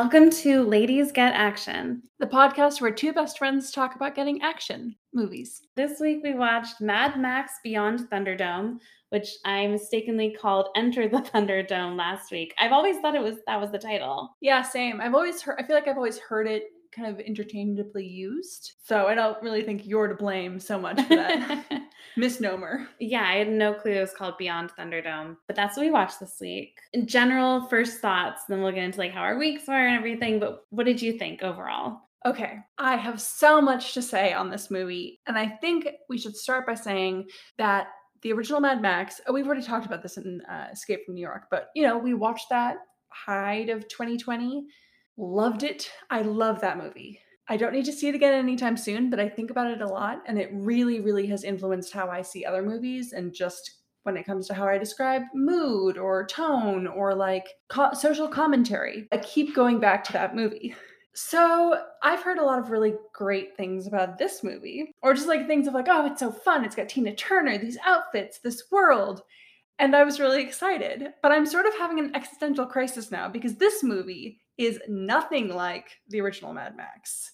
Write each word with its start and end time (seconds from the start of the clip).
Welcome 0.00 0.30
to 0.30 0.62
Ladies 0.62 1.10
Get 1.10 1.34
Action. 1.34 2.04
the 2.20 2.26
podcast 2.28 2.80
where 2.80 2.92
two 2.92 3.12
best 3.12 3.36
friends 3.36 3.72
talk 3.72 3.96
about 3.96 4.14
getting 4.14 4.40
action 4.42 4.94
movies. 5.12 5.62
This 5.74 5.98
week 5.98 6.20
we 6.22 6.34
watched 6.34 6.80
Mad 6.80 7.18
Max 7.18 7.54
Beyond 7.64 8.08
Thunderdome, 8.08 8.78
which 9.08 9.28
I 9.44 9.66
mistakenly 9.66 10.36
called 10.40 10.68
Enter 10.76 11.08
the 11.08 11.16
Thunderdome 11.34 11.96
last 11.96 12.30
week. 12.30 12.54
I've 12.60 12.70
always 12.70 12.98
thought 12.98 13.16
it 13.16 13.22
was 13.24 13.38
that 13.48 13.60
was 13.60 13.72
the 13.72 13.78
title. 13.78 14.36
Yeah, 14.40 14.62
same. 14.62 15.00
I've 15.00 15.16
always 15.16 15.42
heard, 15.42 15.56
I 15.58 15.66
feel 15.66 15.74
like 15.74 15.88
I've 15.88 15.96
always 15.96 16.20
heard 16.20 16.46
it 16.46 16.70
kind 16.92 17.08
of 17.08 17.20
interchangeably 17.20 18.06
used. 18.06 18.72
So 18.84 19.06
I 19.06 19.14
don't 19.14 19.40
really 19.42 19.62
think 19.62 19.86
you're 19.86 20.08
to 20.08 20.14
blame 20.14 20.58
so 20.58 20.78
much 20.78 21.00
for 21.00 21.16
that 21.16 21.82
misnomer. 22.16 22.88
yeah, 22.98 23.22
I 23.22 23.36
had 23.36 23.50
no 23.50 23.74
clue 23.74 23.92
it 23.92 24.00
was 24.00 24.12
called 24.12 24.38
Beyond 24.38 24.70
Thunderdome, 24.78 25.36
but 25.46 25.56
that's 25.56 25.76
what 25.76 25.84
we 25.84 25.90
watched 25.90 26.20
this 26.20 26.36
week. 26.40 26.78
In 26.92 27.06
general, 27.06 27.66
first 27.68 28.00
thoughts, 28.00 28.42
then 28.48 28.62
we'll 28.62 28.72
get 28.72 28.84
into 28.84 28.98
like 28.98 29.12
how 29.12 29.22
our 29.22 29.38
weeks 29.38 29.66
were 29.66 29.86
and 29.86 29.96
everything. 29.96 30.40
But 30.40 30.64
what 30.70 30.86
did 30.86 31.00
you 31.00 31.18
think 31.18 31.42
overall? 31.42 32.00
Okay, 32.26 32.58
I 32.78 32.96
have 32.96 33.20
so 33.20 33.60
much 33.60 33.94
to 33.94 34.02
say 34.02 34.32
on 34.32 34.50
this 34.50 34.70
movie. 34.70 35.20
And 35.26 35.38
I 35.38 35.46
think 35.46 35.88
we 36.08 36.18
should 36.18 36.36
start 36.36 36.66
by 36.66 36.74
saying 36.74 37.28
that 37.58 37.88
the 38.22 38.32
original 38.32 38.60
Mad 38.60 38.82
Max, 38.82 39.20
oh, 39.26 39.32
we've 39.32 39.46
already 39.46 39.62
talked 39.62 39.86
about 39.86 40.02
this 40.02 40.16
in 40.16 40.40
uh, 40.42 40.66
Escape 40.72 41.04
from 41.06 41.14
New 41.14 41.20
York, 41.20 41.44
but 41.50 41.68
you 41.74 41.84
know, 41.84 41.96
we 41.96 42.14
watched 42.14 42.48
that 42.50 42.78
height 43.10 43.68
of 43.68 43.88
2020, 43.88 44.66
loved 45.18 45.64
it. 45.64 45.90
I 46.10 46.22
love 46.22 46.60
that 46.60 46.78
movie. 46.78 47.20
I 47.48 47.56
don't 47.56 47.72
need 47.72 47.86
to 47.86 47.92
see 47.92 48.08
it 48.08 48.14
again 48.14 48.34
anytime 48.34 48.76
soon, 48.76 49.10
but 49.10 49.18
I 49.18 49.28
think 49.28 49.50
about 49.50 49.70
it 49.70 49.80
a 49.80 49.88
lot, 49.88 50.22
and 50.26 50.38
it 50.38 50.50
really, 50.52 51.00
really 51.00 51.26
has 51.26 51.44
influenced 51.44 51.92
how 51.92 52.08
I 52.08 52.22
see 52.22 52.44
other 52.44 52.62
movies 52.62 53.12
and 53.12 53.32
just 53.32 53.78
when 54.02 54.16
it 54.16 54.26
comes 54.26 54.46
to 54.46 54.54
how 54.54 54.66
I 54.66 54.78
describe 54.78 55.22
mood 55.34 55.98
or 55.98 56.26
tone 56.26 56.86
or 56.86 57.14
like 57.14 57.48
co- 57.68 57.92
social 57.94 58.28
commentary. 58.28 59.08
I 59.12 59.18
keep 59.18 59.54
going 59.54 59.80
back 59.80 60.04
to 60.04 60.12
that 60.12 60.36
movie. 60.36 60.74
So 61.14 61.82
I've 62.02 62.22
heard 62.22 62.38
a 62.38 62.44
lot 62.44 62.58
of 62.60 62.70
really 62.70 62.94
great 63.12 63.56
things 63.56 63.86
about 63.86 64.18
this 64.18 64.44
movie, 64.44 64.94
or 65.02 65.14
just 65.14 65.26
like 65.26 65.46
things 65.46 65.66
of 65.66 65.74
like, 65.74 65.88
oh, 65.88 66.06
it's 66.06 66.20
so 66.20 66.30
fun. 66.30 66.64
It's 66.64 66.76
got 66.76 66.88
Tina 66.88 67.14
Turner, 67.14 67.58
these 67.58 67.78
outfits, 67.84 68.38
this 68.38 68.64
world. 68.70 69.22
And 69.78 69.96
I 69.96 70.04
was 70.04 70.20
really 70.20 70.42
excited. 70.42 71.08
But 71.22 71.32
I'm 71.32 71.46
sort 71.46 71.66
of 71.66 71.76
having 71.76 71.98
an 71.98 72.14
existential 72.14 72.66
crisis 72.66 73.10
now 73.10 73.28
because 73.28 73.56
this 73.56 73.82
movie 73.82 74.40
is 74.58 74.80
nothing 74.88 75.48
like 75.48 75.98
the 76.08 76.20
original 76.20 76.52
Mad 76.52 76.76
Max. 76.76 77.32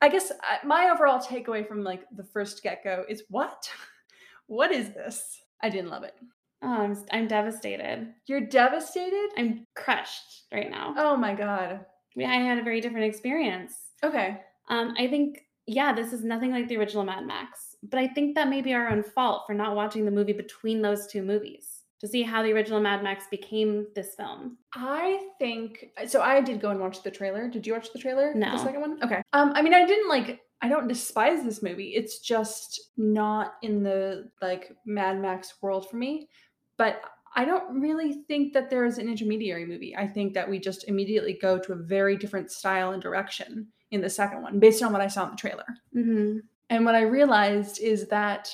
I 0.00 0.08
guess 0.08 0.32
my 0.64 0.90
overall 0.90 1.20
takeaway 1.20 1.66
from 1.66 1.84
like 1.84 2.02
the 2.16 2.24
first 2.24 2.62
get 2.62 2.82
go 2.82 3.04
is 3.08 3.22
what? 3.28 3.70
what 4.46 4.72
is 4.72 4.88
this? 4.90 5.38
I 5.62 5.68
didn't 5.68 5.90
love 5.90 6.02
it. 6.02 6.14
Oh, 6.62 6.82
I'm, 6.82 6.96
I'm 7.12 7.28
devastated. 7.28 8.12
You're 8.26 8.40
devastated? 8.40 9.30
I'm 9.36 9.66
crushed 9.76 10.44
right 10.52 10.70
now. 10.70 10.94
Oh 10.96 11.16
my 11.16 11.34
God. 11.34 11.84
Yeah, 12.16 12.30
I 12.30 12.36
had 12.36 12.58
a 12.58 12.64
very 12.64 12.80
different 12.80 13.06
experience. 13.06 13.74
Okay. 14.02 14.40
Um, 14.68 14.94
I 14.98 15.08
think, 15.08 15.42
yeah, 15.66 15.92
this 15.92 16.12
is 16.12 16.24
nothing 16.24 16.52
like 16.52 16.68
the 16.68 16.76
original 16.76 17.04
Mad 17.04 17.26
Max, 17.26 17.76
but 17.82 17.98
I 17.98 18.08
think 18.08 18.34
that 18.34 18.48
may 18.48 18.62
be 18.62 18.74
our 18.74 18.88
own 18.88 19.02
fault 19.02 19.44
for 19.46 19.54
not 19.54 19.76
watching 19.76 20.04
the 20.04 20.10
movie 20.10 20.32
between 20.32 20.82
those 20.82 21.06
two 21.06 21.22
movies 21.22 21.81
to 22.02 22.08
see 22.08 22.22
how 22.22 22.42
the 22.42 22.52
original 22.52 22.80
Mad 22.80 23.04
Max 23.04 23.26
became 23.30 23.86
this 23.94 24.16
film. 24.16 24.58
I 24.74 25.24
think 25.38 25.86
so. 26.08 26.20
I 26.20 26.40
did 26.40 26.60
go 26.60 26.70
and 26.70 26.80
watch 26.80 27.04
the 27.04 27.12
trailer. 27.12 27.48
Did 27.48 27.64
you 27.64 27.72
watch 27.72 27.92
the 27.92 27.98
trailer? 28.00 28.34
No. 28.34 28.50
The 28.50 28.64
second 28.64 28.80
one? 28.80 28.98
Okay. 29.04 29.22
Um, 29.32 29.52
I 29.54 29.62
mean, 29.62 29.72
I 29.72 29.86
didn't 29.86 30.08
like, 30.08 30.40
I 30.60 30.68
don't 30.68 30.88
despise 30.88 31.44
this 31.44 31.62
movie. 31.62 31.94
It's 31.94 32.18
just 32.18 32.90
not 32.96 33.54
in 33.62 33.84
the 33.84 34.30
like 34.42 34.76
Mad 34.84 35.20
Max 35.20 35.54
world 35.62 35.88
for 35.88 35.96
me. 35.96 36.28
But 36.76 37.00
I 37.36 37.44
don't 37.44 37.80
really 37.80 38.24
think 38.26 38.52
that 38.54 38.68
there 38.68 38.84
is 38.84 38.98
an 38.98 39.08
intermediary 39.08 39.64
movie. 39.64 39.94
I 39.96 40.08
think 40.08 40.34
that 40.34 40.50
we 40.50 40.58
just 40.58 40.88
immediately 40.88 41.38
go 41.40 41.56
to 41.56 41.72
a 41.72 41.76
very 41.76 42.16
different 42.16 42.50
style 42.50 42.90
and 42.90 43.00
direction 43.00 43.68
in 43.92 44.00
the 44.00 44.10
second 44.10 44.42
one 44.42 44.58
based 44.58 44.82
on 44.82 44.92
what 44.92 45.02
I 45.02 45.06
saw 45.06 45.26
in 45.26 45.30
the 45.30 45.36
trailer. 45.36 45.66
Mm-hmm. 45.96 46.38
And 46.68 46.84
what 46.84 46.96
I 46.96 47.02
realized 47.02 47.80
is 47.80 48.08
that 48.08 48.52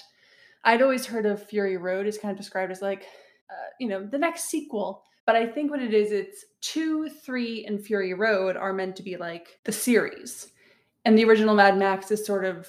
I'd 0.64 0.82
always 0.82 1.06
heard 1.06 1.24
of 1.24 1.42
Fury 1.48 1.78
Road 1.78 2.06
is 2.06 2.18
kind 2.18 2.30
of 2.30 2.36
described 2.36 2.72
as 2.72 2.82
like, 2.82 3.06
uh, 3.50 3.70
you 3.78 3.88
know, 3.88 4.04
the 4.04 4.18
next 4.18 4.44
sequel. 4.44 5.02
But 5.26 5.36
I 5.36 5.46
think 5.46 5.70
what 5.70 5.82
it 5.82 5.92
is, 5.92 6.10
it's 6.10 6.44
two, 6.60 7.08
three, 7.08 7.64
and 7.66 7.84
Fury 7.84 8.14
Road 8.14 8.56
are 8.56 8.72
meant 8.72 8.96
to 8.96 9.02
be 9.02 9.16
like 9.16 9.58
the 9.64 9.72
series. 9.72 10.52
And 11.04 11.18
the 11.18 11.24
original 11.24 11.54
Mad 11.54 11.76
Max 11.76 12.10
is 12.10 12.24
sort 12.24 12.44
of 12.44 12.68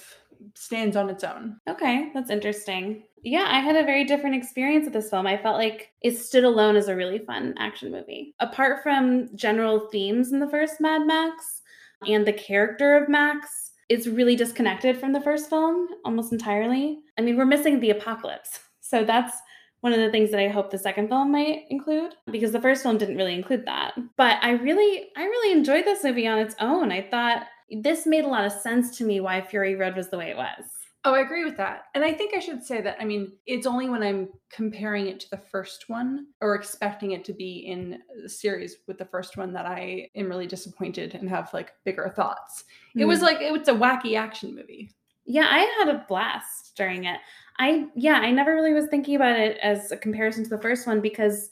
stands 0.54 0.96
on 0.96 1.10
its 1.10 1.24
own. 1.24 1.58
Okay, 1.68 2.10
that's 2.14 2.30
interesting. 2.30 3.04
Yeah, 3.22 3.46
I 3.48 3.60
had 3.60 3.76
a 3.76 3.84
very 3.84 4.04
different 4.04 4.36
experience 4.36 4.84
with 4.84 4.94
this 4.94 5.10
film. 5.10 5.26
I 5.26 5.36
felt 5.36 5.56
like 5.56 5.90
it 6.02 6.16
stood 6.16 6.44
alone 6.44 6.76
as 6.76 6.88
a 6.88 6.96
really 6.96 7.18
fun 7.18 7.54
action 7.58 7.90
movie. 7.90 8.34
Apart 8.40 8.82
from 8.82 9.34
general 9.36 9.88
themes 9.90 10.32
in 10.32 10.40
the 10.40 10.48
first 10.48 10.80
Mad 10.80 11.06
Max 11.06 11.62
and 12.06 12.26
the 12.26 12.32
character 12.32 12.96
of 12.96 13.08
Max, 13.08 13.72
it's 13.88 14.06
really 14.06 14.36
disconnected 14.36 14.98
from 14.98 15.12
the 15.12 15.20
first 15.20 15.50
film 15.50 15.88
almost 16.04 16.32
entirely. 16.32 17.00
I 17.18 17.22
mean, 17.22 17.36
we're 17.36 17.44
missing 17.44 17.80
the 17.80 17.90
apocalypse. 17.90 18.60
So 18.82 19.04
that's 19.04 19.36
one 19.80 19.92
of 19.92 20.00
the 20.00 20.10
things 20.10 20.30
that 20.30 20.40
I 20.40 20.48
hope 20.48 20.70
the 20.70 20.78
second 20.78 21.08
film 21.08 21.32
might 21.32 21.64
include 21.70 22.14
because 22.30 22.52
the 22.52 22.60
first 22.60 22.82
film 22.82 22.98
didn't 22.98 23.16
really 23.16 23.34
include 23.34 23.64
that. 23.66 23.94
But 24.16 24.38
I 24.42 24.52
really 24.52 25.08
I 25.16 25.24
really 25.24 25.52
enjoyed 25.56 25.84
this 25.84 26.04
movie 26.04 26.26
on 26.26 26.38
its 26.38 26.54
own. 26.60 26.92
I 26.92 27.02
thought 27.10 27.46
this 27.70 28.06
made 28.06 28.24
a 28.24 28.28
lot 28.28 28.44
of 28.44 28.52
sense 28.52 28.96
to 28.98 29.04
me 29.04 29.20
why 29.20 29.40
Fury 29.40 29.76
Road 29.76 29.96
was 29.96 30.08
the 30.08 30.18
way 30.18 30.30
it 30.30 30.36
was. 30.36 30.64
Oh, 31.04 31.14
I 31.14 31.20
agree 31.20 31.44
with 31.44 31.56
that. 31.56 31.84
And 31.94 32.04
I 32.04 32.12
think 32.12 32.34
I 32.34 32.40
should 32.40 32.62
say 32.62 32.82
that, 32.82 32.98
I 33.00 33.06
mean, 33.06 33.32
it's 33.46 33.66
only 33.66 33.88
when 33.88 34.02
I'm 34.02 34.28
comparing 34.50 35.06
it 35.06 35.18
to 35.20 35.30
the 35.30 35.38
first 35.38 35.88
one 35.88 36.26
or 36.42 36.54
expecting 36.54 37.12
it 37.12 37.24
to 37.24 37.32
be 37.32 37.60
in 37.60 38.00
the 38.22 38.28
series 38.28 38.76
with 38.86 38.98
the 38.98 39.06
first 39.06 39.38
one 39.38 39.50
that 39.54 39.64
I 39.64 40.10
am 40.14 40.28
really 40.28 40.46
disappointed 40.46 41.14
and 41.14 41.26
have 41.26 41.54
like 41.54 41.72
bigger 41.86 42.12
thoughts. 42.14 42.64
Mm. 42.94 43.02
It 43.02 43.04
was 43.06 43.22
like, 43.22 43.40
it 43.40 43.50
was 43.50 43.68
a 43.68 43.72
wacky 43.72 44.18
action 44.18 44.54
movie. 44.54 44.90
Yeah, 45.26 45.46
I 45.48 45.60
had 45.78 45.88
a 45.88 46.04
blast 46.08 46.72
during 46.76 47.04
it. 47.04 47.20
I, 47.58 47.86
yeah, 47.94 48.14
I 48.14 48.30
never 48.30 48.54
really 48.54 48.72
was 48.72 48.86
thinking 48.86 49.16
about 49.16 49.38
it 49.38 49.58
as 49.62 49.92
a 49.92 49.96
comparison 49.96 50.44
to 50.44 50.50
the 50.50 50.62
first 50.62 50.86
one 50.86 51.00
because 51.00 51.50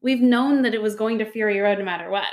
we've 0.00 0.22
known 0.22 0.62
that 0.62 0.74
it 0.74 0.80
was 0.80 0.96
going 0.96 1.18
to 1.18 1.30
Fury 1.30 1.60
Road 1.60 1.78
no 1.78 1.84
matter 1.84 2.10
what, 2.10 2.24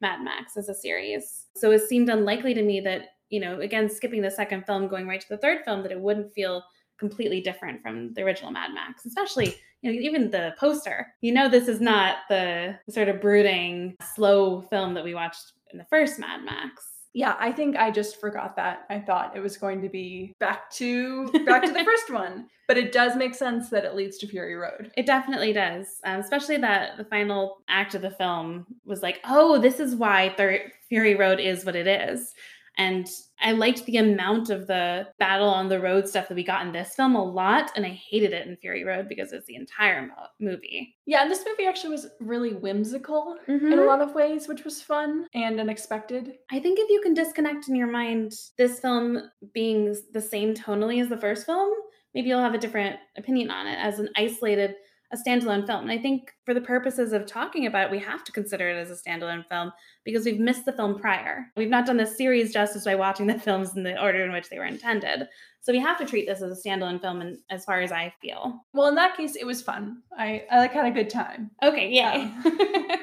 Mad 0.00 0.22
Max 0.22 0.56
as 0.56 0.68
a 0.68 0.74
series. 0.74 1.46
So 1.54 1.70
it 1.70 1.82
seemed 1.88 2.08
unlikely 2.08 2.54
to 2.54 2.62
me 2.62 2.80
that 2.80 3.10
you 3.30 3.40
know, 3.40 3.60
again, 3.60 3.88
skipping 3.88 4.22
the 4.22 4.30
second 4.30 4.64
film, 4.66 4.88
going 4.88 5.06
right 5.06 5.20
to 5.20 5.28
the 5.28 5.38
third 5.38 5.64
film, 5.64 5.82
that 5.82 5.92
it 5.92 6.00
wouldn't 6.00 6.32
feel 6.32 6.64
completely 6.98 7.40
different 7.40 7.82
from 7.82 8.12
the 8.14 8.22
original 8.22 8.50
Mad 8.50 8.72
Max, 8.74 9.06
especially, 9.06 9.54
you 9.82 9.92
know, 9.92 9.98
even 9.98 10.30
the 10.30 10.54
poster. 10.58 11.06
You 11.20 11.32
know, 11.32 11.48
this 11.48 11.68
is 11.68 11.80
not 11.80 12.18
the 12.28 12.78
sort 12.90 13.08
of 13.08 13.20
brooding, 13.20 13.96
slow 14.14 14.62
film 14.62 14.94
that 14.94 15.04
we 15.04 15.14
watched 15.14 15.52
in 15.72 15.78
the 15.78 15.84
first 15.84 16.18
Mad 16.18 16.44
Max. 16.44 16.84
Yeah, 17.14 17.34
I 17.38 17.52
think 17.52 17.76
I 17.76 17.90
just 17.90 18.20
forgot 18.20 18.56
that. 18.56 18.86
I 18.90 19.00
thought 19.00 19.36
it 19.36 19.40
was 19.40 19.56
going 19.56 19.80
to 19.82 19.88
be 19.88 20.34
back 20.38 20.70
to 20.72 21.26
back 21.46 21.64
to 21.64 21.72
the 21.72 21.84
first 21.84 22.12
one, 22.12 22.48
but 22.66 22.76
it 22.76 22.92
does 22.92 23.16
make 23.16 23.34
sense 23.34 23.70
that 23.70 23.84
it 23.84 23.94
leads 23.94 24.18
to 24.18 24.26
Fury 24.26 24.54
Road. 24.54 24.92
It 24.96 25.06
definitely 25.06 25.52
does, 25.52 26.00
um, 26.04 26.20
especially 26.20 26.58
that 26.58 26.96
the 26.96 27.04
final 27.04 27.58
act 27.68 27.94
of 27.94 28.02
the 28.02 28.10
film 28.10 28.66
was 28.84 29.02
like, 29.02 29.20
oh, 29.24 29.58
this 29.58 29.80
is 29.80 29.96
why 29.96 30.34
Thir- 30.36 30.70
Fury 30.88 31.14
Road 31.14 31.40
is 31.40 31.64
what 31.64 31.76
it 31.76 31.86
is. 31.86 32.34
And 32.78 33.08
I 33.40 33.52
liked 33.52 33.84
the 33.84 33.96
amount 33.96 34.50
of 34.50 34.68
the 34.68 35.08
battle 35.18 35.48
on 35.48 35.68
the 35.68 35.80
road 35.80 36.08
stuff 36.08 36.28
that 36.28 36.34
we 36.34 36.44
got 36.44 36.64
in 36.64 36.72
this 36.72 36.94
film 36.94 37.16
a 37.16 37.24
lot. 37.24 37.72
And 37.74 37.84
I 37.84 37.90
hated 37.90 38.32
it 38.32 38.46
in 38.46 38.56
Fury 38.56 38.84
Road 38.84 39.08
because 39.08 39.32
it's 39.32 39.46
the 39.46 39.56
entire 39.56 40.06
mo- 40.06 40.28
movie. 40.40 40.96
Yeah, 41.04 41.22
and 41.22 41.30
this 41.30 41.44
movie 41.46 41.66
actually 41.66 41.90
was 41.90 42.06
really 42.20 42.54
whimsical 42.54 43.36
mm-hmm. 43.48 43.72
in 43.72 43.78
a 43.80 43.84
lot 43.84 44.00
of 44.00 44.14
ways, 44.14 44.46
which 44.46 44.64
was 44.64 44.80
fun 44.80 45.26
and 45.34 45.58
unexpected. 45.58 46.34
I 46.52 46.60
think 46.60 46.78
if 46.78 46.88
you 46.88 47.00
can 47.00 47.14
disconnect 47.14 47.68
in 47.68 47.74
your 47.74 47.90
mind 47.90 48.32
this 48.56 48.78
film 48.78 49.22
being 49.52 49.96
the 50.12 50.20
same 50.20 50.54
tonally 50.54 51.02
as 51.02 51.08
the 51.08 51.18
first 51.18 51.46
film, 51.46 51.72
maybe 52.14 52.28
you'll 52.28 52.40
have 52.40 52.54
a 52.54 52.58
different 52.58 52.96
opinion 53.16 53.50
on 53.50 53.66
it 53.66 53.78
as 53.80 53.98
an 53.98 54.08
isolated 54.16 54.74
a 55.10 55.16
standalone 55.16 55.66
film. 55.66 55.82
And 55.82 55.90
I 55.90 55.98
think 55.98 56.32
for 56.44 56.52
the 56.52 56.60
purposes 56.60 57.12
of 57.12 57.26
talking 57.26 57.66
about 57.66 57.86
it, 57.86 57.90
we 57.90 57.98
have 57.98 58.24
to 58.24 58.32
consider 58.32 58.68
it 58.68 58.76
as 58.76 58.90
a 58.90 58.94
standalone 58.94 59.46
film 59.48 59.72
because 60.04 60.24
we've 60.24 60.40
missed 60.40 60.66
the 60.66 60.72
film 60.72 60.98
prior. 60.98 61.46
We've 61.56 61.70
not 61.70 61.86
done 61.86 61.96
the 61.96 62.06
series 62.06 62.52
justice 62.52 62.84
by 62.84 62.94
watching 62.94 63.26
the 63.26 63.38
films 63.38 63.76
in 63.76 63.82
the 63.82 64.00
order 64.00 64.24
in 64.24 64.32
which 64.32 64.50
they 64.50 64.58
were 64.58 64.66
intended. 64.66 65.28
So 65.60 65.72
we 65.72 65.78
have 65.78 65.98
to 65.98 66.04
treat 66.04 66.26
this 66.26 66.42
as 66.42 66.52
a 66.52 66.68
standalone 66.68 67.00
film 67.00 67.20
and 67.20 67.38
as 67.50 67.64
far 67.64 67.80
as 67.80 67.92
I 67.92 68.12
feel. 68.20 68.64
Well, 68.72 68.88
in 68.88 68.94
that 68.96 69.16
case, 69.16 69.34
it 69.34 69.46
was 69.46 69.62
fun. 69.62 70.02
I, 70.16 70.44
I 70.50 70.58
like 70.58 70.72
had 70.72 70.86
a 70.86 70.90
good 70.90 71.10
time. 71.10 71.50
Okay, 71.62 71.90
yay. 71.90 72.22
Um, 72.22 72.42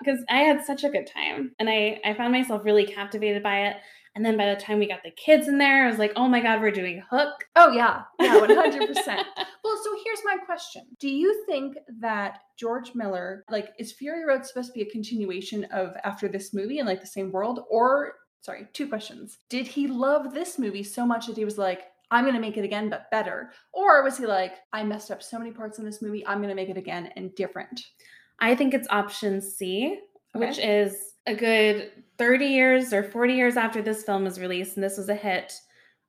because 0.00 0.24
I 0.30 0.38
had 0.38 0.64
such 0.64 0.82
a 0.82 0.88
good 0.88 1.06
time 1.06 1.52
and 1.58 1.68
I, 1.68 2.00
I 2.04 2.14
found 2.14 2.32
myself 2.32 2.64
really 2.64 2.86
captivated 2.86 3.42
by 3.42 3.66
it. 3.68 3.76
And 4.20 4.26
then 4.26 4.36
by 4.36 4.52
the 4.54 4.60
time 4.60 4.78
we 4.78 4.86
got 4.86 5.02
the 5.02 5.12
kids 5.12 5.48
in 5.48 5.56
there, 5.56 5.86
I 5.86 5.88
was 5.88 5.98
like, 5.98 6.12
oh 6.14 6.28
my 6.28 6.42
God, 6.42 6.60
we're 6.60 6.70
doing 6.70 7.02
Hook. 7.10 7.46
Oh, 7.56 7.72
yeah. 7.72 8.02
Yeah, 8.20 8.34
100%. 8.38 8.46
well, 9.06 9.80
so 9.82 9.96
here's 10.04 10.20
my 10.26 10.36
question 10.44 10.82
Do 10.98 11.08
you 11.08 11.42
think 11.46 11.78
that 12.00 12.40
George 12.58 12.94
Miller, 12.94 13.46
like, 13.48 13.70
is 13.78 13.92
Fury 13.92 14.26
Road 14.26 14.44
supposed 14.44 14.68
to 14.68 14.74
be 14.74 14.82
a 14.82 14.90
continuation 14.90 15.64
of 15.72 15.94
after 16.04 16.28
this 16.28 16.52
movie 16.52 16.80
in 16.80 16.84
like 16.84 17.00
the 17.00 17.06
same 17.06 17.32
world? 17.32 17.60
Or, 17.70 18.16
sorry, 18.42 18.68
two 18.74 18.90
questions. 18.90 19.38
Did 19.48 19.66
he 19.66 19.86
love 19.86 20.34
this 20.34 20.58
movie 20.58 20.82
so 20.82 21.06
much 21.06 21.26
that 21.26 21.38
he 21.38 21.46
was 21.46 21.56
like, 21.56 21.84
I'm 22.10 22.24
going 22.24 22.34
to 22.34 22.42
make 22.42 22.58
it 22.58 22.64
again, 22.66 22.90
but 22.90 23.10
better? 23.10 23.52
Or 23.72 24.04
was 24.04 24.18
he 24.18 24.26
like, 24.26 24.52
I 24.74 24.84
messed 24.84 25.10
up 25.10 25.22
so 25.22 25.38
many 25.38 25.50
parts 25.50 25.78
in 25.78 25.86
this 25.86 26.02
movie, 26.02 26.26
I'm 26.26 26.42
going 26.42 26.50
to 26.50 26.54
make 26.54 26.68
it 26.68 26.76
again 26.76 27.08
and 27.16 27.34
different? 27.36 27.80
I 28.38 28.54
think 28.54 28.74
it's 28.74 28.88
option 28.90 29.40
C, 29.40 29.98
okay. 30.36 30.46
which 30.46 30.58
is 30.58 31.14
a 31.26 31.34
good 31.34 31.90
30 32.20 32.44
years 32.44 32.92
or 32.92 33.02
40 33.02 33.32
years 33.32 33.56
after 33.56 33.80
this 33.80 34.04
film 34.04 34.24
was 34.24 34.38
released 34.38 34.76
and 34.76 34.84
this 34.84 34.98
was 34.98 35.08
a 35.08 35.14
hit, 35.14 35.54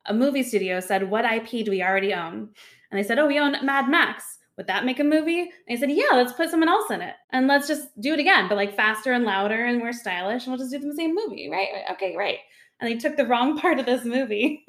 a 0.08 0.14
movie 0.14 0.44
studio 0.44 0.82
said, 0.82 1.10
What 1.10 1.24
IP 1.24 1.64
do 1.64 1.72
we 1.72 1.82
already 1.82 2.14
own? 2.14 2.50
And 2.92 3.00
they 3.00 3.04
said, 3.04 3.18
Oh, 3.18 3.28
we 3.28 3.40
own 3.40 3.56
Mad 3.64 3.88
Max. 3.88 4.40
Would 4.58 4.68
that 4.68 4.84
make 4.84 5.00
a 5.00 5.06
movie? 5.06 5.40
And 5.40 5.50
they 5.70 5.78
said, 5.78 5.90
Yeah, 5.90 6.12
let's 6.12 6.34
put 6.34 6.50
someone 6.50 6.68
else 6.68 6.92
in 6.92 7.02
it. 7.02 7.16
And 7.32 7.48
let's 7.48 7.66
just 7.66 7.88
do 8.02 8.14
it 8.14 8.20
again, 8.20 8.50
but 8.50 8.58
like 8.58 8.76
faster 8.76 9.14
and 9.14 9.24
louder 9.24 9.64
and 9.64 9.80
more 9.80 9.94
stylish. 9.94 10.46
And 10.46 10.52
we'll 10.52 10.60
just 10.60 10.72
do 10.72 10.80
the 10.80 10.94
same 10.94 11.16
movie, 11.16 11.50
right? 11.50 11.70
Okay, 11.92 12.14
right. 12.18 12.40
And 12.82 12.90
they 12.90 12.98
took 12.98 13.16
the 13.16 13.28
wrong 13.28 13.58
part 13.60 13.80
of 13.80 13.86
this 13.86 14.04
movie 14.04 14.66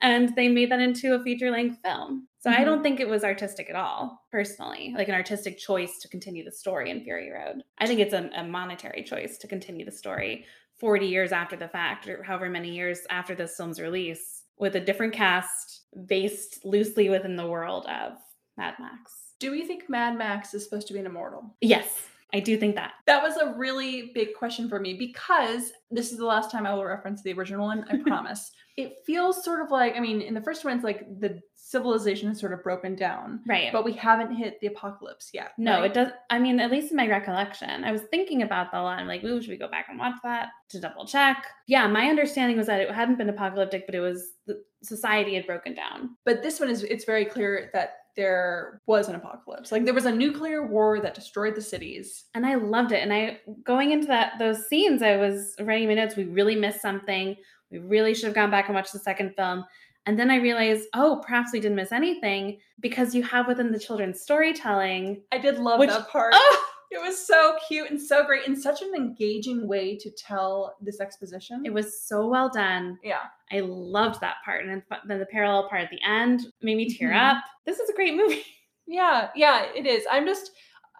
and 0.00 0.34
they 0.34 0.48
made 0.48 0.70
that 0.72 0.80
into 0.80 1.14
a 1.14 1.22
feature 1.22 1.50
length 1.50 1.78
film. 1.84 2.26
So 2.40 2.50
mm-hmm. 2.50 2.60
I 2.60 2.64
don't 2.64 2.82
think 2.82 2.98
it 2.98 3.08
was 3.08 3.22
artistic 3.22 3.68
at 3.68 3.76
all, 3.76 4.24
personally, 4.32 4.94
like 4.96 5.08
an 5.08 5.14
artistic 5.14 5.58
choice 5.58 5.98
to 6.00 6.08
continue 6.08 6.44
the 6.44 6.52
story 6.52 6.90
in 6.90 7.04
Fury 7.04 7.30
Road. 7.30 7.62
I 7.78 7.86
think 7.86 8.00
it's 8.00 8.14
a, 8.14 8.30
a 8.34 8.44
monetary 8.44 9.02
choice 9.02 9.38
to 9.38 9.46
continue 9.46 9.84
the 9.84 9.92
story 9.92 10.46
40 10.78 11.06
years 11.06 11.32
after 11.32 11.56
the 11.56 11.68
fact, 11.68 12.08
or 12.08 12.22
however 12.22 12.48
many 12.48 12.70
years 12.70 13.00
after 13.10 13.34
this 13.34 13.56
film's 13.56 13.80
release, 13.80 14.44
with 14.58 14.76
a 14.76 14.80
different 14.80 15.12
cast 15.12 15.82
based 16.06 16.64
loosely 16.64 17.08
within 17.08 17.36
the 17.36 17.46
world 17.46 17.86
of 17.86 18.12
Mad 18.56 18.74
Max. 18.78 19.34
Do 19.38 19.50
we 19.50 19.64
think 19.64 19.88
Mad 19.88 20.16
Max 20.16 20.52
is 20.54 20.64
supposed 20.64 20.88
to 20.88 20.92
be 20.92 21.00
an 21.00 21.06
immortal? 21.06 21.54
Yes. 21.60 22.08
I 22.32 22.40
do 22.40 22.56
think 22.58 22.74
that. 22.74 22.92
That 23.06 23.22
was 23.22 23.36
a 23.36 23.54
really 23.56 24.10
big 24.14 24.34
question 24.34 24.68
for 24.68 24.78
me 24.78 24.94
because 24.94 25.72
this 25.90 26.12
is 26.12 26.18
the 26.18 26.26
last 26.26 26.50
time 26.50 26.66
I 26.66 26.74
will 26.74 26.84
reference 26.84 27.22
the 27.22 27.32
original 27.32 27.66
one, 27.66 27.84
I 27.90 27.96
promise. 28.06 28.50
it 28.76 28.96
feels 29.06 29.42
sort 29.42 29.62
of 29.62 29.70
like, 29.70 29.96
I 29.96 30.00
mean, 30.00 30.20
in 30.20 30.34
the 30.34 30.40
first 30.40 30.64
one, 30.64 30.74
it's 30.74 30.84
like 30.84 31.06
the 31.20 31.40
civilization 31.54 32.28
has 32.28 32.38
sort 32.38 32.52
of 32.52 32.62
broken 32.62 32.94
down. 32.94 33.40
Right. 33.46 33.72
But 33.72 33.84
we 33.84 33.92
haven't 33.92 34.34
hit 34.34 34.60
the 34.60 34.68
apocalypse 34.68 35.30
yet. 35.32 35.52
No, 35.58 35.80
right? 35.80 35.90
it 35.90 35.94
does. 35.94 36.12
I 36.30 36.38
mean, 36.38 36.60
at 36.60 36.70
least 36.70 36.90
in 36.90 36.96
my 36.96 37.08
recollection, 37.08 37.84
I 37.84 37.92
was 37.92 38.02
thinking 38.10 38.42
about 38.42 38.72
that 38.72 38.80
a 38.80 38.82
lot. 38.82 38.98
I'm 38.98 39.08
like, 39.08 39.24
ooh, 39.24 39.40
should 39.40 39.50
we 39.50 39.56
go 39.56 39.68
back 39.68 39.86
and 39.88 39.98
watch 39.98 40.16
that 40.22 40.48
to 40.70 40.80
double 40.80 41.06
check? 41.06 41.46
Yeah, 41.66 41.86
my 41.86 42.08
understanding 42.08 42.56
was 42.56 42.66
that 42.66 42.80
it 42.80 42.90
hadn't 42.90 43.18
been 43.18 43.28
apocalyptic, 43.28 43.86
but 43.86 43.94
it 43.94 44.00
was 44.00 44.32
the 44.46 44.62
society 44.82 45.34
had 45.34 45.46
broken 45.46 45.74
down. 45.74 46.16
But 46.24 46.42
this 46.42 46.60
one 46.60 46.68
is, 46.68 46.84
it's 46.84 47.04
very 47.04 47.24
clear 47.24 47.70
that 47.72 47.96
there 48.18 48.82
was 48.86 49.08
an 49.08 49.14
apocalypse. 49.14 49.70
Like 49.70 49.84
there 49.84 49.94
was 49.94 50.04
a 50.04 50.12
nuclear 50.12 50.66
war 50.66 51.00
that 51.00 51.14
destroyed 51.14 51.54
the 51.54 51.62
cities. 51.62 52.24
And 52.34 52.44
I 52.44 52.56
loved 52.56 52.90
it. 52.90 53.00
And 53.00 53.12
I 53.12 53.38
going 53.62 53.92
into 53.92 54.08
that 54.08 54.32
those 54.40 54.66
scenes, 54.66 55.02
I 55.02 55.16
was 55.16 55.54
writing 55.60 55.86
my 55.86 55.94
notes. 55.94 56.16
We 56.16 56.24
really 56.24 56.56
missed 56.56 56.82
something. 56.82 57.36
We 57.70 57.78
really 57.78 58.14
should 58.14 58.24
have 58.24 58.34
gone 58.34 58.50
back 58.50 58.66
and 58.66 58.74
watched 58.74 58.92
the 58.92 58.98
second 58.98 59.36
film. 59.36 59.64
And 60.06 60.18
then 60.18 60.32
I 60.32 60.36
realized, 60.36 60.88
oh, 60.94 61.22
perhaps 61.24 61.52
we 61.52 61.60
didn't 61.60 61.76
miss 61.76 61.92
anything 61.92 62.58
because 62.80 63.14
you 63.14 63.22
have 63.22 63.46
within 63.46 63.70
the 63.70 63.78
children's 63.78 64.20
storytelling. 64.20 65.22
I 65.30 65.38
did 65.38 65.58
love 65.58 65.78
which, 65.78 65.90
that 65.90 66.08
part. 66.08 66.32
Oh, 66.34 66.64
it 66.90 67.00
was 67.00 67.26
so 67.26 67.56
cute 67.66 67.90
and 67.90 68.00
so 68.00 68.24
great 68.24 68.46
and 68.46 68.56
such 68.56 68.82
an 68.82 68.94
engaging 68.94 69.68
way 69.68 69.96
to 69.98 70.10
tell 70.10 70.76
this 70.80 71.00
exposition. 71.00 71.62
It 71.64 71.72
was 71.72 72.02
so 72.02 72.26
well 72.26 72.48
done. 72.48 72.98
Yeah. 73.02 73.22
I 73.52 73.60
loved 73.60 74.20
that 74.20 74.36
part. 74.44 74.64
And 74.64 74.82
then 75.06 75.18
the 75.18 75.26
parallel 75.26 75.68
part 75.68 75.82
at 75.82 75.90
the 75.90 76.00
end 76.06 76.46
made 76.62 76.76
me 76.76 76.88
tear 76.88 77.10
mm-hmm. 77.10 77.36
up. 77.36 77.44
This 77.66 77.78
is 77.78 77.90
a 77.90 77.94
great 77.94 78.14
movie. 78.14 78.44
Yeah, 78.90 79.28
yeah, 79.36 79.66
it 79.76 79.86
is. 79.86 80.04
I'm 80.10 80.24
just 80.24 80.52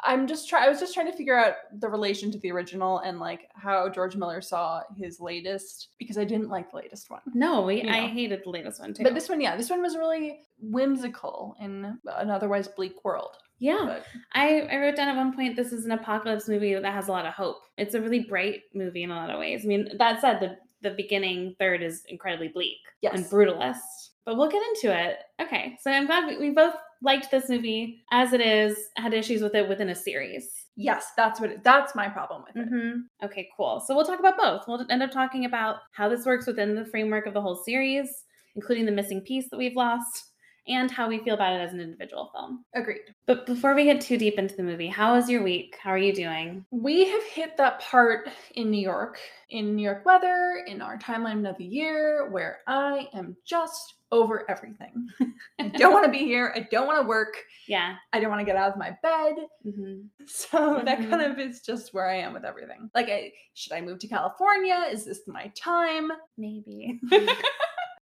I'm 0.05 0.26
just 0.26 0.49
trying 0.49 0.64
I 0.64 0.69
was 0.69 0.79
just 0.79 0.94
trying 0.94 1.11
to 1.11 1.17
figure 1.17 1.37
out 1.37 1.55
the 1.81 1.88
relation 1.88 2.31
to 2.31 2.38
the 2.38 2.52
original 2.52 2.99
and 2.99 3.19
like 3.19 3.49
how 3.55 3.88
George 3.88 4.14
Miller 4.14 4.40
saw 4.40 4.82
his 4.96 5.20
latest 5.20 5.88
because 5.99 6.19
I 6.19 6.25
didn't 6.25 6.50
like 6.50 6.70
the 6.70 6.76
latest 6.76 7.11
one. 7.11 7.23
No, 7.35 7.62
we, 7.62 7.79
you 7.79 7.85
know? 7.85 7.93
I 7.93 8.06
hated 8.06 8.43
the 8.44 8.50
latest 8.50 8.81
one 8.81 8.94
too. 8.94 9.02
But 9.02 9.14
this 9.14 9.29
one, 9.29 9.40
yeah, 9.40 9.56
this 9.56 9.70
one 9.70 9.82
was 9.82 9.96
really 9.96 10.40
whimsical 10.61 11.56
in 11.61 11.99
an 12.06 12.31
otherwise 12.31 12.69
bleak 12.69 13.05
world. 13.05 13.37
Yeah. 13.59 13.85
But. 13.85 14.05
I, 14.35 14.61
I 14.61 14.77
wrote 14.77 14.97
down 14.97 15.09
at 15.09 15.17
one 15.17 15.35
point 15.35 15.57
this 15.57 15.73
is 15.73 15.85
an 15.85 15.93
apocalypse 15.93 16.49
movie 16.49 16.75
that 16.75 16.85
has 16.93 17.09
a 17.09 17.13
lot 17.13 17.27
of 17.27 17.35
hope. 17.35 17.59
It's 17.77 17.95
a 17.95 18.01
really 18.01 18.21
bright 18.21 18.63
movie 18.75 19.03
in 19.03 19.11
a 19.11 19.17
lot 19.17 19.31
of 19.31 19.39
ways. 19.39 19.63
I 19.65 19.69
mean, 19.69 19.89
that 19.99 20.21
said, 20.21 20.41
the 20.41 20.57
the 20.83 20.95
beginning 20.95 21.57
third 21.59 21.83
is 21.83 22.03
incredibly 22.09 22.49
bleak 22.49 22.77
yes. 23.03 23.15
and 23.15 23.25
brutalist. 23.25 23.79
But 24.25 24.37
we'll 24.37 24.51
get 24.51 24.63
into 24.63 24.97
it. 24.97 25.17
Okay. 25.41 25.77
So 25.81 25.91
I'm 25.91 26.07
glad 26.07 26.29
we, 26.29 26.39
we 26.39 26.51
both 26.51 26.75
liked 27.03 27.31
this 27.31 27.49
movie 27.49 28.05
as 28.13 28.33
it 28.33 28.41
is, 28.41 28.77
had 28.97 29.15
issues 29.15 29.43
with 29.43 29.55
it 29.55 29.69
within 29.69 29.89
a 29.89 29.95
series. 29.95 30.49
Yes, 30.77 31.07
that's 31.17 31.41
what 31.41 31.51
it, 31.51 31.65
that's 31.65 31.95
my 31.95 32.09
problem 32.09 32.45
with 32.47 32.57
it. 32.57 32.73
Mm-hmm. 32.73 33.27
Okay, 33.27 33.49
cool. 33.57 33.83
So 33.85 33.97
we'll 33.97 34.05
talk 34.05 34.21
about 34.21 34.39
both. 34.39 34.63
We'll 34.69 34.87
end 34.91 35.03
up 35.03 35.11
talking 35.11 35.45
about 35.45 35.77
how 35.93 36.09
this 36.09 36.25
works 36.25 36.47
within 36.47 36.75
the 36.77 36.85
framework 36.85 37.27
of 37.27 37.35
the 37.35 37.41
whole 37.41 37.57
series, 37.57 38.09
including 38.55 38.87
the 38.87 38.93
missing 38.93 39.21
piece 39.23 39.49
that 39.51 39.57
we've 39.57 39.75
lost, 39.75 40.28
and 40.69 40.91
how 40.91 41.09
we 41.09 41.19
feel 41.19 41.35
about 41.35 41.55
it 41.55 41.62
as 41.62 41.73
an 41.73 41.81
individual 41.81 42.31
film. 42.35 42.65
Agreed. 42.75 43.00
But 43.26 43.47
before 43.47 43.75
we 43.75 43.85
get 43.85 44.00
too 44.00 44.19
deep 44.19 44.38
into 44.38 44.56
the 44.56 44.62
movie, 44.62 44.88
how 44.88 45.15
was 45.15 45.29
your 45.29 45.43
week? 45.43 45.76
How 45.82 45.91
are 45.91 45.99
you 45.99 46.12
doing? 46.12 46.65
We 46.70 47.09
have 47.09 47.25
hit 47.25 47.56
that 47.56 47.81
part 47.81 48.29
in 48.55 48.70
New 48.70 48.81
York, 48.81 49.19
in 49.50 49.75
New 49.75 49.82
York 49.82 50.05
weather, 50.05 50.65
in 50.67 50.81
our 50.82 50.99
timeline 50.99 51.49
of 51.49 51.56
the 51.59 51.65
year, 51.65 52.31
where 52.31 52.61
I 52.67 53.09
am 53.15 53.37
just 53.47 53.94
over 54.11 54.51
everything. 54.51 55.09
I 55.61 55.69
don't 55.69 55.93
want 55.93 56.07
to 56.07 56.11
be 56.11 56.25
here. 56.25 56.53
I 56.55 56.67
don't 56.71 56.87
want 56.87 57.03
to 57.03 57.07
work. 57.07 57.37
Yeah. 57.67 57.97
I 58.13 58.21
don't 58.21 58.31
want 58.31 58.41
to 58.41 58.45
get 58.47 58.57
out 58.57 58.71
of 58.71 58.79
my 58.79 58.97
bed. 59.03 59.35
Mm-hmm. 59.67 60.01
So 60.27 60.59
mm-hmm. 60.59 60.85
that 60.85 60.99
kind 61.11 61.23
of 61.23 61.39
is 61.39 61.61
just 61.63 61.95
where 61.95 62.09
I 62.09 62.17
am 62.17 62.33
with 62.33 62.45
everything. 62.45 62.91
Like, 62.95 63.09
I, 63.09 63.33
should 63.55 63.73
I 63.73 63.81
move 63.81 63.99
to 64.01 64.09
California? 64.09 64.87
Is 64.91 65.05
this 65.05 65.21
my 65.27 65.53
time? 65.57 66.11
Maybe. 66.37 67.01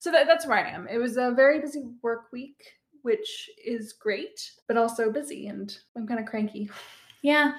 so 0.00 0.10
that, 0.10 0.26
that's 0.26 0.46
where 0.46 0.58
I 0.58 0.70
am. 0.70 0.88
It 0.88 0.98
was 0.98 1.16
a 1.16 1.32
very 1.32 1.60
busy 1.60 1.84
work 2.02 2.32
week, 2.32 2.64
which 3.02 3.48
is 3.64 3.92
great, 3.92 4.50
but 4.68 4.76
also 4.76 5.10
busy, 5.10 5.46
and 5.46 5.76
I'm 5.96 6.06
kind 6.06 6.20
of 6.20 6.26
cranky. 6.26 6.70
Yeah. 7.22 7.54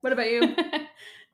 What 0.00 0.12
about 0.12 0.30
you? 0.30 0.42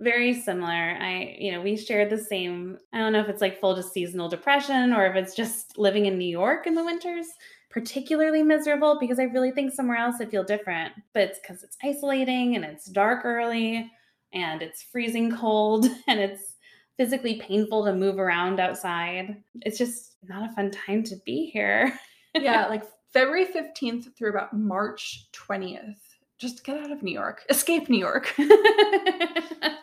very 0.03 0.35
similar. 0.35 0.97
I, 1.01 1.37
you 1.39 1.53
know, 1.53 1.61
we 1.61 1.77
shared 1.77 2.11
the 2.11 2.19
same. 2.19 2.79
I 2.93 2.99
don't 2.99 3.13
know 3.13 3.21
if 3.21 3.29
it's 3.29 3.41
like 3.41 3.61
full 3.61 3.75
to 3.75 3.83
seasonal 3.83 4.29
depression 4.29 4.93
or 4.93 5.07
if 5.07 5.17
it's 5.17 5.35
just 5.35 5.79
living 5.79 6.07
in 6.07 6.19
New 6.19 6.29
York 6.29 6.67
in 6.67 6.75
the 6.75 6.85
winters, 6.85 7.27
particularly 7.71 8.43
miserable 8.43 8.99
because 9.01 9.19
I 9.19 9.25
really 9.25 9.53
think 9.53 9.73
somewhere 9.73 9.97
else 9.97 10.17
I'd 10.21 10.31
feel 10.31 10.45
different. 10.45 10.93
But 11.15 11.23
it's 11.23 11.39
because 11.39 11.63
it's 11.63 11.77
isolating 11.83 12.57
and 12.57 12.65
it's 12.65 12.87
dark 12.87 13.25
early 13.25 13.91
and 14.33 14.63
it's 14.63 14.83
freezing 14.83 15.35
cold 15.35 15.87
and 16.09 16.21
it's 16.21 16.57
physically 16.97 17.41
painful 17.41 17.85
to 17.85 17.95
move 17.95 18.19
around 18.19 18.61
outside. 18.61 19.43
It's 19.63 19.79
just 19.79 20.17
not 20.25 20.51
a 20.51 20.55
fun 20.55 20.71
time 20.71 21.03
to 21.05 21.17
be 21.25 21.47
here. 21.47 21.99
yeah, 22.35 22.67
like 22.67 22.85
February 23.13 23.47
15th 23.47 24.17
through 24.17 24.31
about 24.31 24.53
March 24.53 25.29
20th 25.33 25.97
just 26.43 26.65
get 26.65 26.77
out 26.77 26.91
of 26.91 27.05
New 27.05 27.13
York, 27.13 27.45
escape 27.49 27.89
New 27.89 28.01
York. 28.01 28.35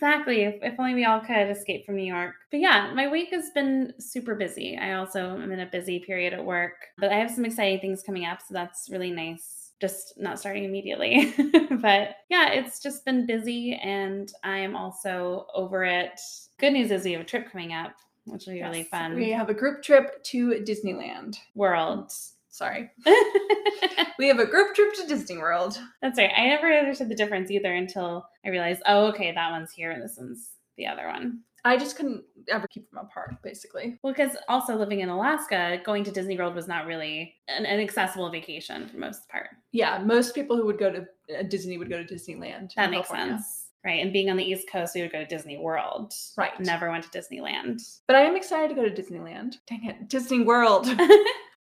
exactly. 0.00 0.42
If, 0.42 0.56
if, 0.62 0.80
only 0.80 0.94
we 0.94 1.04
all 1.04 1.20
could 1.20 1.50
escape 1.50 1.84
from 1.84 1.96
New 1.96 2.10
York. 2.10 2.34
But 2.50 2.60
yeah, 2.60 2.92
my 2.94 3.08
week 3.08 3.28
has 3.32 3.50
been 3.50 3.92
super 3.98 4.34
busy. 4.34 4.76
I 4.76 4.94
also 4.94 5.36
am 5.36 5.52
in 5.52 5.60
a 5.60 5.66
busy 5.66 5.98
period 5.98 6.32
at 6.32 6.44
work, 6.44 6.72
but 6.98 7.12
I 7.12 7.16
have 7.16 7.30
some 7.30 7.44
exciting 7.44 7.80
things 7.80 8.02
coming 8.02 8.24
up. 8.24 8.40
So 8.40 8.54
that's 8.54 8.88
really 8.90 9.10
nice. 9.10 9.72
Just 9.80 10.14
not 10.16 10.38
starting 10.38 10.64
immediately. 10.64 11.34
but 11.82 12.16
yeah, 12.30 12.50
it's 12.50 12.80
just 12.80 13.04
been 13.04 13.26
busy 13.26 13.78
and 13.82 14.32
I 14.42 14.58
am 14.58 14.74
also 14.74 15.46
over 15.54 15.84
it. 15.84 16.18
Good 16.58 16.72
news 16.72 16.90
is 16.90 17.04
we 17.04 17.12
have 17.12 17.20
a 17.20 17.24
trip 17.24 17.50
coming 17.50 17.74
up, 17.74 17.92
which 18.24 18.46
will 18.46 18.54
be 18.54 18.60
yes, 18.60 18.68
really 18.68 18.84
fun. 18.84 19.14
We 19.14 19.30
have 19.30 19.50
a 19.50 19.54
group 19.54 19.82
trip 19.82 20.22
to 20.24 20.64
Disneyland 20.66 21.36
World 21.54 22.12
Sorry. 22.50 22.90
we 24.18 24.28
have 24.28 24.40
a 24.40 24.46
group 24.46 24.74
trip 24.74 24.92
to 24.94 25.06
Disney 25.06 25.38
World. 25.38 25.78
That's 26.02 26.18
right. 26.18 26.32
I 26.36 26.46
never 26.48 26.72
understood 26.72 27.08
the 27.08 27.14
difference 27.14 27.50
either 27.50 27.72
until 27.72 28.26
I 28.44 28.50
realized, 28.50 28.82
oh, 28.86 29.06
okay, 29.06 29.32
that 29.32 29.50
one's 29.50 29.72
here 29.72 29.92
and 29.92 30.02
this 30.02 30.16
one's 30.18 30.50
the 30.76 30.86
other 30.86 31.06
one. 31.06 31.40
I 31.64 31.76
just 31.76 31.96
couldn't 31.96 32.24
ever 32.48 32.66
keep 32.68 32.90
them 32.90 33.04
apart, 33.04 33.42
basically. 33.42 33.98
Well, 34.02 34.12
because 34.12 34.36
also 34.48 34.76
living 34.76 35.00
in 35.00 35.10
Alaska, 35.10 35.78
going 35.84 36.04
to 36.04 36.10
Disney 36.10 36.38
World 36.38 36.54
was 36.54 36.66
not 36.66 36.86
really 36.86 37.34
an, 37.48 37.66
an, 37.66 37.80
accessible 37.80 38.30
vacation 38.30 38.88
for 38.88 38.96
most 38.96 39.28
part. 39.28 39.48
Yeah, 39.72 39.98
most 39.98 40.34
people 40.34 40.56
who 40.56 40.64
would 40.66 40.78
go 40.78 40.90
to 40.90 41.06
uh, 41.38 41.42
Disney 41.42 41.76
would 41.76 41.90
go 41.90 42.02
to 42.02 42.14
Disneyland. 42.14 42.72
That 42.76 42.90
makes 42.90 43.08
California. 43.08 43.38
sense. 43.38 43.66
Right. 43.84 44.02
And 44.02 44.12
being 44.12 44.28
on 44.28 44.36
the 44.36 44.44
East 44.44 44.68
Coast, 44.70 44.94
we 44.94 45.02
would 45.02 45.12
go 45.12 45.20
to 45.20 45.26
Disney 45.26 45.58
World. 45.58 46.12
Right. 46.36 46.58
Never 46.60 46.90
went 46.90 47.10
to 47.10 47.18
Disneyland. 47.18 47.80
But 48.06 48.16
I 48.16 48.20
am 48.20 48.36
excited 48.36 48.68
to 48.68 48.74
go 48.74 48.86
to 48.86 49.02
Disneyland. 49.02 49.56
Dang 49.66 49.84
it, 49.84 50.08
Disney 50.08 50.40
World. 50.40 50.86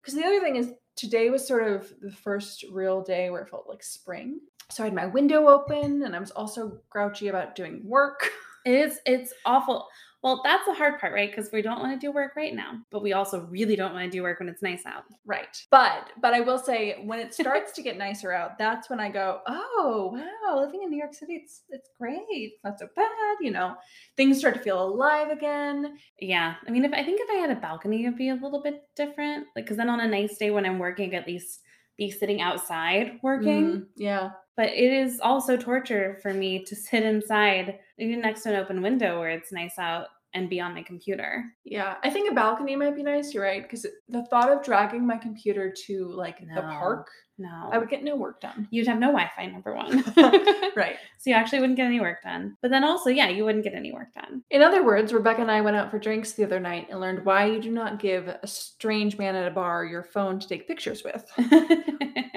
Because 0.01 0.13
the 0.17 0.25
other 0.25 0.39
thing 0.39 0.55
is, 0.55 0.72
today 1.00 1.29
was 1.29 1.48
sort 1.48 1.65
of 1.65 1.91
the 2.01 2.12
first 2.12 2.65
real 2.72 3.01
day 3.01 3.29
where 3.29 3.41
it 3.41 3.50
felt 3.50 3.70
like 3.70 3.82
spring. 3.82 4.41
So 4.70 4.84
I 4.84 4.88
had 4.88 4.94
my 4.94 5.06
window 5.06 5.48
open 5.48 6.03
and 6.03 6.13
I 6.13 6.20
was 6.20 6.32
also 6.32 6.79
grouchy 6.89 7.29
about 7.29 7.56
doing 7.56 7.82
work. 7.84 8.29
It 8.65 8.74
is, 8.74 9.00
it's 9.06 9.34
awful. 9.46 9.88
Well, 10.21 10.41
that's 10.43 10.65
the 10.65 10.73
hard 10.73 10.99
part, 10.99 11.13
right? 11.13 11.29
Because 11.31 11.49
we 11.53 11.61
don't 11.61 11.79
want 11.79 11.93
to 11.99 12.05
do 12.05 12.11
work 12.11 12.35
right 12.35 12.53
now, 12.53 12.79
but 12.91 13.01
we 13.01 13.13
also 13.13 13.41
really 13.45 13.77
don't 13.77 13.93
want 13.93 14.03
to 14.03 14.09
do 14.11 14.21
work 14.21 14.39
when 14.39 14.49
it's 14.49 14.61
nice 14.61 14.85
out. 14.85 15.05
Right. 15.25 15.55
But 15.71 16.09
but 16.21 16.33
I 16.33 16.41
will 16.41 16.57
say 16.57 17.01
when 17.05 17.19
it 17.19 17.33
starts 17.33 17.71
to 17.73 17.81
get 17.81 17.97
nicer 17.97 18.33
out, 18.33 18.57
that's 18.57 18.89
when 18.89 18.99
I 18.99 19.09
go, 19.09 19.39
"Oh, 19.47 20.11
wow, 20.13 20.59
living 20.59 20.83
in 20.83 20.89
New 20.89 20.97
York 20.97 21.13
City, 21.13 21.35
it's 21.35 21.63
it's 21.69 21.89
great. 21.97 22.19
It's 22.29 22.63
not 22.65 22.79
so 22.79 22.88
bad, 22.95 23.38
you 23.39 23.51
know. 23.51 23.75
Things 24.17 24.39
start 24.39 24.55
to 24.55 24.61
feel 24.61 24.83
alive 24.83 25.29
again." 25.29 25.97
Yeah. 26.19 26.55
I 26.67 26.71
mean, 26.71 26.83
if 26.83 26.91
I 26.91 27.03
think 27.03 27.21
if 27.21 27.29
I 27.29 27.35
had 27.35 27.51
a 27.51 27.59
balcony, 27.61 28.03
it'd 28.03 28.17
be 28.17 28.29
a 28.29 28.35
little 28.35 28.61
bit 28.61 28.83
different. 28.97 29.47
Like 29.55 29.67
cuz 29.67 29.77
then 29.77 29.89
on 29.89 30.01
a 30.01 30.07
nice 30.07 30.38
day 30.38 30.51
when 30.51 30.65
I'm 30.65 30.79
working, 30.79 31.15
at 31.15 31.27
least 31.27 31.61
be 31.97 32.09
sitting 32.11 32.41
outside 32.41 33.19
working. 33.23 33.81
Mm, 33.81 33.88
yeah. 33.95 34.31
But 34.60 34.74
it 34.74 34.92
is 34.92 35.22
also 35.22 35.56
torture 35.56 36.20
for 36.22 36.34
me 36.34 36.66
to 36.66 36.75
sit 36.75 37.04
inside, 37.04 37.80
even 37.98 38.20
next 38.20 38.44
to 38.44 38.50
an 38.50 38.58
open 38.58 38.82
window 38.82 39.18
where 39.18 39.30
it's 39.30 39.54
nice 39.54 39.80
out 39.80 40.08
and 40.34 40.50
be 40.50 40.60
on 40.60 40.74
my 40.74 40.84
computer. 40.84 41.46
Yeah, 41.63 41.96
I 42.04 42.10
think 42.10 42.30
a 42.30 42.36
balcony 42.36 42.75
might 42.75 42.94
be 42.94 43.01
nice. 43.01 43.34
You're 43.34 43.44
right, 43.44 43.63
because 43.63 43.88
the 44.10 44.25
thought 44.25 44.51
of 44.51 44.62
dragging 44.62 45.08
my 45.08 45.16
computer 45.16 45.74
to 45.88 46.10
like 46.10 46.39
the 46.42 46.62
park, 46.62 47.08
No. 47.39 47.69
I 47.72 47.77
would 47.79 47.89
get 47.89 48.03
no 48.03 48.15
work 48.15 48.41
done. 48.41 48.67
You'd 48.69 48.86
have 48.88 49.00
no 49.00 49.08
Wi 49.08 49.29
Fi, 49.36 49.46
number 49.48 49.74
one. 49.74 50.03
Right. 50.75 50.98
So 51.22 51.29
you 51.31 51.36
actually 51.36 51.60
wouldn't 51.60 51.75
get 51.75 51.86
any 51.88 52.00
work 52.00 52.24
done. 52.24 52.55
But 52.62 52.72
then 52.72 52.86
also, 52.86 53.10
yeah, 53.10 53.27
you 53.27 53.43
wouldn't 53.43 53.65
get 53.65 53.74
any 53.74 53.91
work 53.91 54.13
done. 54.13 54.41
In 54.51 54.62
other 54.62 54.86
words, 54.86 55.12
Rebecca 55.12 55.41
and 55.41 55.51
I 55.51 55.60
went 55.60 55.75
out 55.75 55.91
for 55.91 56.00
drinks 56.00 56.31
the 56.31 56.46
other 56.46 56.62
night 56.62 56.88
and 56.89 57.01
learned 57.01 57.25
why 57.25 57.46
you 57.48 57.60
do 57.60 57.69
not 57.72 58.00
give 58.00 58.29
a 58.29 58.48
strange 58.48 59.17
man 59.17 59.36
at 59.36 59.46
a 59.46 59.51
bar 59.51 59.84
your 59.84 60.01
phone 60.03 60.39
to 60.39 60.48
take 60.48 60.65
pictures 60.67 61.03
with. 61.03 61.25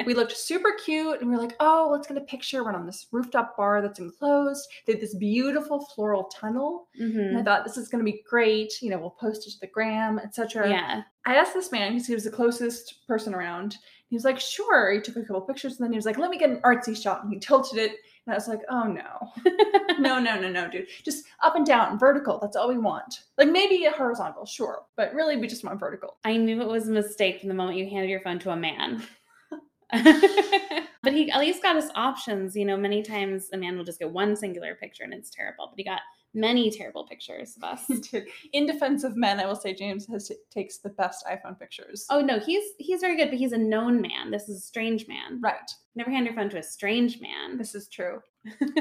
We 0.05 0.15
looked 0.15 0.37
super 0.37 0.73
cute 0.85 1.21
and 1.21 1.31
we 1.31 1.37
were 1.37 1.43
like, 1.43 1.55
oh, 1.61 1.89
let's 1.93 2.09
get 2.09 2.17
a 2.17 2.23
picture. 2.23 2.65
We're 2.65 2.73
on 2.73 2.87
this 2.87 3.07
rooftop 3.13 3.57
bar 3.57 3.81
that's 3.81 4.01
enclosed. 4.01 4.67
They 4.85 4.95
had 4.95 5.01
this 5.03 5.15
beautiful 5.15 5.87
floral 5.95 6.25
tunnel. 6.25 6.89
And 6.99 7.39
I 7.39 7.41
Mhm. 7.41 7.45
thought 7.45 7.65
this 7.65 7.77
is 7.77 7.89
going 7.89 8.05
to 8.05 8.11
be 8.11 8.21
great. 8.29 8.73
You 8.83 8.91
know, 8.91 8.99
we'll 8.99 9.11
post 9.11 9.47
it 9.47 9.53
to 9.53 9.61
the 9.61 9.69
gram, 9.69 10.19
etc. 10.19 10.69
Yeah. 10.69 11.03
I 11.25 11.37
asked 11.37 11.55
this 11.55 11.71
man 11.71 11.93
because 11.93 12.09
he 12.09 12.15
was 12.15 12.25
the 12.25 12.33
closest 12.33 13.07
person 13.07 13.33
around. 13.33 13.77
He 14.13 14.17
was 14.17 14.27
like, 14.27 14.39
sure. 14.39 14.93
He 14.93 15.01
took 15.01 15.17
a 15.17 15.23
couple 15.23 15.41
pictures 15.41 15.79
and 15.79 15.87
then 15.87 15.91
he 15.91 15.97
was 15.97 16.05
like, 16.05 16.19
let 16.19 16.29
me 16.29 16.37
get 16.37 16.51
an 16.51 16.61
artsy 16.61 16.95
shot. 16.95 17.25
And 17.25 17.33
he 17.33 17.39
tilted 17.39 17.79
it. 17.79 17.93
And 18.27 18.35
I 18.35 18.35
was 18.35 18.47
like, 18.47 18.61
oh 18.69 18.83
no. 18.83 19.33
no, 19.99 20.19
no, 20.19 20.39
no, 20.39 20.51
no, 20.51 20.71
dude. 20.71 20.89
Just 21.03 21.25
up 21.43 21.57
and 21.57 21.65
down, 21.65 21.99
vertical. 21.99 22.39
That's 22.39 22.55
all 22.55 22.69
we 22.69 22.77
want. 22.77 23.21
Like 23.39 23.49
maybe 23.49 23.87
a 23.87 23.91
horizontal, 23.91 24.45
sure. 24.45 24.83
But 24.99 25.15
really, 25.15 25.39
we 25.39 25.47
just 25.47 25.65
want 25.65 25.81
vertical. 25.81 26.19
I 26.25 26.37
knew 26.37 26.61
it 26.61 26.69
was 26.69 26.91
a 26.91 26.93
mistake 26.93 27.41
from 27.41 27.49
the 27.49 27.55
moment 27.55 27.79
you 27.79 27.89
handed 27.89 28.11
your 28.11 28.21
phone 28.21 28.39
to 28.41 28.51
a 28.51 28.57
man. 28.57 29.03
but 31.03 31.15
he 31.15 31.31
at 31.31 31.41
least 31.41 31.63
got 31.63 31.77
us 31.77 31.89
options. 31.95 32.55
You 32.55 32.67
know, 32.67 32.77
many 32.77 33.03
times 33.03 33.49
a 33.55 33.57
man 33.57 33.79
will 33.79 33.85
just 33.85 33.99
get 33.99 34.11
one 34.11 34.37
singular 34.37 34.75
picture 34.75 35.05
and 35.05 35.15
it's 35.15 35.31
terrible, 35.31 35.69
but 35.71 35.79
he 35.79 35.85
got 35.85 36.01
many 36.35 36.71
terrible 36.71 37.07
pictures 37.07 37.57
of 37.57 37.65
us. 37.65 37.91
In 38.53 38.67
defense 38.67 39.05
of 39.05 39.17
men, 39.17 39.41
I 39.41 39.47
will 39.47 39.57
say 39.57 39.75
James 39.75 40.07
has 40.07 40.31
takes 40.51 40.79
the 40.79 40.91
best 40.91 41.25
iPhone 41.27 41.59
pictures. 41.59 42.07
Oh 42.11 42.21
no, 42.21 42.39
he's 42.39 42.65
he's 42.79 43.01
very 43.01 43.17
good, 43.17 43.31
but 43.31 43.39
he's 43.39 43.53
a 43.53 43.59
known 43.59 44.01
man. 44.01 44.31
This 44.31 44.49
is 44.49 44.59
a 44.59 44.67
strange 44.67 45.07
man. 45.09 45.41
right. 45.43 45.71
Never 45.95 46.11
hand 46.11 46.27
your 46.27 46.35
phone 46.35 46.49
to 46.51 46.59
a 46.59 46.63
strange 46.63 47.21
man. 47.21 47.59
This 47.59 47.75
is 47.75 47.89
true. 47.89 48.21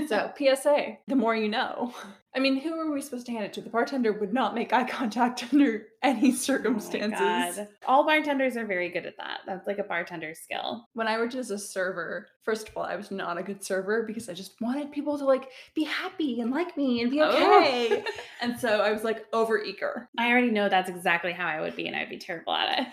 So, 0.08 0.32
PSA, 0.38 0.98
the 1.08 1.16
more 1.16 1.36
you 1.36 1.48
know. 1.48 1.94
I 2.36 2.40
mean, 2.40 2.62
who 2.62 2.74
are 2.80 2.90
we 2.92 3.02
supposed 3.02 3.26
to 3.26 3.32
hand 3.34 3.44
it 3.44 3.54
to? 3.54 3.62
The 3.62 3.70
bartender 3.70 4.14
would 4.14 4.34
not 4.34 4.56
make 4.56 4.72
eye 4.74 4.86
contact 4.86 5.44
under 5.52 5.88
any 6.02 6.32
Oh 6.32 6.36
circumstances. 6.36 7.58
God. 7.58 7.68
All 7.86 8.06
bartenders 8.06 8.56
are 8.58 8.66
very 8.66 8.90
good 8.90 9.06
at 9.06 9.18
that. 9.18 9.40
That's 9.46 9.68
like 9.68 9.80
a 9.80 9.84
bartender 9.84 10.34
skill. 10.34 10.88
when 10.94 11.08
I 11.08 11.18
worked 11.18 11.36
as 11.36 11.52
a 11.52 11.60
server, 11.60 12.28
first 12.44 12.70
of 12.70 12.78
all, 12.78 12.84
I 12.84 12.96
was 12.96 13.12
not 13.12 13.38
a 13.38 13.44
good 13.44 13.64
server 13.64 14.04
because 14.04 14.30
I 14.30 14.34
just 14.34 14.60
wanted 14.62 14.92
people 14.92 15.18
to 15.18 15.26
like 15.26 15.50
be 15.76 15.84
happy 15.84 16.40
and 16.42 16.52
like 16.52 16.76
me 16.78 17.02
and 17.02 17.12
be 17.12 17.22
Oh. 17.22 17.30
okay. 17.30 18.04
and 18.42 18.58
so 18.60 18.80
I 18.82 18.92
was 18.92 19.04
like 19.04 19.26
over 19.34 19.62
eager. 19.62 20.10
I 20.18 20.32
already 20.32 20.52
know 20.52 20.70
that's 20.70 20.90
exactly 20.90 21.34
how 21.34 21.48
I 21.48 21.60
would 21.62 21.76
be, 21.76 21.88
and 21.88 21.96
I'd 21.96 22.10
be 22.10 22.18
terrible 22.18 22.54
at 22.54 22.80
it. 22.80 22.88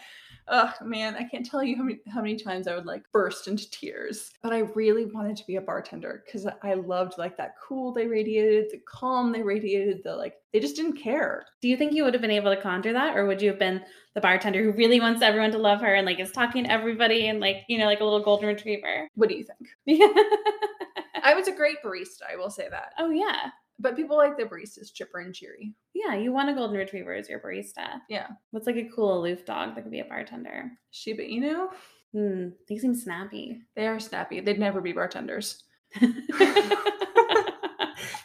Ugh, 0.51 0.75
man, 0.83 1.15
I 1.15 1.25
can't 1.25 1.45
tell 1.45 1.63
you 1.63 1.77
how 1.77 1.83
many 1.83 1.99
how 2.09 2.21
many 2.21 2.37
times 2.37 2.67
I 2.67 2.75
would 2.75 2.87
like 2.87 3.03
burst 3.13 3.49
into 3.49 3.71
tears. 3.71 4.31
But 4.43 4.53
I 4.53 4.61
really 4.75 5.05
wanted 5.05 5.37
to 5.37 5.47
be 5.47 5.57
a 5.57 5.61
bartender 5.61 6.23
because 6.25 6.47
I 6.63 6.75
loved 6.75 7.19
like 7.19 7.37
that 7.37 7.55
cool 7.63 7.93
they 7.93 8.07
radiated, 8.07 8.71
the 8.71 8.81
calm 8.89 9.33
they 9.33 9.43
radiated, 9.43 10.03
the 10.05 10.17
like 10.17 10.35
they 10.53 10.61
just 10.61 10.77
didn't 10.77 10.97
care. 10.97 11.45
Do 11.61 11.69
you 11.69 11.77
think 11.77 11.93
you 11.93 12.05
would 12.05 12.15
have 12.15 12.23
been 12.23 12.31
able 12.31 12.55
to 12.55 12.61
conjure 12.61 12.93
that, 12.93 13.17
or 13.17 13.27
would 13.27 13.43
you 13.43 13.51
have 13.51 13.59
been 13.59 13.83
the 14.15 14.21
bartender 14.21 14.63
who 14.63 14.73
really 14.73 15.01
wants 15.01 15.23
everyone 15.23 15.53
to 15.53 15.59
love 15.59 15.81
her 15.81 15.95
and 15.95 16.07
like 16.07 16.21
is 16.21 16.33
talking 16.33 16.65
to 16.65 16.71
everybody 16.71 17.29
and 17.29 17.41
like 17.41 17.59
you 17.69 17.79
know 17.79 17.87
like 17.87 18.01
a 18.01 18.05
little 18.05 18.23
golden 18.23 18.49
retriever? 18.49 19.09
What 19.15 19.29
do 19.29 19.37
you 19.37 19.45
think? 19.45 19.69
Yeah. 19.85 20.07
I 21.23 21.35
was 21.35 21.49
a 21.49 21.53
great 21.53 21.77
barista, 21.85 22.23
I 22.33 22.37
will 22.37 22.51
say 22.51 22.69
that. 22.71 22.93
oh 22.99 23.11
yeah, 23.11 23.51
But 23.81 23.95
people 23.97 24.17
like 24.17 24.37
the 24.37 24.45
baristas 24.45 24.93
chipper 24.93 25.21
and 25.21 25.35
cheery. 25.35 25.75
yeah. 25.95 26.15
You 26.17 26.33
want 26.33 26.49
a 26.51 26.55
golden 26.55 26.77
retriever 26.77 27.13
as 27.15 27.29
your 27.29 27.41
barista. 27.41 28.01
Yeah. 28.09 28.27
What's 28.51 28.67
like 28.67 28.77
a 28.77 28.89
cool 28.95 29.19
aloof 29.21 29.45
dog 29.45 29.75
that 29.75 29.83
could 29.83 29.93
be 29.93 30.01
a 30.01 30.05
bartender? 30.05 30.71
Shiba 30.91 31.23
Inu, 31.23 31.69
Hmm. 32.13 32.49
They 32.69 32.79
seem 32.79 32.95
snappy. 32.95 33.61
they 33.77 33.87
are 33.87 34.01
snappy. 34.01 34.41
They'd 34.41 34.59
never 34.59 34.81
be 34.81 34.93
bartenders. 34.93 35.63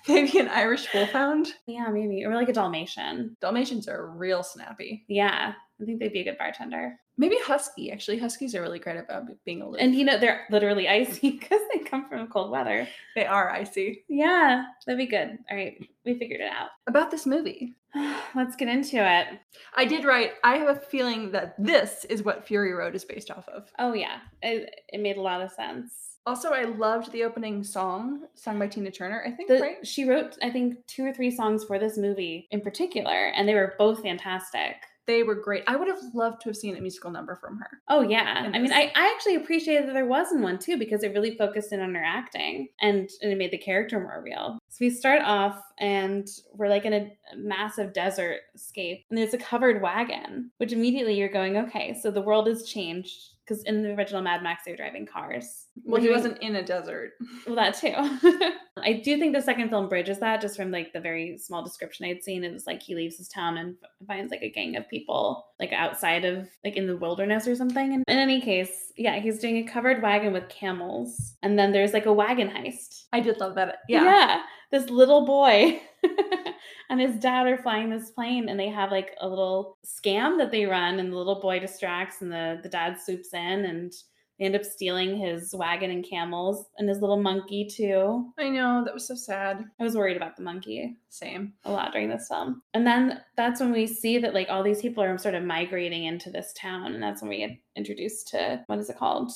Maybe 0.07 0.37
an 0.39 0.49
Irish 0.49 0.87
wolfhound. 0.93 1.47
yeah, 1.65 1.87
maybe, 1.89 2.25
or 2.25 2.35
like 2.35 2.49
a 2.49 2.53
Dalmatian. 2.53 3.37
Dalmatians 3.39 3.87
are 3.87 4.11
real 4.11 4.43
snappy. 4.43 5.05
Yeah, 5.07 5.53
I 5.81 5.85
think 5.85 5.99
they'd 5.99 6.11
be 6.13 6.19
a 6.21 6.23
good 6.25 6.37
bartender. 6.37 6.97
Maybe 7.17 7.37
husky. 7.43 7.91
Actually, 7.91 8.17
huskies 8.17 8.55
are 8.55 8.61
really 8.61 8.79
great 8.79 8.97
about 8.97 9.23
being 9.45 9.61
aloof. 9.61 9.77
And 9.79 9.93
you 9.93 10.03
know 10.03 10.17
they're 10.17 10.45
literally 10.49 10.87
icy 10.87 11.31
because 11.39 11.61
they 11.71 11.79
come 11.79 12.09
from 12.09 12.27
cold 12.27 12.51
weather. 12.51 12.87
they 13.15 13.25
are 13.25 13.49
icy. 13.49 14.03
Yeah, 14.07 14.65
that'd 14.85 14.97
be 14.97 15.05
good. 15.05 15.37
All 15.49 15.57
right, 15.57 15.77
we 16.05 16.17
figured 16.17 16.41
it 16.41 16.51
out. 16.51 16.69
About 16.87 17.11
this 17.11 17.25
movie, 17.25 17.75
Let's 18.35 18.55
get 18.55 18.67
into 18.67 18.97
it. 18.97 19.39
I 19.75 19.85
did 19.85 20.05
write. 20.05 20.33
I 20.43 20.57
have 20.57 20.69
a 20.77 20.79
feeling 20.79 21.31
that 21.31 21.55
this 21.59 22.05
is 22.05 22.23
what 22.23 22.47
Fury 22.47 22.73
Road 22.73 22.95
is 22.95 23.05
based 23.05 23.29
off 23.29 23.47
of. 23.49 23.71
Oh 23.79 23.93
yeah, 23.93 24.19
it, 24.41 24.81
it 24.91 25.01
made 25.01 25.17
a 25.17 25.21
lot 25.21 25.41
of 25.41 25.51
sense. 25.51 25.91
Also, 26.25 26.51
I 26.51 26.63
loved 26.63 27.11
the 27.11 27.25
opening 27.25 27.63
song 27.63 28.27
sung 28.33 28.57
by 28.57 28.67
Tina 28.67 28.89
Turner. 28.91 29.23
I 29.27 29.31
think 29.31 29.49
The, 29.49 29.59
right. 29.59 29.85
She 29.85 30.05
wrote, 30.05 30.37
I 30.41 30.49
think, 30.49 30.77
two 30.87 31.05
or 31.05 31.13
three 31.13 31.29
songs 31.29 31.65
for 31.65 31.77
this 31.77 31.97
movie 31.97 32.47
in 32.51 32.61
particular, 32.61 33.27
and 33.27 33.47
they 33.47 33.53
were 33.53 33.75
both 33.77 34.01
fantastic. 34.01 34.77
They 35.05 35.23
were 35.23 35.35
great. 35.35 35.63
I 35.67 35.75
would 35.75 35.87
have 35.87 35.99
loved 36.13 36.41
to 36.41 36.49
have 36.49 36.55
seen 36.55 36.77
a 36.77 36.81
musical 36.81 37.11
number 37.11 37.35
from 37.35 37.57
her. 37.59 37.81
Oh 37.89 38.01
yeah, 38.01 38.49
I 38.53 38.59
mean. 38.59 38.71
I, 38.71 38.91
I 38.95 39.13
actually 39.13 39.35
appreciated 39.35 39.87
that 39.87 39.93
there 39.93 40.05
wasn't 40.05 40.43
one 40.43 40.59
too 40.59 40.77
because 40.77 41.03
it 41.03 41.13
really 41.13 41.35
focused 41.35 41.73
in 41.73 41.81
on 41.81 41.93
her 41.93 42.03
acting 42.03 42.69
and, 42.81 43.09
and 43.21 43.31
it 43.31 43.37
made 43.37 43.51
the 43.51 43.57
character 43.57 43.99
more 43.99 44.21
real. 44.23 44.59
So 44.69 44.77
we 44.79 44.89
start 44.89 45.21
off 45.23 45.61
and 45.77 46.27
we're 46.53 46.69
like 46.69 46.85
in 46.85 46.93
a 46.93 47.11
massive 47.35 47.93
desert 47.93 48.41
scape, 48.55 49.05
and 49.09 49.17
there's 49.17 49.33
a 49.33 49.37
covered 49.37 49.81
wagon, 49.81 50.51
which 50.57 50.71
immediately 50.71 51.15
you're 51.15 51.29
going, 51.29 51.57
okay, 51.57 51.97
so 52.01 52.09
the 52.09 52.21
world 52.21 52.47
has 52.47 52.63
changed 52.63 53.32
because 53.45 53.63
in 53.63 53.81
the 53.81 53.93
original 53.93 54.21
Mad 54.21 54.43
Max 54.43 54.63
they 54.63 54.71
were 54.71 54.77
driving 54.77 55.05
cars. 55.05 55.67
Well, 55.83 56.01
he 56.01 56.09
wasn't 56.09 56.39
in 56.39 56.55
a 56.55 56.63
desert. 56.63 57.11
Well, 57.45 57.55
that 57.55 57.75
too. 57.75 57.93
I 58.77 58.93
do 58.93 59.17
think 59.17 59.33
the 59.33 59.41
second 59.41 59.69
film 59.69 59.89
bridges 59.89 60.19
that 60.19 60.41
just 60.41 60.55
from 60.55 60.71
like 60.71 60.93
the 60.93 60.99
very 60.99 61.37
small 61.37 61.63
description 61.63 62.05
I'd 62.05 62.23
seen. 62.23 62.43
It 62.43 62.53
was 62.53 62.67
like 62.67 62.81
he 62.81 62.95
leaves 62.95 63.17
his 63.17 63.27
town 63.27 63.57
and 63.57 63.75
finds 64.07 64.31
like 64.31 64.41
a 64.41 64.51
gang 64.51 64.75
of 64.75 64.89
people 64.89 65.45
like 65.59 65.71
outside 65.71 66.25
of 66.25 66.47
like 66.63 66.77
in 66.77 66.87
the 66.87 66.97
wilderness 66.97 67.47
or 67.47 67.55
something. 67.55 67.93
And 67.93 68.03
in 68.07 68.17
any 68.17 68.41
case, 68.41 68.91
yeah, 68.97 69.19
he's 69.19 69.39
doing 69.39 69.57
a 69.57 69.63
covered 69.63 70.01
wagon 70.01 70.33
with 70.33 70.49
camels. 70.49 71.35
And 71.43 71.57
then 71.57 71.71
there's 71.71 71.93
like 71.93 72.05
a 72.05 72.13
wagon 72.13 72.49
heist. 72.49 73.05
I 73.13 73.19
did 73.19 73.39
love 73.39 73.55
that. 73.55 73.79
Yeah. 73.87 74.03
Yeah. 74.03 74.41
This 74.71 74.89
little 74.89 75.25
boy 75.25 75.81
and 76.89 76.99
his 76.99 77.15
dad 77.15 77.47
are 77.47 77.57
flying 77.57 77.89
this 77.89 78.11
plane 78.11 78.49
and 78.49 78.59
they 78.59 78.69
have 78.69 78.91
like 78.91 79.15
a 79.21 79.27
little 79.27 79.77
scam 79.85 80.37
that 80.37 80.51
they 80.51 80.65
run 80.65 80.99
and 80.99 81.11
the 81.11 81.17
little 81.17 81.39
boy 81.39 81.59
distracts 81.59 82.21
and 82.21 82.31
the, 82.31 82.59
the 82.63 82.69
dad 82.69 82.99
swoops 82.99 83.33
in 83.33 83.65
and 83.65 83.93
they 84.39 84.45
end 84.45 84.55
up 84.55 84.65
stealing 84.65 85.15
his 85.17 85.53
wagon 85.53 85.91
and 85.91 86.03
camels 86.03 86.65
and 86.77 86.89
his 86.89 87.01
little 87.01 87.21
monkey 87.21 87.65
too. 87.65 88.31
I 88.39 88.49
know 88.49 88.83
that 88.83 88.93
was 88.93 89.07
so 89.07 89.15
sad. 89.15 89.63
I 89.79 89.83
was 89.83 89.95
worried 89.95 90.17
about 90.17 90.35
the 90.35 90.43
monkey 90.43 90.97
Same. 91.09 91.53
a 91.65 91.71
lot 91.71 91.91
during 91.91 92.09
this 92.09 92.27
film. 92.27 92.61
And 92.73 92.85
then 92.85 93.21
that's 93.37 93.59
when 93.59 93.71
we 93.71 93.85
see 93.85 94.17
that 94.17 94.33
like 94.33 94.49
all 94.49 94.63
these 94.63 94.81
people 94.81 95.03
are 95.03 95.17
sort 95.17 95.35
of 95.35 95.43
migrating 95.43 96.05
into 96.05 96.31
this 96.31 96.51
town 96.57 96.93
and 96.93 97.03
that's 97.03 97.21
when 97.21 97.29
we 97.29 97.37
get 97.37 97.51
introduced 97.75 98.29
to 98.29 98.63
what 98.67 98.79
is 98.79 98.89
it 98.89 98.97
called? 98.97 99.31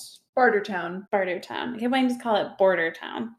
Barter 1.11 1.39
Town. 1.39 1.75
I 1.75 1.79
can't 1.79 1.91
why 1.91 2.07
just 2.07 2.21
call 2.21 2.35
it 2.35 2.57
Border 2.57 2.91
Town. 2.91 3.35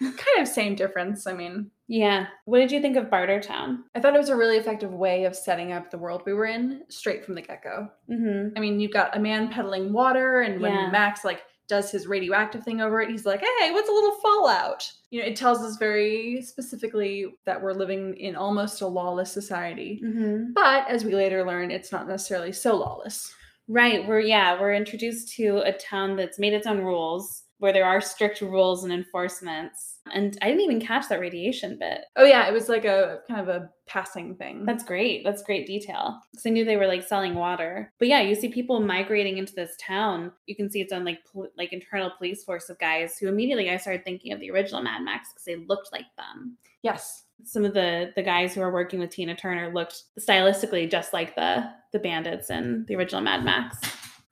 Kind 0.00 0.16
of 0.40 0.46
same 0.48 0.74
difference. 0.74 1.26
I 1.26 1.32
mean, 1.32 1.70
Yeah. 1.88 2.26
What 2.44 2.58
did 2.58 2.70
you 2.70 2.80
think 2.80 2.96
of 2.96 3.10
Barter 3.10 3.40
Town? 3.40 3.84
I 3.94 4.00
thought 4.00 4.14
it 4.14 4.18
was 4.18 4.28
a 4.28 4.36
really 4.36 4.56
effective 4.56 4.92
way 4.92 5.24
of 5.24 5.34
setting 5.34 5.72
up 5.72 5.90
the 5.90 5.98
world 5.98 6.22
we 6.24 6.34
were 6.34 6.46
in 6.46 6.82
straight 6.88 7.24
from 7.24 7.34
the 7.34 7.42
get 7.42 7.62
go. 7.64 7.88
Mm-hmm. 8.10 8.56
I 8.56 8.60
mean, 8.60 8.78
you've 8.78 8.92
got 8.92 9.16
a 9.16 9.20
man 9.20 9.48
peddling 9.48 9.92
water, 9.92 10.42
and 10.42 10.60
when 10.60 10.72
Yeah. 10.72 10.90
Max 10.90 11.24
like 11.24 11.42
does 11.68 11.90
his 11.90 12.06
radioactive 12.06 12.62
thing 12.64 12.80
over 12.80 13.00
it, 13.02 13.10
he's 13.10 13.26
like, 13.26 13.40
"Hey, 13.40 13.72
what's 13.72 13.88
a 13.90 13.92
little 13.92 14.14
fallout?" 14.22 14.90
You 15.10 15.20
know, 15.20 15.26
it 15.28 15.36
tells 15.36 15.58
us 15.58 15.76
very 15.76 16.40
specifically 16.42 17.26
that 17.44 17.60
we're 17.60 17.74
living 17.74 18.16
in 18.16 18.36
almost 18.36 18.80
a 18.80 18.86
lawless 18.86 19.30
society. 19.32 20.00
Mm-hmm. 20.04 20.52
But 20.54 20.88
as 20.88 21.04
we 21.04 21.14
later 21.14 21.44
learn, 21.46 21.70
it's 21.70 21.92
not 21.92 22.08
necessarily 22.08 22.52
so 22.52 22.76
lawless. 22.76 23.30
Right. 23.66 24.06
We're 24.06 24.20
yeah, 24.20 24.58
we're 24.58 24.72
introduced 24.74 25.34
to 25.36 25.58
a 25.58 25.72
town 25.72 26.16
that's 26.16 26.38
made 26.38 26.54
its 26.54 26.66
own 26.66 26.78
rules, 26.80 27.42
where 27.58 27.72
there 27.72 27.84
are 27.84 28.00
strict 28.00 28.40
rules 28.40 28.84
and 28.84 28.92
enforcements. 28.92 29.98
And 30.12 30.38
I 30.40 30.46
didn't 30.46 30.62
even 30.62 30.80
catch 30.80 31.08
that 31.08 31.20
radiation 31.20 31.76
bit. 31.78 32.02
Oh 32.16 32.24
yeah, 32.24 32.46
it 32.48 32.52
was 32.52 32.68
like 32.68 32.84
a 32.84 33.18
kind 33.28 33.40
of 33.40 33.48
a 33.48 33.68
passing 33.86 34.36
thing. 34.36 34.64
That's 34.64 34.84
great. 34.84 35.24
That's 35.24 35.42
great 35.42 35.66
detail. 35.66 36.20
Because 36.30 36.46
I 36.46 36.50
knew 36.50 36.64
they 36.64 36.76
were 36.76 36.86
like 36.86 37.02
selling 37.02 37.34
water. 37.34 37.92
But 37.98 38.08
yeah, 38.08 38.20
you 38.20 38.34
see 38.34 38.48
people 38.48 38.80
migrating 38.80 39.38
into 39.38 39.54
this 39.54 39.76
town. 39.80 40.32
You 40.46 40.54
can 40.54 40.70
see 40.70 40.80
its 40.80 40.92
own 40.92 41.04
like 41.04 41.18
pol- 41.24 41.50
like 41.56 41.72
internal 41.72 42.10
police 42.16 42.44
force 42.44 42.68
of 42.70 42.78
guys 42.78 43.18
who 43.18 43.28
immediately 43.28 43.70
I 43.70 43.76
started 43.76 44.04
thinking 44.04 44.32
of 44.32 44.40
the 44.40 44.50
original 44.50 44.82
Mad 44.82 45.02
Max 45.02 45.30
because 45.32 45.44
they 45.44 45.56
looked 45.56 45.92
like 45.92 46.06
them. 46.16 46.56
yes. 46.82 47.24
Some 47.44 47.64
of 47.64 47.72
the 47.72 48.12
the 48.16 48.22
guys 48.22 48.52
who 48.52 48.62
are 48.62 48.72
working 48.72 48.98
with 48.98 49.10
Tina 49.10 49.36
Turner 49.36 49.72
looked 49.72 50.02
stylistically 50.18 50.90
just 50.90 51.12
like 51.12 51.36
the 51.36 51.70
the 51.92 51.98
bandits 52.00 52.50
in 52.50 52.84
the 52.88 52.96
original 52.96 53.20
Mad 53.20 53.44
Max. 53.44 53.78